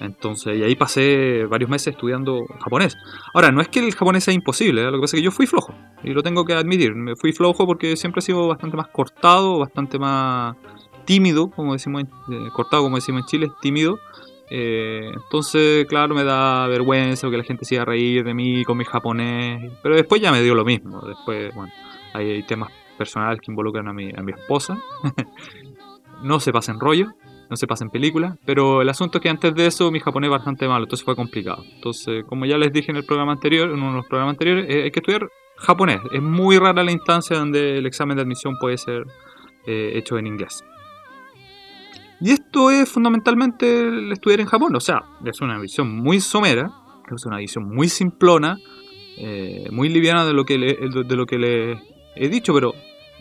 Entonces, 0.00 0.58
y 0.58 0.62
ahí 0.62 0.74
pasé 0.76 1.44
varios 1.46 1.70
meses 1.70 1.88
estudiando 1.94 2.44
japonés. 2.60 2.96
Ahora, 3.34 3.50
no 3.50 3.60
es 3.60 3.68
que 3.68 3.80
el 3.80 3.94
japonés 3.94 4.24
sea 4.24 4.34
imposible, 4.34 4.82
¿eh? 4.82 4.84
lo 4.84 4.92
que 4.92 5.00
pasa 5.02 5.16
es 5.16 5.20
que 5.20 5.24
yo 5.24 5.30
fui 5.30 5.46
flojo, 5.46 5.74
y 6.02 6.12
lo 6.12 6.22
tengo 6.22 6.44
que 6.44 6.54
admitir. 6.54 6.94
Me 6.94 7.14
fui 7.16 7.32
flojo 7.32 7.66
porque 7.66 7.96
siempre 7.96 8.20
he 8.20 8.22
sido 8.22 8.48
bastante 8.48 8.76
más 8.76 8.88
cortado, 8.88 9.58
bastante 9.58 9.98
más 9.98 10.56
tímido, 11.08 11.48
como 11.48 11.72
decimos, 11.72 12.02
eh, 12.02 12.50
cortado 12.52 12.82
como 12.82 12.96
decimos 12.96 13.22
en 13.22 13.26
Chile, 13.26 13.52
tímido. 13.62 13.98
Eh, 14.50 15.10
entonces, 15.14 15.86
claro, 15.86 16.14
me 16.14 16.22
da 16.22 16.66
vergüenza 16.66 17.30
que 17.30 17.38
la 17.38 17.44
gente 17.44 17.64
siga 17.64 17.80
a 17.82 17.84
reír 17.86 18.24
de 18.24 18.34
mí 18.34 18.62
con 18.64 18.76
mi 18.76 18.84
japonés. 18.84 19.72
Pero 19.82 19.96
después 19.96 20.20
ya 20.20 20.30
me 20.30 20.42
dio 20.42 20.54
lo 20.54 20.66
mismo. 20.66 21.00
Después, 21.00 21.54
bueno, 21.54 21.72
hay, 22.12 22.42
temas 22.42 22.70
personales 22.98 23.40
que 23.40 23.50
involucran 23.50 23.88
a 23.88 23.94
mi, 23.94 24.10
a 24.14 24.22
mi 24.22 24.32
esposa. 24.32 24.78
no 26.22 26.40
se 26.40 26.52
pasa 26.52 26.72
en 26.72 26.80
rollo, 26.80 27.06
no 27.48 27.56
se 27.56 27.66
pasa 27.66 27.84
en 27.84 27.90
película. 27.90 28.36
Pero 28.44 28.82
el 28.82 28.88
asunto 28.90 29.16
es 29.16 29.22
que 29.22 29.30
antes 29.30 29.54
de 29.54 29.66
eso 29.66 29.90
mi 29.90 30.00
japonés 30.00 30.28
es 30.28 30.32
bastante 30.32 30.68
malo, 30.68 30.84
entonces 30.84 31.06
fue 31.06 31.16
complicado. 31.16 31.64
Entonces, 31.74 32.22
como 32.26 32.44
ya 32.44 32.58
les 32.58 32.70
dije 32.70 32.90
en 32.90 32.98
el 32.98 33.06
programa 33.06 33.32
anterior, 33.32 33.70
en 33.70 33.76
uno 33.76 33.92
de 33.92 33.96
los 33.96 34.06
programas 34.06 34.34
anteriores, 34.34 34.66
eh, 34.68 34.82
hay 34.82 34.90
que 34.90 35.00
estudiar 35.00 35.26
japonés. 35.56 36.02
Es 36.12 36.20
muy 36.20 36.58
rara 36.58 36.84
la 36.84 36.92
instancia 36.92 37.38
donde 37.38 37.78
el 37.78 37.86
examen 37.86 38.16
de 38.16 38.24
admisión 38.24 38.58
puede 38.60 38.76
ser 38.76 39.06
eh, 39.66 39.92
hecho 39.94 40.18
en 40.18 40.26
inglés. 40.26 40.62
Y 42.20 42.30
esto 42.30 42.70
es 42.70 42.88
fundamentalmente 42.88 43.80
el 43.80 44.12
estudiar 44.12 44.40
en 44.40 44.46
Japón. 44.46 44.74
O 44.74 44.80
sea, 44.80 45.02
es 45.24 45.40
una 45.40 45.58
visión 45.58 45.94
muy 45.94 46.20
somera, 46.20 46.70
es 47.14 47.24
una 47.26 47.38
visión 47.38 47.68
muy 47.68 47.88
simplona, 47.88 48.58
eh, 49.16 49.68
muy 49.70 49.88
liviana 49.88 50.24
de 50.24 50.32
lo, 50.32 50.44
que 50.44 50.58
le, 50.58 50.74
de 50.74 51.16
lo 51.16 51.26
que 51.26 51.38
le 51.38 51.80
he 52.16 52.28
dicho, 52.28 52.52
pero 52.52 52.74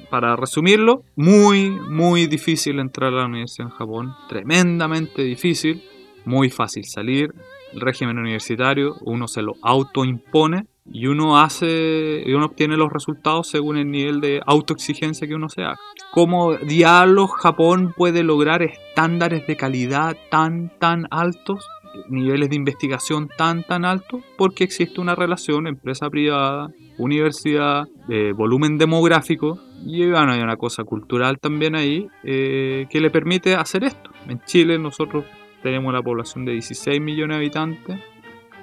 para 0.09 0.35
resumirlo, 0.35 1.03
muy, 1.15 1.69
muy 1.69 2.27
difícil 2.27 2.79
entrar 2.79 3.13
a 3.13 3.17
la 3.17 3.25
universidad 3.25 3.67
en 3.67 3.75
Japón, 3.75 4.13
tremendamente 4.29 5.23
difícil, 5.23 5.83
muy 6.25 6.49
fácil 6.49 6.85
salir, 6.85 7.33
el 7.73 7.81
régimen 7.81 8.17
universitario 8.17 8.95
uno 9.01 9.27
se 9.27 9.41
lo 9.41 9.53
autoimpone 9.61 10.67
y 10.91 11.07
uno 11.07 11.39
hace 11.39 12.23
y 12.25 12.33
uno 12.33 12.45
obtiene 12.47 12.77
los 12.77 12.91
resultados 12.91 13.47
según 13.47 13.77
el 13.77 13.91
nivel 13.91 14.21
de 14.21 14.41
autoexigencia 14.45 15.27
que 15.27 15.35
uno 15.35 15.49
se 15.49 15.63
haga. 15.63 15.77
¿Cómo 16.11 16.55
diablos 16.55 17.31
Japón 17.31 17.93
puede 17.95 18.23
lograr 18.23 18.63
estándares 18.63 19.45
de 19.47 19.57
calidad 19.57 20.17
tan 20.29 20.71
tan 20.79 21.07
altos? 21.11 21.65
niveles 22.09 22.49
de 22.49 22.55
investigación 22.55 23.27
tan 23.38 23.63
tan 23.63 23.85
altos 23.85 24.21
porque 24.38 24.63
existe 24.63 25.01
una 25.01 25.15
relación 25.15 25.67
empresa 25.67 26.09
privada, 26.09 26.69
universidad, 26.97 27.88
volumen 28.35 28.77
demográfico 28.77 29.59
y 29.85 30.09
bueno, 30.09 30.33
hay 30.33 30.41
una 30.41 30.57
cosa 30.57 30.83
cultural 30.83 31.39
también 31.39 31.75
ahí 31.75 32.07
eh, 32.23 32.88
que 32.89 32.99
le 32.99 33.09
permite 33.09 33.55
hacer 33.55 33.83
esto. 33.83 34.11
En 34.27 34.41
Chile 34.45 34.77
nosotros 34.79 35.25
tenemos 35.63 35.89
una 35.89 36.01
población 36.01 36.45
de 36.45 36.53
16 36.53 37.01
millones 37.01 37.38
de 37.38 37.43
habitantes 37.43 37.99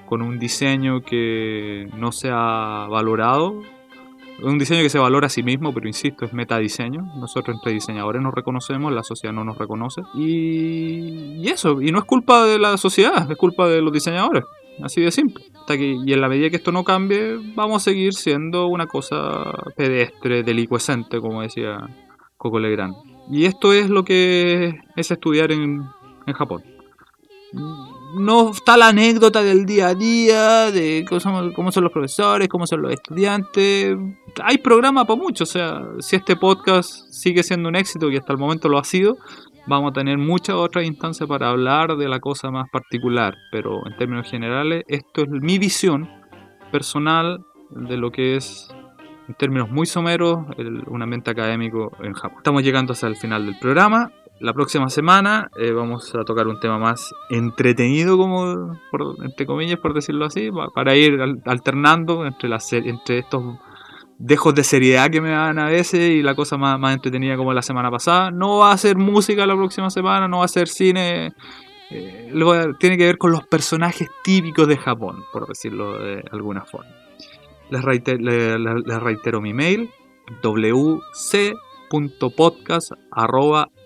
con 0.06 0.22
un 0.22 0.38
diseño 0.38 1.02
que 1.02 1.88
no 1.96 2.12
se 2.12 2.30
ha 2.30 2.86
valorado. 2.90 3.62
Un 4.42 4.58
diseño 4.58 4.82
que 4.82 4.90
se 4.90 4.98
valora 4.98 5.28
a 5.28 5.30
sí 5.30 5.42
mismo, 5.42 5.72
pero 5.72 5.86
insisto, 5.86 6.24
es 6.24 6.32
metadiseño. 6.32 7.02
Nosotros 7.16 7.56
entre 7.56 7.72
diseñadores 7.72 8.20
nos 8.20 8.34
reconocemos, 8.34 8.92
la 8.92 9.04
sociedad 9.04 9.32
no 9.32 9.44
nos 9.44 9.56
reconoce. 9.56 10.02
Y, 10.14 11.48
eso, 11.48 11.80
y 11.80 11.92
no 11.92 11.98
es 12.00 12.04
culpa 12.04 12.44
de 12.44 12.58
la 12.58 12.76
sociedad, 12.76 13.30
es 13.30 13.36
culpa 13.36 13.68
de 13.68 13.80
los 13.80 13.92
diseñadores. 13.92 14.44
Así 14.82 15.00
de 15.00 15.12
simple. 15.12 15.44
Hasta 15.54 15.76
que, 15.76 15.96
y 16.04 16.12
en 16.12 16.20
la 16.20 16.28
medida 16.28 16.50
que 16.50 16.56
esto 16.56 16.72
no 16.72 16.82
cambie, 16.82 17.36
vamos 17.54 17.82
a 17.82 17.84
seguir 17.84 18.12
siendo 18.14 18.66
una 18.66 18.86
cosa 18.86 19.52
pedestre, 19.76 20.42
delicuescente, 20.42 21.20
como 21.20 21.42
decía 21.42 21.78
Coco 22.36 22.58
Legrand. 22.58 22.94
Y 23.30 23.44
esto 23.44 23.72
es 23.72 23.88
lo 23.88 24.04
que 24.04 24.80
es 24.96 25.10
estudiar 25.12 25.52
en, 25.52 25.84
en 26.26 26.34
Japón 26.34 26.64
no 28.14 28.50
está 28.50 28.76
la 28.76 28.88
anécdota 28.88 29.42
del 29.42 29.66
día 29.66 29.88
a 29.88 29.94
día, 29.94 30.70
de 30.70 31.04
cómo 31.08 31.20
son, 31.72 31.84
los 31.84 31.92
profesores, 31.92 32.48
cómo 32.48 32.66
son 32.66 32.82
los 32.82 32.92
estudiantes. 32.92 33.96
Hay 34.42 34.58
programa 34.58 35.04
para 35.04 35.20
mucho, 35.20 35.44
o 35.44 35.46
sea, 35.46 35.82
si 36.00 36.16
este 36.16 36.36
podcast 36.36 37.10
sigue 37.10 37.42
siendo 37.42 37.68
un 37.68 37.76
éxito, 37.76 38.10
y 38.10 38.16
hasta 38.16 38.32
el 38.32 38.38
momento 38.38 38.68
lo 38.68 38.78
ha 38.78 38.84
sido, 38.84 39.16
vamos 39.66 39.90
a 39.90 39.94
tener 39.94 40.18
muchas 40.18 40.56
otras 40.56 40.84
instancias 40.84 41.28
para 41.28 41.50
hablar 41.50 41.96
de 41.96 42.08
la 42.08 42.20
cosa 42.20 42.50
más 42.50 42.68
particular. 42.70 43.36
Pero 43.50 43.86
en 43.86 43.96
términos 43.96 44.30
generales, 44.30 44.84
esto 44.88 45.22
es 45.22 45.28
mi 45.28 45.58
visión 45.58 46.08
personal 46.70 47.44
de 47.70 47.96
lo 47.96 48.10
que 48.10 48.36
es 48.36 48.68
en 49.28 49.34
términos 49.34 49.70
muy 49.70 49.86
someros, 49.86 50.44
un 50.86 51.02
ambiente 51.02 51.30
académico 51.30 51.92
en 52.02 52.12
Japón. 52.12 52.38
Estamos 52.38 52.62
llegando 52.62 52.92
hasta 52.92 53.06
el 53.06 53.16
final 53.16 53.46
del 53.46 53.58
programa 53.58 54.12
la 54.40 54.52
próxima 54.52 54.88
semana 54.90 55.50
eh, 55.56 55.70
vamos 55.72 56.14
a 56.14 56.24
tocar 56.24 56.48
un 56.48 56.58
tema 56.58 56.78
más 56.78 57.14
entretenido, 57.30 58.18
como 58.18 58.76
entre 59.22 59.46
comillas, 59.46 59.78
por 59.78 59.94
decirlo 59.94 60.26
así, 60.26 60.50
para 60.74 60.96
ir 60.96 61.18
alternando 61.44 62.26
entre, 62.26 62.48
las, 62.48 62.72
entre 62.72 63.18
estos 63.18 63.58
dejos 64.18 64.54
de 64.54 64.64
seriedad 64.64 65.10
que 65.10 65.20
me 65.20 65.30
dan 65.30 65.58
a 65.58 65.66
veces 65.66 66.10
y 66.10 66.22
la 66.22 66.34
cosa 66.34 66.56
más, 66.56 66.78
más 66.78 66.94
entretenida 66.94 67.36
como 67.36 67.52
la 67.52 67.62
semana 67.62 67.90
pasada. 67.90 68.30
No 68.30 68.58
va 68.58 68.72
a 68.72 68.78
ser 68.78 68.96
música 68.96 69.46
la 69.46 69.54
próxima 69.54 69.88
semana, 69.90 70.26
no 70.28 70.38
va 70.38 70.46
a 70.46 70.48
ser 70.48 70.68
cine. 70.68 71.32
Eh, 71.90 72.32
tiene 72.80 72.96
que 72.96 73.06
ver 73.06 73.18
con 73.18 73.30
los 73.30 73.46
personajes 73.46 74.08
típicos 74.24 74.66
de 74.66 74.76
Japón, 74.76 75.22
por 75.32 75.46
decirlo 75.46 75.98
de 75.98 76.24
alguna 76.32 76.64
forma. 76.64 76.90
Les 77.70 77.82
reitero, 77.82 78.18
les 78.18 79.00
reitero 79.00 79.40
mi 79.40 79.54
mail, 79.54 79.90
wc.podcast.com 80.42 81.63